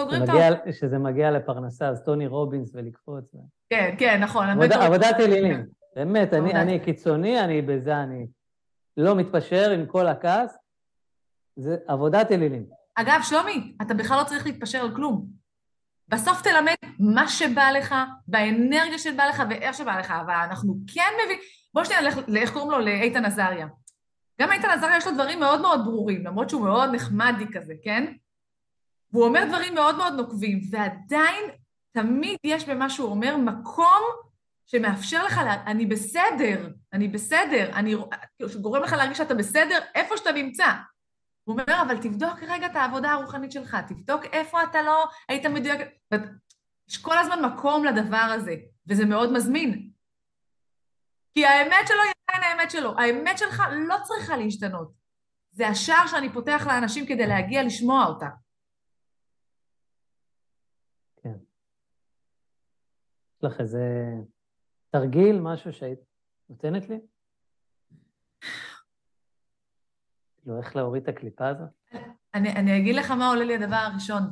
סוגרים 0.00 0.22
את 0.22 0.28
ה... 0.28 0.70
כשזה 0.70 0.98
מגיע 0.98 1.30
לפרנסה, 1.30 1.88
אז 1.88 2.02
טוני 2.04 2.26
רובינס 2.26 2.70
ולקפוץ. 2.74 3.24
כן, 3.70 3.94
כן, 3.98 4.20
נכון. 4.22 4.48
עבודה, 4.48 4.86
עבודת 4.86 5.16
אלילים. 5.20 5.66
באמת, 5.96 6.34
אני, 6.34 6.54
אני 6.54 6.80
קיצוני, 6.80 7.40
אני 7.40 7.62
בזה, 7.62 7.96
אני 7.96 8.26
לא 8.96 9.14
מתפשר 9.14 9.70
עם 9.70 9.86
כל 9.86 10.06
הכעס. 10.06 10.58
זה 11.56 11.76
עבודת 11.86 12.32
אלילים. 12.32 12.66
אגב, 12.94 13.20
שלומי, 13.22 13.76
אתה 13.82 13.94
בכלל 13.94 14.18
לא 14.18 14.24
צריך 14.24 14.46
להתפשר 14.46 14.78
על 14.78 14.94
כלום. 14.94 15.26
בסוף 16.08 16.42
תלמד 16.42 16.74
מה 16.98 17.28
שבא 17.28 17.70
לך, 17.70 17.94
באנרגיה 18.28 18.98
שבא 18.98 19.24
לך 19.24 19.42
ואיך 19.50 19.76
שבא 19.76 19.98
לך, 19.98 20.10
אבל 20.10 20.34
אנחנו 20.34 20.76
כן 20.94 21.10
מבינים... 21.24 21.42
בוא 21.74 21.84
שנייה 21.84 22.00
נלך, 22.00 22.18
איך 22.36 22.52
קוראים 22.52 22.70
לו? 22.70 22.78
לאיתן 22.78 23.24
עזריה. 23.24 23.66
גם 24.40 24.52
איתן 24.52 24.70
עזריה 24.70 24.96
יש 24.96 25.06
לו 25.06 25.12
דברים 25.14 25.40
מאוד 25.40 25.60
מאוד 25.60 25.84
ברורים, 25.84 26.26
למרות 26.26 26.50
שהוא 26.50 26.64
מאוד 26.64 26.94
נחמדי 26.94 27.44
כזה, 27.52 27.74
כן? 27.84 28.12
והוא 29.12 29.24
אומר 29.24 29.44
דברים 29.48 29.74
מאוד 29.74 29.96
מאוד 29.96 30.12
נוקבים, 30.12 30.60
ועדיין 30.70 31.44
תמיד 31.92 32.36
יש 32.44 32.68
במה 32.68 32.90
שהוא 32.90 33.10
אומר 33.10 33.36
מקום 33.36 34.02
שמאפשר 34.66 35.24
לך, 35.24 35.38
לה, 35.38 35.62
אני 35.66 35.86
בסדר, 35.86 36.68
אני 36.92 37.08
בסדר, 37.08 37.70
אני, 37.72 37.94
כאילו, 38.36 38.50
שגורם 38.50 38.82
לך 38.82 38.92
להרגיש 38.92 39.18
שאתה 39.18 39.34
בסדר 39.34 39.78
איפה 39.94 40.16
שאתה 40.16 40.32
נמצא. 40.32 40.66
הוא 41.46 41.52
אומר, 41.52 41.82
אבל 41.86 42.02
תבדוק 42.02 42.42
רגע 42.42 42.66
את 42.66 42.76
העבודה 42.76 43.12
הרוחנית 43.12 43.52
שלך, 43.52 43.76
תבדוק 43.88 44.24
איפה 44.24 44.62
אתה 44.62 44.82
לא 44.82 45.04
היית 45.28 45.46
מדויק. 45.46 45.80
יש 46.88 47.02
כל 47.02 47.18
הזמן 47.18 47.44
מקום 47.44 47.84
לדבר 47.84 48.32
הזה, 48.34 48.54
וזה 48.86 49.04
מאוד 49.04 49.32
מזמין. 49.32 49.90
כי 51.34 51.46
האמת 51.46 51.86
שלו 51.88 52.02
היא 52.02 52.12
עדיין 52.26 52.58
האמת 52.58 52.70
שלו. 52.70 52.98
האמת 52.98 53.38
שלך 53.38 53.62
לא 53.88 53.96
צריכה 54.04 54.36
להשתנות. 54.36 54.92
זה 55.50 55.68
השער 55.68 56.06
שאני 56.06 56.32
פותח 56.32 56.62
לאנשים 56.66 57.06
כדי 57.06 57.26
להגיע 57.26 57.62
לשמוע 57.62 58.06
אותה. 58.06 58.28
כן. 61.22 61.34
יש 63.36 63.44
לך 63.44 63.60
איזה 63.60 63.84
תרגיל, 64.90 65.40
משהו 65.40 65.72
שהיית 65.72 66.00
נותנת 66.48 66.88
לי? 66.88 66.96
כאילו, 70.46 70.58
איך 70.58 70.76
להוריד 70.76 71.02
את 71.02 71.08
הקליפה 71.08 71.48
הזאת? 71.48 71.68
אני, 72.34 72.52
אני 72.52 72.78
אגיד 72.78 72.96
לך 72.96 73.10
מה 73.10 73.28
עולה 73.28 73.44
לי 73.44 73.54
הדבר 73.54 73.76
הראשון. 73.76 74.22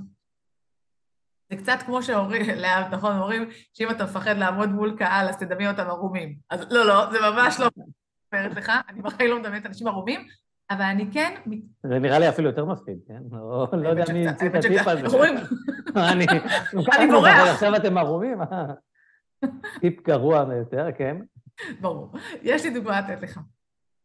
זה 1.51 1.57
קצת 1.57 1.79
כמו 1.87 2.03
שאומרים, 2.03 2.43
נכון, 2.93 3.17
אומרים 3.17 3.49
שאם 3.73 3.91
אתה 3.91 4.05
מפחד 4.05 4.37
לעמוד 4.37 4.69
מול 4.69 4.97
קהל, 4.99 5.29
אז 5.29 5.37
תדמיין 5.37 5.71
אותם 5.71 5.87
ערומים. 5.87 6.37
אז 6.51 6.61
לא, 6.71 6.87
לא, 6.87 7.11
זה 7.13 7.19
ממש 7.21 7.61
לא 7.61 7.69
אומרת 8.33 8.57
לך, 8.57 8.73
אני 8.89 9.03
בחיים 9.03 9.31
לא 9.31 9.41
מדמיינת 9.41 9.67
אנשים 9.67 9.87
ערומים, 9.87 10.27
אבל 10.71 10.83
אני 10.83 11.13
כן... 11.13 11.35
זה 11.83 11.99
נראה 11.99 12.19
לי 12.19 12.29
אפילו 12.29 12.49
יותר 12.49 12.65
מפחיד, 12.65 12.99
כן? 13.07 13.23
לא, 13.31 13.69
לא 13.73 13.89
יודע 13.89 14.05
מי 14.13 14.29
המציא 14.29 14.49
את 14.49 14.55
הטיפ 14.55 14.89
הזה. 14.89 15.07
אני 16.99 17.07
בורח. 17.11 17.49
עכשיו 17.49 17.77
אתם 17.77 17.99
ערומים? 17.99 18.39
טיפ 19.81 20.03
גרוע 20.03 20.45
ביותר, 20.45 20.87
כן? 20.99 21.17
ברור. 21.81 22.13
יש 22.43 22.65
לי 22.65 22.71
דוגמה 22.71 23.01
לתת 23.01 23.23
לך. 23.23 23.41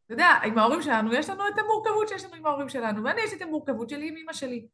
אתה 0.09 0.13
יודע, 0.13 0.39
עם 0.43 0.57
ההורים 0.57 0.81
שלנו, 0.81 1.13
יש 1.13 1.29
לנו 1.29 1.47
את 1.47 1.59
המורכבות 1.59 2.09
שיש 2.09 2.25
לנו 2.25 2.35
עם 2.35 2.45
ההורים 2.45 2.69
שלנו, 2.69 3.03
ואני 3.03 3.21
יש 3.21 3.31
לי 3.31 3.37
את 3.37 3.41
המורכבות 3.41 3.89
שלי 3.89 4.07
עם 4.07 4.17
אמא 4.17 4.33
שלי. 4.33 4.67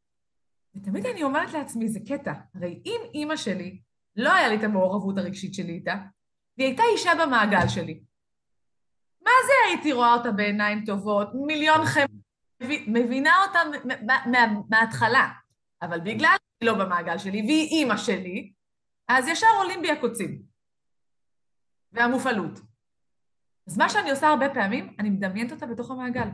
ותמיד 0.76 1.06
אני 1.06 1.22
אומרת 1.22 1.52
לעצמי, 1.52 1.88
זה 1.88 2.00
קטע, 2.08 2.32
הרי 2.54 2.80
אם 2.86 3.00
אימא 3.14 3.36
שלי, 3.36 3.80
לא 4.16 4.32
היה 4.32 4.48
לי 4.48 4.56
את 4.56 4.64
המעורבות 4.64 5.18
הרגשית 5.18 5.54
שלי 5.54 5.72
איתה, 5.72 5.94
והיא 6.58 6.68
הייתה 6.68 6.82
אישה 6.92 7.10
במעגל 7.22 7.68
שלי. 7.68 8.00
מה 9.20 9.30
זה 9.46 9.52
הייתי 9.68 9.92
רואה 9.92 10.14
אותה 10.14 10.30
בעיניים 10.30 10.84
טובות, 10.84 11.28
מיליון 11.34 11.84
חמ... 11.84 12.06
מבינה 12.86 13.32
אותה 13.46 13.58
מההתחלה, 14.70 15.28
אבל 15.82 16.00
בגלל 16.00 16.36
שהיא 16.58 16.70
לא 16.70 16.84
במעגל 16.84 17.18
שלי 17.18 17.42
והיא 17.42 17.68
אימא 17.68 17.96
שלי, 17.96 18.52
אז 19.08 19.28
ישר 19.28 19.46
עולים 19.58 19.82
בי 19.82 19.90
הקוצים 19.90 20.42
והמופעלות. 21.92 22.60
אז 23.66 23.78
מה 23.78 23.88
שאני 23.88 24.10
עושה 24.10 24.28
הרבה 24.28 24.54
פעמים, 24.54 24.96
אני 24.98 25.10
מדמיינת 25.10 25.52
אותה 25.52 25.66
בתוך 25.66 25.90
המעגל. 25.90 26.28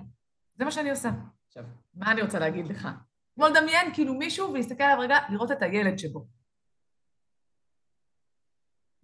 זה 0.55 0.65
מה 0.65 0.71
שאני 0.71 0.91
עושה. 0.91 1.11
עכשיו, 1.49 1.65
מה 1.95 2.13
אני 2.13 2.23
רוצה 2.23 2.39
להגיד 2.39 2.67
לך? 2.67 2.89
כמו 3.35 3.47
לדמיין 3.47 3.95
כאילו 3.95 4.15
מישהו 4.15 4.51
ולהסתכל 4.51 4.83
עליו 4.83 5.01
רגע, 5.01 5.17
לראות 5.31 5.53
את 5.53 5.63
הילד 5.63 5.99
שבו. 5.99 6.27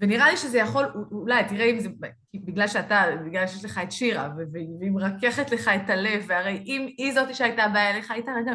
ונראה 0.00 0.30
לי 0.30 0.36
שזה 0.36 0.58
יכול, 0.58 0.84
אולי, 1.12 1.48
תראה 1.48 1.64
אם 1.64 1.80
זה, 1.80 1.88
בגלל 2.34 2.68
שאתה, 2.68 3.02
בגלל 3.26 3.46
שיש 3.46 3.64
לך 3.64 3.80
את 3.82 3.92
שירה, 3.92 4.30
והיא 4.52 4.90
מרככת 4.90 5.50
לך 5.50 5.68
את 5.68 5.90
הלב, 5.90 6.24
והרי 6.26 6.62
אם 6.66 6.86
היא 6.98 7.12
זאתי 7.14 7.34
שהייתה 7.34 7.68
באה 7.68 7.90
אליך, 7.90 8.10
היית 8.10 8.26
רגע, 8.28 8.52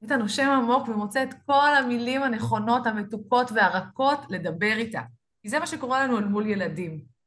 היית 0.00 0.12
נושם 0.12 0.50
עמוק 0.50 0.88
ומוצא 0.88 1.22
את 1.22 1.34
כל 1.46 1.74
המילים 1.78 2.22
הנכונות, 2.22 2.86
המתוקות 2.86 3.50
והרכות 3.54 4.18
לדבר 4.30 4.72
איתה. 4.76 5.02
כי 5.42 5.48
זה 5.48 5.58
מה 5.58 5.66
שקורה 5.66 6.04
לנו 6.04 6.18
אל 6.18 6.24
מול 6.24 6.46
ילדים. 6.46 7.17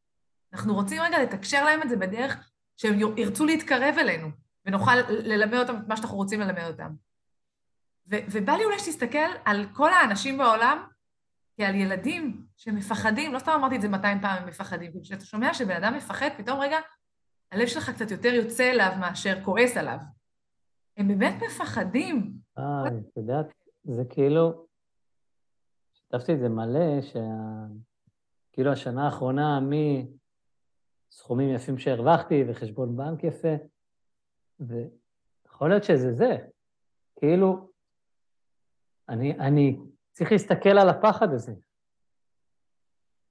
אנחנו 0.53 0.73
רוצים 0.73 1.01
רגע 1.01 1.23
לתקשר 1.23 1.65
להם 1.65 1.81
את 1.83 1.89
זה 1.89 1.97
בדרך 1.97 2.49
שהם 2.77 2.99
ירצו 3.17 3.45
להתקרב 3.45 3.95
אלינו, 3.97 4.27
ונוכל 4.65 4.95
ללמד 5.09 5.57
אותם 5.57 5.75
את 5.75 5.87
מה 5.87 5.97
שאנחנו 5.97 6.17
רוצים 6.17 6.39
ללמד 6.39 6.63
אותם. 6.67 6.93
ו- 8.11 8.25
ובא 8.31 8.53
לי 8.53 8.63
אולי 8.63 8.79
שתסתכל 8.79 9.29
על 9.45 9.65
כל 9.73 9.93
האנשים 9.93 10.37
בעולם 10.37 10.85
כעל 11.57 11.75
ילדים 11.75 12.45
שמפחדים, 12.57 13.33
לא 13.33 13.39
סתם 13.39 13.51
אמרתי 13.51 13.75
את 13.75 13.81
זה 13.81 13.87
200 13.87 14.21
פעם, 14.21 14.41
הם 14.43 14.47
מפחדים, 14.47 14.91
כי 14.91 15.01
כשאתה 15.03 15.25
שומע 15.25 15.53
שבן 15.53 15.83
אדם 15.83 15.93
מפחד, 15.93 16.29
פתאום 16.37 16.59
רגע, 16.59 16.77
הלב 17.51 17.67
שלך 17.67 17.89
קצת 17.89 18.11
יותר 18.11 18.33
יוצא 18.33 18.71
אליו 18.71 18.91
מאשר 18.99 19.43
כועס 19.43 19.77
עליו. 19.77 19.97
הם 20.97 21.07
באמת 21.07 21.33
מפחדים. 21.47 22.33
אה, 22.57 22.87
את 22.87 23.17
יודעת, 23.17 23.53
זה 23.83 24.03
כאילו, 24.09 24.65
שיתפתי 25.93 26.33
את 26.33 26.39
זה 26.39 26.49
מלא, 26.49 27.01
שה... 27.01 27.19
כאילו 28.53 28.71
השנה 28.71 29.05
האחרונה 29.05 29.57
מסכומים 31.11 31.55
יפים 31.55 31.77
שהרווחתי 31.77 32.43
וחשבון 32.47 32.97
בנק 32.97 33.23
יפה, 33.23 33.55
ויכול 34.59 35.69
להיות 35.69 35.83
שזה 35.83 36.13
זה. 36.13 36.37
כאילו, 37.15 37.69
אני, 39.09 39.39
אני 39.39 39.79
צריך 40.11 40.31
להסתכל 40.31 40.69
על 40.69 40.89
הפחד 40.89 41.33
הזה. 41.33 41.53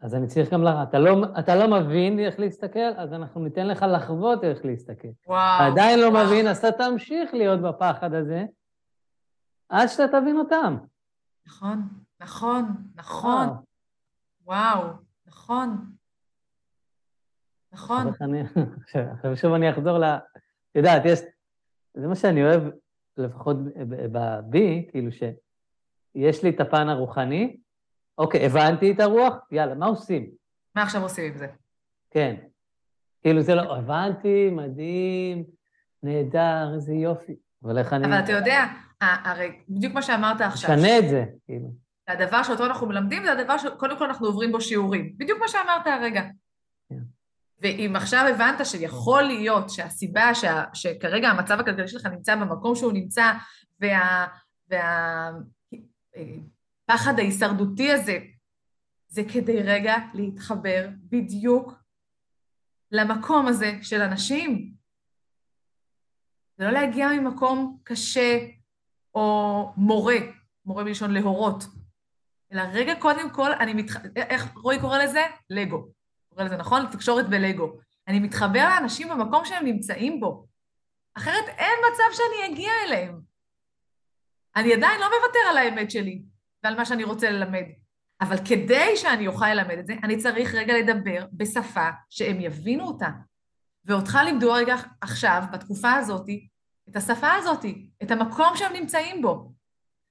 אז 0.01 0.15
אני 0.15 0.27
צריך 0.27 0.53
גם, 0.53 0.63
אתה 0.83 0.99
לא, 0.99 1.25
אתה 1.39 1.55
לא 1.55 1.81
מבין 1.81 2.19
איך 2.19 2.39
להסתכל, 2.39 2.93
אז 2.97 3.13
אנחנו 3.13 3.45
ניתן 3.45 3.67
לך 3.67 3.83
לחוות 3.95 4.45
איך 4.45 4.65
להסתכל. 4.65 5.09
וואו. 5.27 5.73
עדיין 5.73 5.99
לא 5.99 6.07
וואו. 6.07 6.27
מבין, 6.27 6.49
אז 6.49 6.65
אתה 6.65 6.69
תמשיך 6.79 7.35
להיות 7.35 7.61
בפחד 7.61 8.15
הזה, 8.15 8.45
עד 9.69 9.87
שאתה 9.89 10.21
תבין 10.21 10.37
אותם. 10.37 10.77
נכון, 11.47 11.89
נכון, 12.21 12.65
נכון. 12.95 13.49
וואו, 14.45 14.83
נכון. 15.27 16.00
נכון. 17.73 18.13
עכשיו 19.13 19.37
שוב 19.37 19.53
אני 19.53 19.71
אחזור 19.71 19.99
ל... 19.99 20.05
את 20.05 20.77
יודעת, 20.77 21.03
יש... 21.05 21.21
זה 21.95 22.07
מה 22.07 22.17
שאני 22.17 22.45
אוהב 22.45 22.63
לפחות 23.17 23.57
בי, 24.45 24.89
כאילו 24.91 25.11
שיש 25.13 26.45
לי 26.45 26.51
את 26.51 26.61
הפן 26.61 26.89
הרוחני, 26.89 27.57
אוקיי, 28.19 28.47
הבנתי 28.47 28.93
את 28.93 29.01
הרוח, 29.01 29.35
יאללה, 29.51 29.75
מה 29.75 29.87
עושים? 29.87 30.31
מה 30.75 30.83
עכשיו 30.83 31.03
עושים 31.03 31.33
עם 31.33 31.39
זה? 31.39 31.47
כן. 32.11 32.37
כאילו 33.23 33.43
זה 33.43 33.55
לא, 33.55 33.77
הבנתי, 33.77 34.51
מדהים, 34.51 35.45
נהדר, 36.03 36.75
איזה 36.75 36.95
יופי. 36.95 37.37
אבל 37.65 37.79
איך 37.79 37.93
אני... 37.93 38.07
אבל 38.07 38.19
אתה 38.25 38.33
יודע, 38.33 38.65
הרי 39.01 39.61
בדיוק 39.69 39.95
מה 39.95 40.03
שאמרת 40.03 40.41
עכשיו. 40.41 40.71
שנה 40.71 40.99
את 40.99 41.09
זה, 41.09 41.25
כאילו. 41.47 41.69
הדבר 42.09 42.43
שאותו 42.43 42.67
אנחנו 42.67 42.87
מלמדים 42.87 43.25
זה 43.25 43.33
הדבר 43.33 43.59
שקודם 43.59 43.99
כל 43.99 44.05
אנחנו 44.05 44.27
עוברים 44.27 44.53
בו 44.53 44.61
שיעורים. 44.61 45.13
בדיוק 45.17 45.39
מה 45.41 45.49
שאמרת 45.49 45.87
הרגע. 45.87 46.23
ואם 47.61 47.97
עכשיו 47.97 48.27
הבנת 48.35 48.67
שיכול 48.67 49.23
להיות 49.23 49.71
שהסיבה 49.71 50.35
שה, 50.35 50.65
שכרגע 50.75 51.29
המצב 51.29 51.61
הכלכלי 51.61 51.89
שלך 51.89 52.07
נמצא 52.07 52.37
במקום 52.37 52.75
שהוא 52.75 52.93
נמצא, 52.93 53.33
וה, 53.81 54.27
וה, 54.71 55.31
ההישרדותי 56.89 57.93
הזה, 57.93 58.19
זה 59.09 59.23
כדי 59.33 59.63
רגע 59.63 59.95
להתחבר 60.15 60.89
בדיוק 61.03 61.73
למקום 62.93 63.47
הזה 63.47 63.73
של 63.83 64.03
אנשים. 64.03 64.73
זה 66.59 66.65
לא 66.65 66.71
להגיע 66.71 67.09
ממקום 67.09 67.79
קשה 67.85 68.39
או 69.15 69.73
מורה, 69.77 70.17
מורה 70.65 70.85
בלשון 70.85 71.11
להורות, 71.11 71.65
אלא 72.53 72.63
רגע 72.73 72.95
קודם 72.99 73.31
כל, 73.31 73.53
אני 73.53 73.75
מתח... 73.75 73.97
איך 74.17 74.53
רועי 74.57 74.81
קורא 74.81 74.99
לזה? 74.99 75.21
לגו. 75.51 76.00
קורא 76.35 76.45
לזה 76.45 76.57
נכון? 76.57 76.87
תקשורת 76.87 77.29
בלגו. 77.29 77.73
אני 78.09 78.21
מתחבר 78.21 78.69
לאנשים 78.69 79.09
במקום 79.09 79.45
שהם 79.45 79.65
נמצאים 79.65 80.21
בו. 80.21 80.47
אחרת 81.15 81.45
אין 81.49 81.79
מצב 81.93 82.17
שאני 82.17 82.53
אגיע 82.53 82.73
אליהם. 82.87 83.21
אני 84.57 84.73
עדיין 84.75 85.01
לא 85.01 85.07
מוותר 85.07 85.39
על 85.51 85.57
האמת 85.59 85.91
שלי 85.91 86.23
ועל 86.65 86.77
מה 86.77 86.85
שאני 86.85 87.05
רוצה 87.05 87.31
ללמד. 87.31 87.65
אבל 88.21 88.37
כדי 88.45 88.97
שאני 88.97 89.27
אוכל 89.27 89.49
ללמד 89.49 89.79
את 89.79 89.87
זה, 89.87 89.95
אני 90.05 90.17
צריך 90.17 90.55
רגע 90.55 90.75
לדבר 90.79 91.27
בשפה 91.33 91.89
שהם 92.11 92.41
יבינו 92.41 92.87
אותה. 92.87 93.09
ואותך 93.85 94.19
לימדו 94.25 94.53
רגע 94.53 94.75
עכשיו, 95.01 95.43
בתקופה 95.53 95.93
הזאת, 95.93 96.27
את 96.89 96.97
השפה 96.97 97.33
הזאת, 97.33 97.65
את 98.03 98.11
המקום 98.11 98.57
שהם 98.57 98.73
נמצאים 98.73 99.23
בו. 99.23 99.53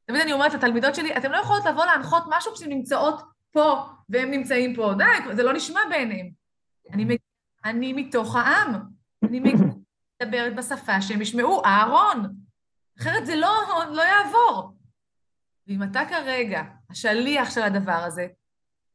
תמיד 0.06 0.22
אני 0.22 0.34
אומרת 0.34 0.54
לתלמידות 0.54 0.96
שלי, 0.96 1.18
אתן 1.18 1.32
לא 1.32 1.38
יכולות 1.38 1.66
לבוא 1.66 1.86
להנחות 1.86 2.24
משהו 2.30 2.54
כשהן 2.54 2.70
נמצאות 2.70 3.22
פה 3.52 3.86
והם 4.10 4.32
נמצאים 4.32 4.76
פה. 4.76 4.94
די, 4.98 5.36
זה 5.36 5.44
לא 5.44 5.54
נשמע 5.54 5.80
בעיניהם. 5.90 6.30
אני, 6.94 7.06
מג... 7.06 7.18
אני 7.66 7.94
מתוך 7.94 8.36
העם. 8.36 8.74
אני 9.24 9.40
מדברת 9.40 10.56
בשפה 10.56 11.02
שהם 11.02 11.22
ישמעו, 11.22 11.66
אהרון. 11.66 12.36
אחרת 13.00 13.26
זה 13.26 13.36
לא, 13.36 13.50
לא 13.92 14.02
יעבור. 14.02 14.78
ואם 15.68 15.84
אתה 15.84 16.02
כרגע 16.10 16.64
השליח 16.90 17.52
של 17.52 17.62
הדבר 17.62 17.92
הזה, 18.06 18.28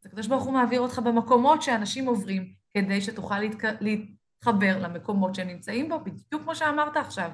אז 0.01 0.07
הקדוש 0.07 0.27
ברוך 0.27 0.45
הוא 0.45 0.53
מעביר 0.53 0.81
אותך 0.81 0.99
במקומות 0.99 1.63
שאנשים 1.63 2.07
עוברים, 2.07 2.55
כדי 2.75 3.01
שתוכל 3.01 3.39
להתק... 3.39 3.65
להתחבר 3.81 4.79
למקומות 4.79 5.35
שהם 5.35 5.49
נמצאים 5.49 5.89
בו, 5.89 6.01
בדיוק 6.01 6.43
כמו 6.43 6.55
שאמרת 6.55 6.97
עכשיו. 6.97 7.31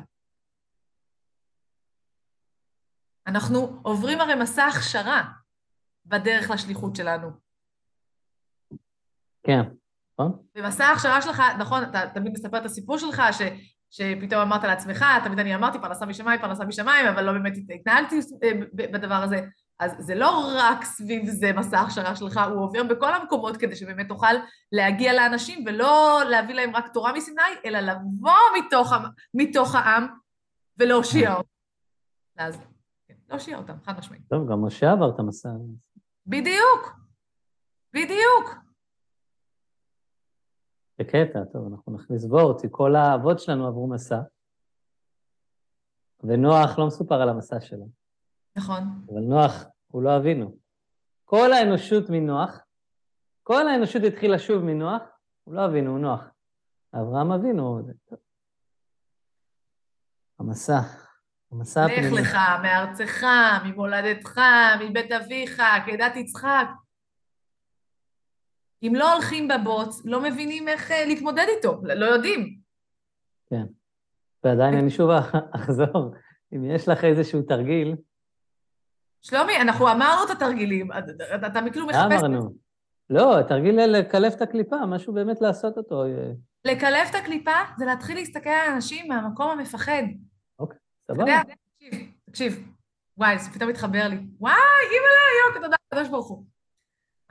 אנחנו 3.26 3.80
עוברים 3.82 4.20
הרי 4.20 4.34
מסע 4.34 4.66
הכשרה 4.66 5.24
בדרך 6.06 6.50
לשליחות 6.50 6.96
שלנו. 6.96 7.49
כן, 9.42 9.60
נכון. 10.12 10.42
במסע 10.54 10.84
ההכשרה 10.84 11.22
שלך, 11.22 11.42
נכון, 11.58 11.82
אתה 11.82 12.00
תמיד 12.14 12.32
מספר 12.32 12.58
את 12.58 12.64
הסיפור 12.64 12.98
שלך, 12.98 13.22
ש, 13.32 13.42
שפתאום 13.90 14.40
אמרת 14.40 14.64
לעצמך, 14.64 15.04
תמיד 15.24 15.38
אני 15.38 15.54
אמרתי 15.54 15.78
פרנסה 15.80 16.06
משמיים, 16.06 16.40
פרנסה 16.40 16.64
משמיים, 16.64 17.06
אבל 17.06 17.24
לא 17.24 17.32
באמת 17.32 17.52
התנהלתי 17.74 18.20
אה, 18.42 18.50
בדבר 18.74 19.14
הזה. 19.14 19.40
אז 19.80 19.92
זה 19.98 20.14
לא 20.14 20.52
רק 20.56 20.84
סביב 20.84 21.26
זה 21.26 21.52
מסע 21.52 21.78
ההכשרה 21.78 22.16
שלך, 22.16 22.40
הוא 22.50 22.62
עובר 22.64 22.82
בכל 22.82 23.14
המקומות 23.14 23.56
כדי 23.56 23.76
שבאמת 23.76 24.08
תוכל 24.08 24.34
להגיע 24.72 25.12
לאנשים 25.12 25.64
ולא 25.66 26.20
להביא 26.30 26.54
להם 26.54 26.76
רק 26.76 26.88
תורה 26.88 27.12
מסיני, 27.12 27.42
אלא 27.64 27.80
לבוא 27.80 28.32
מתוך, 28.58 28.92
מתוך 29.34 29.74
העם 29.74 30.06
ולהושיע 30.78 31.34
אותם. 31.34 31.48
אז 32.38 32.58
להושיע 33.28 33.58
אותם, 33.58 33.74
חד 33.84 33.98
משמעית. 33.98 34.22
טוב, 34.28 34.50
גם 34.50 34.64
משה 34.64 34.92
עבר 34.92 35.10
את 35.14 35.18
המסע. 35.18 35.48
בדיוק, 36.26 37.00
בדיוק. 37.94 38.69
זה 41.00 41.04
קטע, 41.04 41.44
טוב, 41.52 41.72
אנחנו 41.72 41.92
נכניס 41.92 42.24
וורט, 42.24 42.62
כל 42.70 42.96
האבות 42.96 43.40
שלנו 43.40 43.66
עברו 43.66 43.88
מסע, 43.88 44.20
ונוח 46.22 46.78
לא 46.78 46.86
מסופר 46.86 47.14
על 47.14 47.28
המסע 47.28 47.60
שלו. 47.60 47.88
נכון. 48.56 48.82
אבל 49.12 49.20
נוח 49.20 49.64
הוא 49.86 50.02
לא 50.02 50.16
אבינו. 50.16 50.56
כל 51.24 51.52
האנושות 51.52 52.04
מנוח, 52.10 52.60
כל 53.42 53.68
האנושות 53.68 54.02
התחילה 54.06 54.38
שוב 54.38 54.64
מנוח, 54.64 55.02
הוא 55.44 55.54
לא 55.54 55.66
אבינו, 55.66 55.90
הוא 55.90 55.98
נוח. 55.98 56.24
אברהם 56.94 57.32
אבינו, 57.32 57.80
המסע. 60.38 60.80
המסע 61.52 61.84
הפנימי. 61.84 62.20
לך 62.20 62.20
לך 62.20 62.36
מארצך, 62.62 63.26
ממולדתך, 63.64 64.40
מבית 64.80 65.12
אביך, 65.12 65.62
כדת 65.86 66.16
יצחק. 66.16 66.66
אם 68.82 68.92
לא 68.94 69.12
הולכים 69.12 69.48
בבוץ, 69.48 70.02
לא 70.04 70.22
מבינים 70.22 70.68
איך 70.68 70.90
אה, 70.90 71.04
להתמודד 71.04 71.46
איתו, 71.56 71.80
לא 71.82 72.06
יודעים. 72.06 72.58
כן. 73.50 73.64
ועדיין 74.44 74.74
אני 74.74 74.90
שוב 74.90 75.10
אחזור, 75.54 76.14
אם 76.52 76.64
יש 76.64 76.88
לך 76.88 77.04
איזשהו 77.04 77.42
תרגיל... 77.42 77.96
שלומי, 79.22 79.56
אנחנו 79.60 79.92
אמרנו 79.92 80.24
את 80.24 80.30
התרגילים, 80.30 80.88
אתה 81.46 81.60
כאילו 81.72 81.86
מחפש... 81.86 82.22
אמרנו. 82.22 82.54
לא, 83.10 83.42
תרגיל 83.48 83.80
לקלף 83.86 84.34
את 84.34 84.42
הקליפה, 84.42 84.86
משהו 84.86 85.12
באמת 85.12 85.40
לעשות 85.40 85.76
אותו. 85.76 86.04
אה. 86.04 86.32
לקלף 86.64 87.10
את 87.10 87.14
הקליפה 87.14 87.56
זה 87.78 87.86
להתחיל 87.86 88.16
להסתכל 88.16 88.50
על 88.50 88.72
אנשים 88.74 89.08
מהמקום 89.08 89.50
המפחד. 89.50 90.02
סבבה. 91.10 91.22
אתה 91.24 91.32
יודע, 91.32 91.42
תקשיב, 91.42 92.10
תקשיב. 92.24 92.68
וואי, 93.18 93.38
זה 93.38 93.50
פתאום 93.50 93.70
מתחבר 93.70 94.08
לי. 94.08 94.16
וואי, 94.40 94.54
אימא'לה, 94.92 95.54
יוק, 95.54 95.64
תודה 95.64 95.76
לקדוש 95.92 96.08
ברוך 96.08 96.28
הוא. 96.28 96.44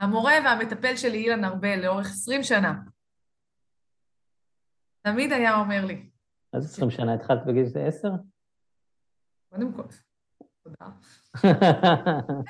המורה 0.00 0.32
והמטפל 0.44 0.96
שלי, 0.96 1.18
אילן 1.18 1.44
ארבל, 1.44 1.80
לאורך 1.82 2.06
עשרים 2.06 2.42
שנה, 2.42 2.74
תמיד 5.02 5.32
היה 5.32 5.56
אומר 5.56 5.84
לי. 5.84 6.10
איזה 6.54 6.68
עשרים 6.68 6.90
שנה 6.90 7.14
התחלת 7.14 7.46
בגיל 7.46 7.64
עשר? 7.86 8.08
קודם 9.48 9.72
כל, 9.72 9.82
תודה. 10.62 10.90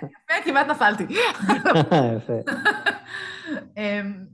יפה, 0.05 0.35
כמעט 0.45 0.67
נפלתי. 0.67 1.05
יפה. 2.17 2.53
אמ, 3.77 4.27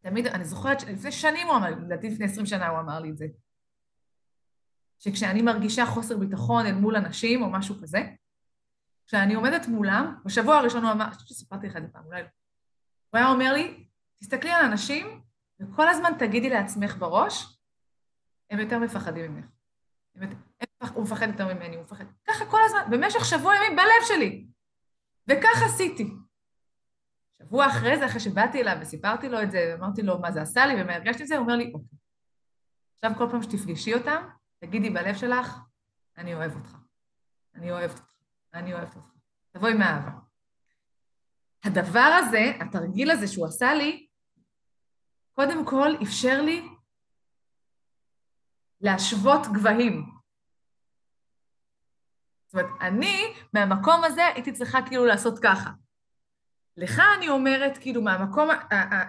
תמיד, 0.00 0.26
אני 0.26 0.44
זוכרת 0.44 0.80
שלפני 0.80 1.12
שנים 1.12 1.46
הוא 1.46 1.56
אמר 1.56 1.70
לדעתי 1.70 2.10
לפני 2.10 2.24
עשרים 2.24 2.46
שנה 2.46 2.68
הוא 2.68 2.78
אמר 2.78 3.00
לי 3.00 3.10
את 3.10 3.16
זה. 3.16 3.26
שכשאני 4.98 5.42
מרגישה 5.42 5.86
חוסר 5.86 6.16
ביטחון 6.16 6.66
אל 6.66 6.74
מול 6.74 6.96
אנשים 6.96 7.42
או 7.42 7.50
משהו 7.50 7.74
כזה, 7.82 7.98
כשאני 9.06 9.34
עומדת 9.34 9.66
מולם, 9.66 10.14
בשבוע 10.24 10.56
הראשון 10.56 10.84
הוא 10.84 10.92
אמר, 10.92 11.04
אני 11.04 11.14
חושבת 11.14 11.28
שסיפרתי 11.28 11.66
לך 11.66 11.76
את 11.76 11.82
זה 11.82 11.88
פעם, 11.88 12.04
אולי 12.04 12.22
לא. 12.22 12.28
הוא 13.10 13.18
היה 13.18 13.28
אומר 13.28 13.52
לי, 13.52 13.86
תסתכלי 14.20 14.50
על 14.50 14.64
אנשים 14.64 15.20
וכל 15.60 15.88
הזמן 15.88 16.10
תגידי 16.18 16.50
לעצמך 16.50 16.96
בראש, 16.96 17.58
הם 18.50 18.60
יותר 18.60 18.78
מפחדים 18.78 19.34
ממך. 19.34 19.44
הם, 20.14 20.30
הוא 20.94 21.04
מפחד 21.04 21.28
יותר 21.28 21.54
ממני, 21.54 21.76
הוא 21.76 21.84
מפחד. 21.84 22.04
ככה 22.26 22.46
כל 22.46 22.60
הזמן, 22.64 22.80
במשך 22.90 23.24
שבוע 23.24 23.56
ימים 23.56 23.76
בלב 23.76 24.08
שלי. 24.08 24.46
וכך 25.28 25.62
עשיתי. 25.66 26.12
שבוע 27.38 27.66
אחרי 27.66 27.98
זה, 27.98 28.06
אחרי 28.06 28.20
שבאתי 28.20 28.60
אליו 28.60 28.76
וסיפרתי 28.80 29.28
לו 29.28 29.42
את 29.42 29.50
זה, 29.50 29.70
ואמרתי 29.72 30.02
לו 30.02 30.18
מה 30.18 30.32
זה 30.32 30.42
עשה 30.42 30.66
לי 30.66 30.82
ומה 30.82 30.94
הרגשתי 30.94 31.22
את 31.22 31.28
זה, 31.28 31.36
הוא 31.36 31.42
אומר 31.42 31.56
לי, 31.56 31.72
אוקיי. 31.74 31.98
עכשיו 32.94 33.18
כל 33.18 33.26
פעם 33.30 33.42
שתפגשי 33.42 33.94
אותם, 33.94 34.28
תגידי 34.58 34.90
בלב 34.90 35.14
שלך, 35.14 35.58
אני 36.18 36.34
אוהב 36.34 36.56
אותך. 36.56 36.76
אני 37.54 37.70
אוהבת 37.70 37.98
אותך. 37.98 38.13
אני 38.54 38.74
אוהבת 38.74 38.96
אותך. 38.96 39.06
תבואי 39.52 39.74
מאהבה. 39.74 40.10
הדבר 41.64 42.18
הזה, 42.18 42.52
התרגיל 42.60 43.10
הזה 43.10 43.28
שהוא 43.28 43.46
עשה 43.46 43.74
לי, 43.74 44.06
קודם 45.32 45.66
כל 45.66 45.90
אפשר 46.02 46.42
לי 46.42 46.68
להשוות 48.80 49.46
גבהים. 49.54 50.10
זאת 52.46 52.54
אומרת, 52.54 52.80
אני, 52.80 53.34
מהמקום 53.52 54.04
הזה, 54.04 54.26
הייתי 54.26 54.52
צריכה 54.52 54.78
כאילו 54.86 55.06
לעשות 55.06 55.38
ככה. 55.38 55.70
לך 56.76 57.02
אני 57.18 57.28
אומרת, 57.28 57.78
כאילו, 57.78 58.02
מהמקום 58.02 58.48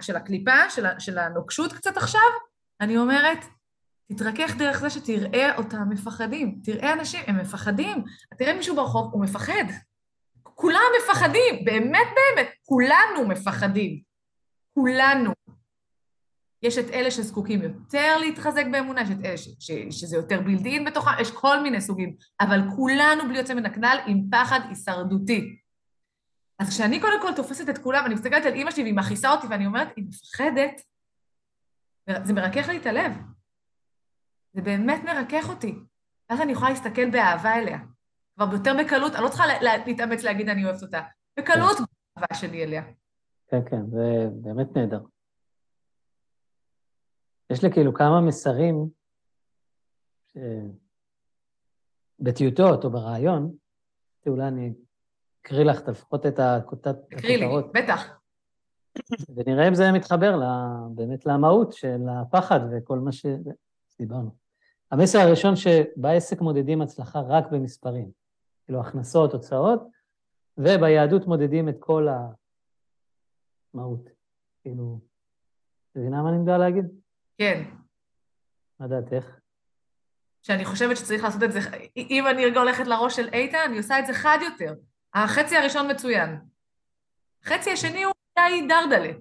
של 0.02 0.16
הקליפה, 0.16 0.70
של 1.00 1.18
הנוקשות 1.18 1.74
קצת 1.74 1.98
עכשיו, 1.98 2.22
אני 2.82 2.98
אומרת, 2.98 3.46
תתרכך 4.08 4.56
דרך 4.58 4.78
זה 4.78 4.90
שתראה 4.90 5.58
אותם 5.58 5.90
מפחדים. 5.90 6.60
תראה 6.64 6.94
אנשים, 6.94 7.22
הם 7.28 7.38
מפחדים. 7.38 8.04
תראה 8.38 8.54
מישהו 8.54 8.76
ברחוב, 8.76 9.14
הוא 9.14 9.24
מפחד. 9.24 9.66
כולם 10.44 10.82
מפחדים, 11.00 11.66
באמת 11.66 12.08
באמת, 12.16 12.48
כולנו 12.66 13.28
מפחדים. 13.28 14.02
כולנו. 14.74 15.32
יש 16.62 16.78
את 16.78 16.90
אלה 16.90 17.12
שזקוקים 17.12 17.62
יותר 17.62 18.18
להתחזק 18.18 18.66
באמונה, 18.72 19.02
יש 19.02 19.10
את 19.12 19.26
אלה 19.26 19.38
ש, 19.38 19.50
ש, 19.60 19.72
שזה 19.72 20.16
יותר 20.16 20.42
בילדין 20.42 20.86
בתוכם, 20.86 21.12
יש 21.20 21.32
כל 21.32 21.64
מיני 21.64 21.82
סוגים, 21.82 22.16
אבל 22.42 22.62
כולנו 22.76 23.24
בלי 23.28 23.38
יוצא 23.38 23.54
מן 23.54 23.66
הכלל 23.66 23.98
עם 24.08 24.22
פחד 24.32 24.60
הישרדותי. 24.70 25.58
אז 26.60 26.70
כשאני 26.70 27.00
קודם 27.00 27.22
כל 27.22 27.34
תופסת 27.36 27.70
את 27.70 27.78
כולם, 27.78 28.06
אני 28.06 28.14
מסתכלת 28.14 28.46
על 28.46 28.54
אימא 28.54 28.72
שלי 28.72 28.84
והיא 28.84 28.94
מכעיסה 28.94 29.32
אותי 29.32 29.48
ואני 29.48 29.66
אומרת, 29.66 29.88
היא 29.96 30.06
מפחדת, 30.08 30.82
זה 32.24 32.34
מרכך 32.34 32.68
לי 32.68 32.78
את 32.78 32.86
הלב. 32.86 33.12
זה 34.56 34.62
באמת 34.62 35.04
מרכך 35.04 35.50
אותי. 35.50 35.76
ואז 36.30 36.42
אני 36.42 36.52
יכולה 36.52 36.70
להסתכל 36.70 37.10
באהבה 37.12 37.56
אליה. 37.56 37.80
כבר 38.36 38.46
יותר 38.54 38.74
בקלות, 38.84 39.16
אני 39.16 39.24
לא 39.24 39.30
צריכה 39.30 39.44
להתאמץ 39.86 40.24
להגיד 40.24 40.50
אני 40.50 40.66
אוהבת 40.66 40.82
אותה. 40.82 41.02
בקלות 41.40 41.78
באהבה 41.78 42.36
שלי 42.36 42.64
אליה. 42.64 42.84
כן, 43.48 43.60
כן, 43.70 43.86
זה 43.90 44.28
באמת 44.42 44.78
נהדר. 44.78 45.02
יש 47.50 47.64
לי 47.64 47.72
כאילו 47.72 47.94
כמה 47.94 48.22
מסרים 48.22 48.90
ש... 50.34 50.38
בטיוטות 52.20 52.86
או 52.86 52.90
ברעיון, 52.90 53.56
אולי 54.28 54.48
אני 54.48 54.74
אקריא 55.42 55.66
לך 55.66 55.88
לפחות 55.88 56.26
את 56.26 56.40
הכותרת. 56.40 56.96
תקריא 57.10 57.38
לי, 57.38 57.46
בטח. 57.74 58.20
ונראה 59.36 59.68
אם 59.68 59.76
זה 59.76 59.92
מתחבר 59.92 60.40
באמת 60.96 61.26
למהות 61.26 61.74
של 61.74 62.02
הפחד 62.10 62.60
וכל 62.72 63.00
מה 63.00 63.12
שדיברנו. 63.12 64.45
המסר 64.92 65.20
הראשון 65.20 65.56
שבעסק 65.56 66.42
מודדים 66.42 66.82
הצלחה 66.82 67.20
רק 67.20 67.46
במספרים, 67.52 68.12
כאילו 68.66 68.82
הכנסות, 68.82 69.34
הוצאות, 69.34 69.82
וביהדות 70.58 71.28
מודדים 71.28 71.70
את 71.70 71.76
כל 71.80 72.08
המהות. 73.74 74.10
כאילו, 74.62 75.00
מבינה 75.96 76.22
מה 76.22 76.30
אני 76.30 76.38
מדבר 76.38 76.58
להגיד? 76.58 76.86
כן. 77.38 77.64
מה 78.80 78.88
דעתך? 78.88 79.40
שאני 80.42 80.66
חושבת 80.66 80.98
שצריך 80.98 81.24
לעשות 81.24 81.44
את 81.44 81.52
זה, 81.52 81.60
אם 81.98 82.28
אני 82.28 82.46
רגע 82.46 82.60
הולכת 82.60 82.88
לראש 82.88 83.16
של 83.16 83.30
איתן, 83.34 83.58
אני 83.66 83.78
עושה 83.78 84.00
את 84.00 84.06
זה 84.08 84.14
חד 84.14 84.38
יותר. 84.42 84.74
החצי 85.14 85.58
הראשון 85.58 85.92
מצוין. 85.92 86.40
החצי 87.44 87.72
השני 87.72 88.04
הוא 88.04 88.14
די 88.38 88.68
דרדלה. 88.68 89.14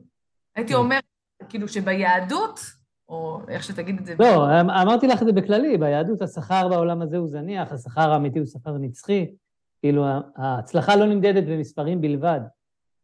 הייתי 0.54 0.72
כן. 0.72 0.78
אומרת, 0.78 1.04
כאילו 1.48 1.68
שביהדות, 1.68 2.60
או 3.09 3.40
איך 3.48 3.62
שתגיד 3.62 3.98
את 3.98 4.07
זה. 4.07 4.14
לא, 4.18 4.61
אמ, 4.61 4.70
אמרתי 4.70 5.07
לך 5.07 5.22
את 5.22 5.26
זה 5.26 5.32
בכללי, 5.32 5.78
ביהדות 5.78 6.22
השכר 6.22 6.68
בעולם 6.68 7.02
הזה 7.02 7.16
הוא 7.16 7.28
זניח, 7.28 7.72
השכר 7.72 8.12
האמיתי 8.12 8.38
הוא 8.38 8.46
שכר 8.46 8.78
נצחי. 8.78 9.34
כאילו, 9.80 10.07
ההצלחה 10.36 10.96
לא 10.96 11.07
נמדדת 11.07 11.44
במספרים 11.44 12.00
בלבד, 12.00 12.40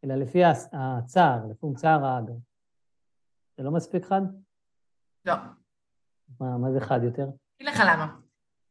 אלא 0.05 0.15
לפי 0.15 0.43
הצער, 0.73 1.39
לפי 1.51 1.67
צער 1.77 2.05
האגר. 2.05 2.33
זה 3.57 3.63
לא 3.63 3.71
מספיק 3.71 4.05
חד? 4.05 4.23
לא. 5.25 5.35
מה, 6.41 6.59
מה 6.59 6.73
זה 6.73 6.81
חד 6.81 7.01
יותר? 7.05 7.27
אגיד 7.57 7.69
לך 7.75 7.83
למה. 7.87 8.17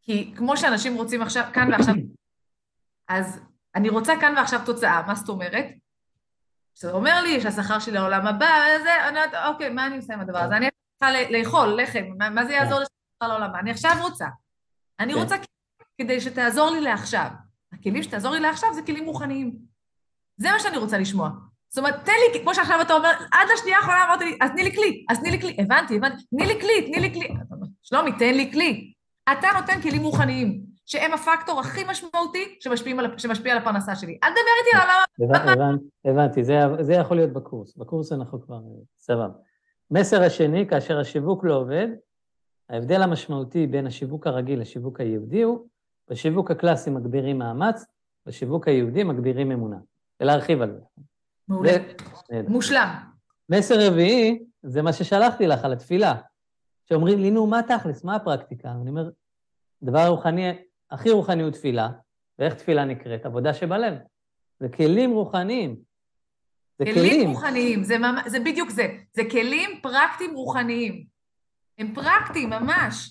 כי 0.02 0.34
כמו 0.36 0.58
שאנשים 0.58 0.96
רוצים 0.96 1.22
עכשיו, 1.22 1.44
כאן 1.54 1.70
ועכשיו, 1.72 1.96
אז 3.08 3.40
אני 3.76 3.90
רוצה 3.90 4.14
כאן 4.22 4.34
ועכשיו 4.38 4.60
תוצאה, 4.66 5.08
מה 5.08 5.16
זאת 5.16 5.30
אומרת? 5.30 5.66
כשאתה 6.76 6.94
אומר 6.94 7.22
לי 7.22 7.42
שהשכר 7.42 7.80
שלי 7.80 7.94
לעולם 7.94 8.28
הבא, 8.28 8.48
זה, 8.84 9.08
אני 9.08 9.18
אומרת, 9.18 9.34
אוקיי, 9.48 9.70
מה 9.70 9.88
אני 9.88 9.96
עושה 9.96 10.14
עם 10.14 10.20
הדבר 10.20 10.38
הזה? 10.38 10.58
אני 10.58 10.69
צריכה 11.00 11.32
לאכול 11.32 11.82
לחם, 11.82 12.06
מה 12.32 12.46
זה 12.46 12.54
יעזור 12.54 12.80
לשכר 12.80 13.28
לעולם 13.28 13.44
הבא? 13.44 13.60
אני 13.60 13.72
עכשיו 13.72 13.92
רוצה. 14.02 14.28
אני 15.00 15.14
כן. 15.14 15.20
רוצה 15.20 15.36
כדי 16.02 16.22
שתעזור 16.22 16.70
לי 16.70 16.82
לעכשיו. 16.82 17.28
הכלים 17.74 18.04
שתעזור 18.04 18.32
לי 18.32 18.40
לעכשיו 18.40 18.74
זה 18.74 18.82
כלים 18.82 19.06
רוחניים. 19.06 19.56
זה 20.38 20.52
מה 20.52 20.60
שאני 20.60 20.78
רוצה 20.78 20.98
לשמוע. 20.98 21.30
זאת 21.70 21.78
אומרת, 21.78 22.06
תן 22.06 22.12
לי, 22.12 22.44
כמו 22.44 22.56
שעכשיו 22.56 22.82
אתה 22.82 22.94
אומר, 22.94 23.10
עד 23.32 23.48
לשנייה 23.54 23.78
האחרונה 23.78 24.06
אמרת 24.06 24.22
לי, 24.22 24.38
אז 24.42 24.52
תני 24.52 24.64
לי 24.64 24.76
כלי, 24.76 25.06
אז 25.10 25.20
תני 25.20 25.32
לי 25.32 25.42
כלי, 25.42 25.58
הבנתי, 25.60 25.96
הבנתי, 25.96 26.24
תני 26.30 26.46
לי 26.46 26.62
כלי, 26.62 26.92
תני 26.92 27.00
לי 27.00 27.14
כלי. 27.14 27.28
שלומי, 27.84 28.12
תן 28.20 28.34
לי 28.34 28.52
כלי. 28.52 28.94
אתה 29.32 29.48
נותן 29.60 29.82
כלים 29.82 30.02
רוחניים, 30.02 30.62
שהם 30.86 31.14
הפקטור 31.14 31.60
הכי 31.60 31.84
משמעותי 31.90 32.58
שמשפיע 33.18 33.52
על 33.52 33.58
הפרנסה 33.58 33.96
שלי. 33.96 34.18
אל 34.24 34.30
תדבר 34.30 34.56
איתי 34.66 34.78
על 34.78 34.88
למה... 35.48 35.72
הבנתי, 36.06 36.44
זה 36.80 36.94
יכול 36.94 37.18
להיות 37.18 37.34
בקורס. 37.34 37.78
בקורס 37.78 38.12
אנחנו 38.12 38.42
כבר... 38.42 38.60
סבבה. 38.98 39.49
מסר 39.92 40.24
השני, 40.24 40.68
כאשר 40.68 41.00
השיווק 41.00 41.44
לא 41.44 41.56
עובד, 41.56 41.88
ההבדל 42.70 43.02
המשמעותי 43.02 43.68
בין 43.68 43.88
השיווק 43.88 44.28
הרגיל 44.28 44.62
לשיווק 44.62 45.00
היהודי 45.00 45.42
הוא, 45.42 45.68
בשיווק 46.10 46.52
הקלאסי 46.52 46.90
מגבירים 46.90 47.40
מאמץ, 47.40 47.86
בשיווק 48.26 48.68
היהודי 48.68 49.04
מגבירים 49.04 49.52
אמונה. 49.52 49.78
ולהרחיב 50.20 50.62
על 50.62 50.72
זה. 50.72 50.82
מעולה. 51.48 51.72
מושלם. 52.48 52.90
מסר 53.50 53.88
רביעי, 53.88 54.44
זה 54.64 54.82
מה 54.82 54.94
ששלחתי 54.94 55.48
לך 55.48 55.66
על 55.66 55.74
התפילה. 55.74 56.16
שאומרים 56.86 57.20
לי, 57.20 57.32
נו, 57.32 57.48
מה 57.48 57.62
תכלס, 57.64 58.04
מה 58.04 58.16
הפרקטיקה? 58.16 58.72
אני 58.82 58.90
אומר, 58.90 59.10
הדבר 59.84 60.00
הרוחני, 60.00 60.58
הכי 60.92 61.12
רוחני 61.12 61.44
הוא 61.44 61.52
תפילה, 61.52 61.90
ואיך 62.40 62.54
תפילה 62.54 62.86
נקראת? 62.86 63.26
עבודה 63.26 63.54
שבלב. 63.54 63.94
זה 64.60 64.70
כלים 64.70 65.12
רוחניים. 65.12 65.76
זה 66.80 66.86
כלים. 66.86 66.96
כלים 66.96 67.30
רוחניים, 67.30 67.84
זה, 67.84 67.98
ממ... 67.98 68.16
זה 68.26 68.40
בדיוק 68.40 68.70
זה. 68.70 68.98
זה 69.14 69.22
כלים 69.32 69.80
פרקטיים 69.82 70.34
רוחניים. 70.34 71.06
הם 71.78 71.94
פרקטיים, 71.94 72.50
ממש. 72.50 73.10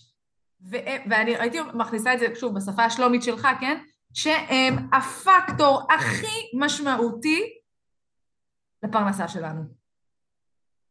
ו... 0.70 0.76
ואני 1.10 1.36
הייתי 1.36 1.58
מכניסה 1.74 2.14
את 2.14 2.18
זה, 2.18 2.26
שוב, 2.34 2.54
בשפה 2.54 2.84
השלומית 2.84 3.22
שלך, 3.22 3.48
כן? 3.60 3.78
שהם 4.14 4.76
הפקטור 4.92 5.86
הכי 5.92 6.50
משמעותי 6.54 7.44
לפרנסה 8.82 9.28
שלנו. 9.28 9.62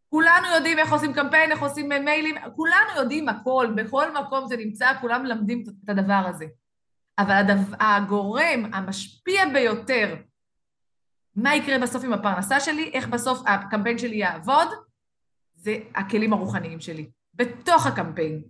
כולנו 0.09 0.47
יודעים 0.55 0.79
איך 0.79 0.93
עושים 0.93 1.13
קמפיין, 1.13 1.51
איך 1.51 1.61
עושים 1.61 1.89
מיילים, 1.89 2.35
כולנו 2.55 2.89
יודעים 2.95 3.29
הכל, 3.29 3.67
בכל 3.75 4.13
מקום 4.13 4.47
זה 4.47 4.57
נמצא, 4.57 4.93
כולם 5.01 5.23
מלמדים 5.23 5.63
את 5.83 5.89
הדבר 5.89 6.23
הזה. 6.27 6.45
אבל 7.19 7.31
הדבר, 7.31 7.75
הגורם 7.79 8.73
המשפיע 8.73 9.45
ביותר, 9.53 10.15
מה 11.37 11.55
יקרה 11.55 11.79
בסוף 11.79 12.03
עם 12.03 12.13
הפרנסה 12.13 12.59
שלי, 12.59 12.91
איך 12.93 13.07
בסוף 13.07 13.41
הקמפיין 13.47 13.97
שלי 13.97 14.15
יעבוד, 14.15 14.67
זה 15.55 15.77
הכלים 15.95 16.33
הרוחניים 16.33 16.79
שלי, 16.79 17.09
בתוך 17.33 17.85
הקמפיין. 17.87 18.43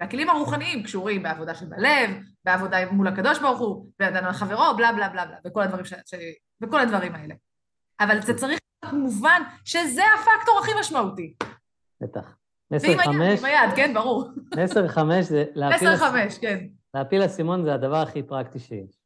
והכלים 0.00 0.30
הרוחניים 0.30 0.82
קשורים 0.82 1.22
בעבודה 1.22 1.54
שבלב, 1.54 2.10
בעבודה 2.44 2.90
מול 2.90 3.08
הקדוש 3.08 3.38
ברוך 3.38 3.58
הוא, 3.58 3.90
באדם 3.98 4.24
על 4.24 4.32
חברו, 4.32 4.76
בלה 4.76 4.92
בלה 4.92 5.08
בלה 5.08 5.26
בלה, 5.26 5.36
וכל 5.46 5.62
הדברים, 5.62 5.84
ש... 5.84 5.92
ש... 6.06 6.14
וכל 6.60 6.80
הדברים 6.80 7.14
האלה. 7.14 7.34
אבל 8.00 8.22
זה 8.22 8.34
צריך 8.34 8.60
מובן 8.92 9.42
שזה 9.64 10.02
הפקטור 10.14 10.58
הכי 10.62 10.70
משמעותי. 10.80 11.34
בטח. 12.00 12.36
מסר 12.70 12.98
חמש... 12.98 13.40
ועם 13.42 13.44
היד, 13.44 13.76
כן, 13.76 13.94
ברור. 13.94 14.30
מסר 14.64 14.88
חמש 14.88 15.26
זה 15.26 15.44
להפיל... 15.54 15.90
מסר 15.90 15.96
חמש, 15.96 16.38
כן. 16.38 16.66
להפיל 16.94 17.24
אסימון 17.24 17.64
זה 17.64 17.74
הדבר 17.74 17.96
הכי 17.96 18.22
פרקטי 18.22 18.58
שיש. 18.58 19.00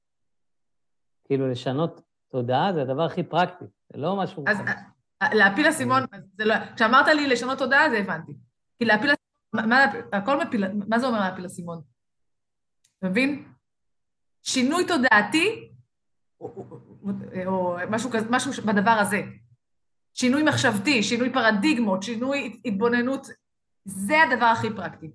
כאילו, 1.24 1.50
לשנות 1.50 2.00
תודעה 2.34 2.72
זה 2.72 2.82
הדבר 2.82 3.02
הכי 3.02 3.22
פרקטי, 3.22 3.64
זה 3.92 3.98
לא 3.98 4.16
משהו... 4.16 4.44
אז 4.46 4.60
אה, 5.22 5.34
להפיל 5.34 5.68
אסימון, 5.68 6.02
זה 6.36 6.44
לא... 6.44 6.54
כשאמרת 6.76 7.06
לי 7.06 7.26
לשנות 7.26 7.58
תודעה, 7.58 7.90
זה 7.90 7.98
הבנתי. 7.98 8.32
כי 8.78 8.84
להפיל 8.84 9.10
אסימון, 9.10 9.70
מה, 9.70 9.84
הכל 10.12 10.44
מפיל... 10.44 10.64
מה 10.88 10.98
זה 10.98 11.06
אומר 11.06 11.20
להפיל 11.20 11.46
אסימון? 11.46 11.80
מבין? 13.02 13.48
שינוי 14.42 14.86
תודעתי, 14.86 15.72
או, 16.40 16.46
או, 16.56 17.10
או 17.46 17.76
משהו, 17.90 18.10
משהו 18.30 18.52
בדבר 18.66 18.90
הזה. 18.90 19.22
שינוי 20.14 20.42
מחשבתי, 20.42 21.02
שינוי 21.02 21.32
פרדיגמות, 21.32 22.02
שינוי 22.02 22.60
התבוננות, 22.64 23.26
זה 23.84 24.14
הדבר 24.22 24.46
הכי 24.46 24.70
פרקטי. 24.76 25.10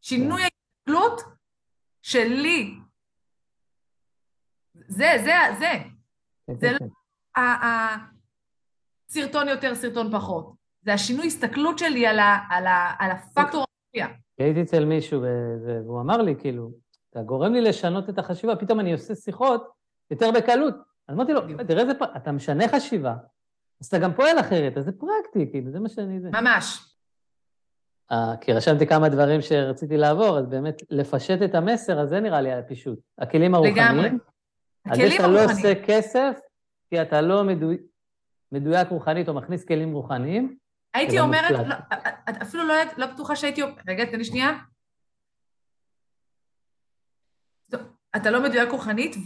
שינוי 0.00 0.42
ההסתכלות 0.42 1.20
שלי. 2.02 2.74
זה, 4.74 5.12
זה, 5.24 5.34
זה. 5.58 5.95
כן, 6.46 6.54
זה 6.60 6.68
כן, 6.78 6.84
לא 6.84 7.42
הסרטון 9.10 9.42
כן. 9.42 9.48
יותר, 9.48 9.74
סרטון 9.74 10.12
פחות. 10.12 10.52
זה 10.82 10.92
השינוי 10.92 11.26
הסתכלות 11.26 11.78
שלי 11.78 12.06
על, 12.06 12.18
ה, 12.18 12.38
על, 12.50 12.66
ה, 12.66 12.94
על 12.98 13.10
הפקטור 13.10 13.64
המופיע. 13.94 14.16
הייתי 14.38 14.62
אצל 14.62 14.84
מישהו 14.84 15.22
והוא 15.66 16.00
אמר 16.00 16.22
לי, 16.22 16.34
כאילו, 16.38 16.70
אתה 17.10 17.22
גורם 17.22 17.52
לי 17.52 17.60
לשנות 17.60 18.08
את 18.08 18.18
החשיבה, 18.18 18.56
פתאום 18.56 18.80
אני 18.80 18.92
עושה 18.92 19.14
שיחות 19.14 19.68
יותר 20.10 20.30
בקלות. 20.30 20.74
אז 21.08 21.14
אמרתי 21.14 21.32
לו, 21.32 21.40
תראה 21.66 21.82
איזה, 21.82 21.92
אתה 22.16 22.32
משנה 22.32 22.68
חשיבה, 22.68 23.14
אז 23.80 23.86
אתה 23.86 23.98
גם 23.98 24.14
פועל 24.14 24.40
אחרת, 24.40 24.76
אז 24.76 24.84
זה 24.84 24.92
פרקטי, 24.92 25.50
כאילו, 25.50 25.70
זה 25.70 25.80
מה 25.80 25.88
שאני... 25.88 26.20
זה. 26.20 26.30
ממש. 26.30 26.92
Uh, 28.12 28.36
כי 28.40 28.52
רשמתי 28.52 28.86
כמה 28.86 29.08
דברים 29.08 29.40
שרציתי 29.40 29.96
לעבור, 29.96 30.38
אז 30.38 30.46
באמת, 30.46 30.82
לפשט 30.90 31.42
את 31.44 31.54
המסר, 31.54 32.00
אז 32.00 32.08
זה 32.08 32.20
נראה 32.20 32.40
לי 32.40 32.52
הפישוט. 32.52 32.98
הכלים 33.18 33.54
הרוחניים. 33.54 33.76
לגמרי. 33.76 34.08
הכלים 34.86 35.20
הרוחניים. 35.20 35.48
אז 35.50 35.56
שאתה 35.56 35.66
לא 35.66 35.70
עושה 35.70 35.84
כסף, 35.86 36.38
כי 36.90 37.02
אתה 37.02 37.20
לא 37.20 37.44
מדוי... 37.44 37.78
מדויק 38.52 38.88
רוחנית 38.88 39.28
או 39.28 39.34
מכניס 39.34 39.64
כלים 39.64 39.92
רוחניים. 39.92 40.56
הייתי 40.94 41.20
אומרת, 41.20 41.50
לא, 41.50 41.74
אפילו 42.42 42.64
לא, 42.64 42.74
לא 42.96 43.06
בטוחה 43.06 43.36
שהייתי 43.36 43.62
רגע, 43.88 44.04
תן 44.04 44.18
לי 44.18 44.24
שנייה. 44.24 44.50
אתה 48.16 48.30
לא 48.30 48.42
מדויק 48.42 48.70
רוחנית, 48.70 49.16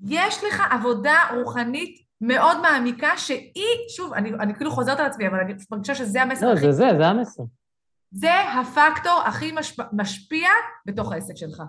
ויש 0.00 0.44
לך 0.44 0.62
עבודה 0.70 1.16
רוחנית 1.34 2.06
מאוד 2.20 2.60
מעמיקה, 2.60 3.16
שהיא, 3.16 3.88
שוב, 3.96 4.12
אני, 4.12 4.30
אני 4.30 4.54
כאילו 4.54 4.70
חוזרת 4.70 5.00
על 5.00 5.06
עצמי, 5.06 5.28
אבל 5.28 5.40
אני 5.40 5.54
מרגישה 5.70 5.94
שזה 5.94 6.22
המסר 6.22 6.46
לא, 6.46 6.52
הכי... 6.52 6.60
זה 6.60 6.72
זה, 6.72 6.84
זה 6.98 7.06
המסר. 7.06 7.42
זה 8.10 8.30
הפקטור 8.40 9.22
הכי 9.26 9.52
משפ... 9.52 9.82
משפיע 9.92 10.48
בתוך 10.86 11.12
העסק 11.12 11.36
שלך. 11.36 11.62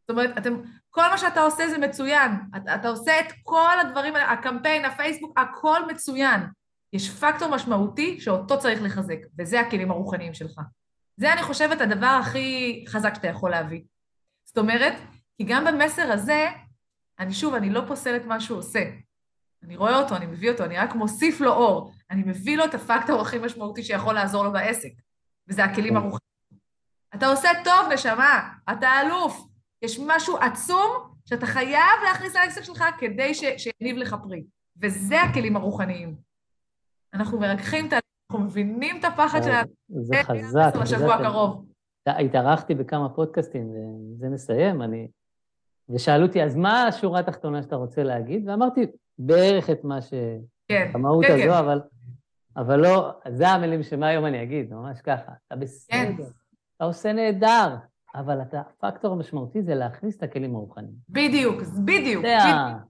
זאת 0.00 0.10
אומרת, 0.10 0.38
אתם, 0.38 0.60
כל 0.94 1.08
מה 1.10 1.18
שאתה 1.18 1.40
עושה 1.40 1.68
זה 1.68 1.78
מצוין. 1.78 2.30
אתה, 2.56 2.74
אתה 2.74 2.88
עושה 2.88 3.20
את 3.20 3.32
כל 3.42 3.80
הדברים 3.80 4.16
הקמפיין, 4.16 4.84
הפייסבוק, 4.84 5.38
הכל 5.38 5.86
מצוין. 5.86 6.40
יש 6.92 7.10
פקטור 7.10 7.48
משמעותי 7.48 8.20
שאותו 8.20 8.58
צריך 8.58 8.82
לחזק, 8.82 9.18
וזה 9.38 9.60
הכלים 9.60 9.90
הרוחניים 9.90 10.34
שלך. 10.34 10.60
זה, 11.16 11.32
אני 11.32 11.42
חושבת, 11.42 11.80
הדבר 11.80 12.18
הכי 12.20 12.84
חזק 12.88 13.14
שאתה 13.14 13.28
יכול 13.28 13.50
להביא. 13.50 13.82
זאת 14.44 14.58
אומרת, 14.58 14.92
כי 15.36 15.44
גם 15.44 15.64
במסר 15.64 16.12
הזה, 16.12 16.46
אני 17.18 17.34
שוב, 17.34 17.54
אני 17.54 17.70
לא 17.70 17.80
פוסלת 17.86 18.24
מה 18.24 18.40
שהוא 18.40 18.58
עושה. 18.58 18.84
אני 19.62 19.76
רואה 19.76 19.98
אותו, 19.98 20.16
אני 20.16 20.26
מביא 20.26 20.50
אותו, 20.50 20.64
אני 20.64 20.76
רק 20.76 20.94
מוסיף 20.94 21.40
לו 21.40 21.52
אור. 21.52 21.92
אני 22.10 22.22
מביא 22.26 22.56
לו 22.56 22.64
את 22.64 22.74
הפקטור 22.74 23.20
הכי 23.20 23.38
משמעותי 23.38 23.82
שיכול 23.82 24.14
לעזור 24.14 24.44
לו 24.44 24.52
בעסק, 24.52 24.90
וזה 25.48 25.64
הכלים 25.64 25.96
הרוחניים. 25.96 26.20
אתה 27.14 27.26
עושה 27.26 27.48
טוב, 27.64 27.92
נשמה, 27.92 28.48
אתה 28.72 29.00
אלוף. 29.00 29.53
יש 29.84 30.00
משהו 30.06 30.36
עצום 30.36 30.90
שאתה 31.24 31.46
חייב 31.46 32.00
להכניס 32.04 32.36
לעסק 32.36 32.62
שלך 32.62 32.84
כדי 32.98 33.34
ש... 33.34 33.44
שיניב 33.56 33.96
לך 33.96 34.16
פרי. 34.22 34.44
וזה 34.82 35.22
הכלים 35.22 35.56
הרוחניים. 35.56 36.14
אנחנו 37.14 37.40
מרככים 37.40 37.88
את 37.88 37.92
ה... 37.92 37.98
אנחנו 38.30 38.44
מבינים 38.44 38.96
את 39.00 39.04
הפחד 39.04 39.42
של 39.42 39.50
ה... 39.50 39.62
זה 39.88 40.16
חזק. 40.22 40.72
לשבוע 40.82 41.14
הקרוב. 41.14 41.64
התארחתי 42.06 42.74
בכמה 42.74 43.08
פודקאסטים, 43.08 43.70
וזה 43.70 44.28
מסיים, 44.28 44.82
אני... 44.82 45.08
ושאלו 45.88 46.26
אותי, 46.26 46.42
אז 46.42 46.56
מה 46.56 46.86
השורה 46.86 47.20
התחתונה 47.20 47.62
שאתה 47.62 47.76
רוצה 47.76 48.02
להגיד? 48.02 48.48
ואמרתי 48.48 48.86
בערך 49.18 49.70
את 49.70 49.84
מה 49.84 50.00
ש... 50.00 50.14
כן, 50.68 50.90
המהות 50.94 51.24
כן, 51.24 51.32
הזו, 51.32 51.42
כן. 51.42 51.50
אבל, 51.50 51.80
אבל 52.56 52.80
לא, 52.80 53.10
זה 53.28 53.48
המילים 53.48 53.82
שמהיום 53.82 54.26
אני 54.26 54.42
אגיד, 54.42 54.74
ממש 54.74 55.00
ככה. 55.00 55.32
אתה 55.46 55.56
בסדר, 55.56 55.96
כן. 55.96 56.22
אתה 56.76 56.84
עושה 56.84 57.12
נהדר, 57.12 57.76
אבל 58.14 58.42
אתה, 58.42 58.60
הפקטור 58.60 59.12
המשמעותי 59.12 59.62
זה 59.62 59.74
להכניס 59.74 60.16
את 60.16 60.22
הכלים 60.22 60.54
הרוחניים. 60.54 60.94
בדיוק, 61.08 61.56
בדיוק. 61.84 62.24
אתה, 62.24 62.38
בדיוק. 62.44 62.82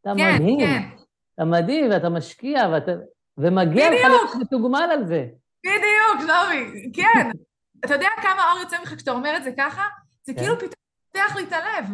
אתה 0.00 0.10
כן, 0.16 0.34
מדהים, 0.36 0.58
כן, 0.60 0.88
אתה 1.34 1.44
מדהים, 1.44 1.90
ואתה 1.90 2.08
משקיע, 2.08 2.68
ואתה, 2.72 2.92
ומגיע 3.38 3.90
לך. 3.90 3.94
להיות 4.08 4.30
מתוגמל 4.40 4.88
על 4.92 5.06
זה. 5.06 5.26
בדיוק, 5.66 6.20
שלומי, 6.30 6.92
כן. 6.94 7.30
אתה 7.84 7.94
יודע 7.94 8.08
כמה 8.22 8.52
אור 8.52 8.60
יוצא 8.60 8.78
ממך 8.80 8.94
כשאתה 8.96 9.10
אומר 9.10 9.36
את 9.36 9.44
זה 9.44 9.50
ככה? 9.58 9.82
זה 10.26 10.32
כן. 10.34 10.38
כאילו 10.40 10.56
פתאום 10.56 10.70
פותח 11.12 11.36
לי 11.36 11.44
את 11.44 11.52
הלב, 11.52 11.84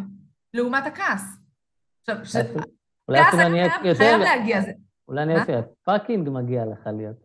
לעומת 0.53 0.85
הכעס. 0.85 1.21
עכשיו, 2.01 2.25
ש- 2.25 2.35
אולי 3.07 3.23
חייב- 3.23 3.53
יותר, 3.85 3.97
חייב 3.97 4.21
להגיע, 4.21 4.61
זה 4.61 4.71
אולי 5.07 5.23
אני 5.23 5.33
מה? 5.33 5.39
יותר, 5.39 5.61
fucking 5.83 6.29
מגיע 6.29 6.65
לך 6.65 6.87
להיות. 6.97 7.23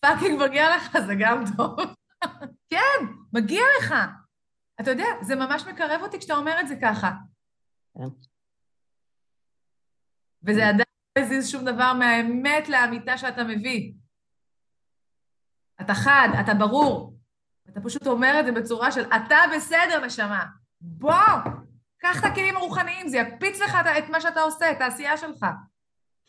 fucking 0.00 0.42
מגיע 0.42 0.76
לך, 0.76 0.96
זה 1.06 1.14
גם 1.20 1.44
טוב. 1.56 1.76
כן, 2.72 3.06
מגיע 3.32 3.62
לך. 3.80 3.94
אתה 4.80 4.90
יודע, 4.90 5.06
זה 5.22 5.36
ממש 5.36 5.66
מקרב 5.66 6.00
אותי 6.02 6.18
כשאתה 6.18 6.34
אומר 6.34 6.60
את 6.60 6.68
זה 6.68 6.74
ככה. 6.82 7.10
כן. 7.94 8.08
וזה 10.42 10.68
עדיין 10.68 10.84
לא 11.18 11.22
הזיז 11.22 11.48
שום 11.48 11.64
דבר 11.64 11.92
מהאמת 11.92 12.68
לאמיתה 12.68 13.18
שאתה 13.18 13.44
מביא. 13.44 13.92
אתה 15.80 15.94
חד, 15.94 16.28
אתה 16.40 16.54
ברור. 16.54 17.16
אתה 17.68 17.80
פשוט 17.80 18.06
אומר 18.06 18.36
את 18.40 18.46
זה 18.46 18.52
בצורה 18.52 18.92
של 18.92 19.04
אתה 19.04 19.36
בסדר, 19.56 20.06
נשמה. 20.06 20.46
בוא, 20.80 21.12
קח 21.98 22.20
את 22.20 22.24
הכלים 22.24 22.56
הרוחניים, 22.56 23.08
זה 23.08 23.16
יקפיץ 23.16 23.60
לך 23.60 23.76
את 23.98 24.10
מה 24.10 24.20
שאתה 24.20 24.40
עושה, 24.40 24.72
את 24.72 24.80
העשייה 24.80 25.16
שלך. 25.16 25.46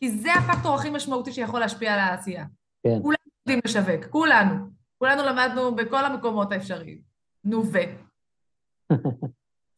כי 0.00 0.10
זה 0.10 0.34
הפקטור 0.34 0.74
הכי 0.74 0.90
משמעותי 0.90 1.32
שיכול 1.32 1.60
להשפיע 1.60 1.94
על 1.94 1.98
העשייה. 1.98 2.44
כן. 2.82 3.02
כולנו 3.02 3.22
יודעים 3.46 3.60
לשווק, 3.64 4.04
כולנו. 4.10 4.70
כולנו 4.98 5.22
למדנו 5.22 5.74
בכל 5.74 6.04
המקומות 6.04 6.52
האפשריים. 6.52 6.98
נו 7.44 7.66
ו. 7.72 7.78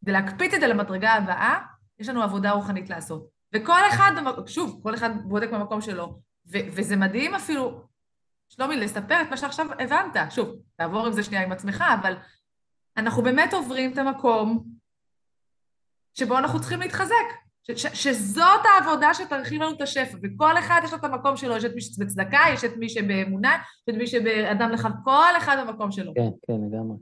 כדי 0.00 0.12
להקפיץ 0.12 0.54
את 0.54 0.60
זה 0.60 0.66
למדרגה 0.66 1.12
הבאה, 1.12 1.58
יש 1.98 2.08
לנו 2.08 2.22
עבודה 2.22 2.50
רוחנית 2.50 2.90
לעשות. 2.90 3.28
וכל 3.54 3.80
אחד, 3.88 4.12
שוב, 4.46 4.80
כל 4.82 4.94
אחד 4.94 5.10
בודק 5.24 5.50
במקום 5.52 5.80
שלו, 5.80 6.20
ו- 6.46 6.66
וזה 6.72 6.96
מדהים 6.96 7.34
אפילו, 7.34 7.80
שלומי, 8.48 8.76
לספר 8.76 9.22
את 9.22 9.30
מה 9.30 9.36
שעכשיו 9.36 9.66
הבנת. 9.72 10.16
שוב, 10.30 10.48
תעבור 10.76 11.06
עם 11.06 11.12
זה 11.12 11.22
שנייה 11.22 11.42
עם 11.42 11.52
עצמך, 11.52 11.84
אבל 12.02 12.16
אנחנו 12.96 13.22
באמת 13.22 13.52
עוברים 13.54 13.92
את 13.92 13.98
המקום 13.98 14.64
שבו 16.14 16.38
אנחנו 16.38 16.60
צריכים 16.60 16.80
להתחזק. 16.80 17.14
ש- 17.62 17.86
ש- 17.86 18.02
שזאת 18.02 18.60
העבודה 18.64 19.14
שתרחיב 19.14 19.62
לנו 19.62 19.76
את 19.76 19.80
השפע, 19.80 20.18
וכל 20.22 20.58
אחד 20.58 20.80
יש 20.84 20.92
לו 20.92 20.98
את 20.98 21.04
המקום 21.04 21.36
שלו, 21.36 21.56
יש 21.56 21.64
את 21.64 21.74
מי 21.74 21.80
שבצדקה, 21.80 22.38
יש 22.52 22.64
את 22.64 22.76
מי 22.76 22.88
שבאמונה, 22.88 23.54
יש 23.54 23.94
את 23.94 23.98
מי 23.98 24.06
שבאדם 24.06 24.70
לך, 24.70 24.88
כל 25.04 25.36
אחד 25.38 25.56
במקום 25.66 25.92
שלו. 25.92 26.14
כן, 26.14 26.28
כן, 26.46 26.52
לגמרי. 26.68 26.96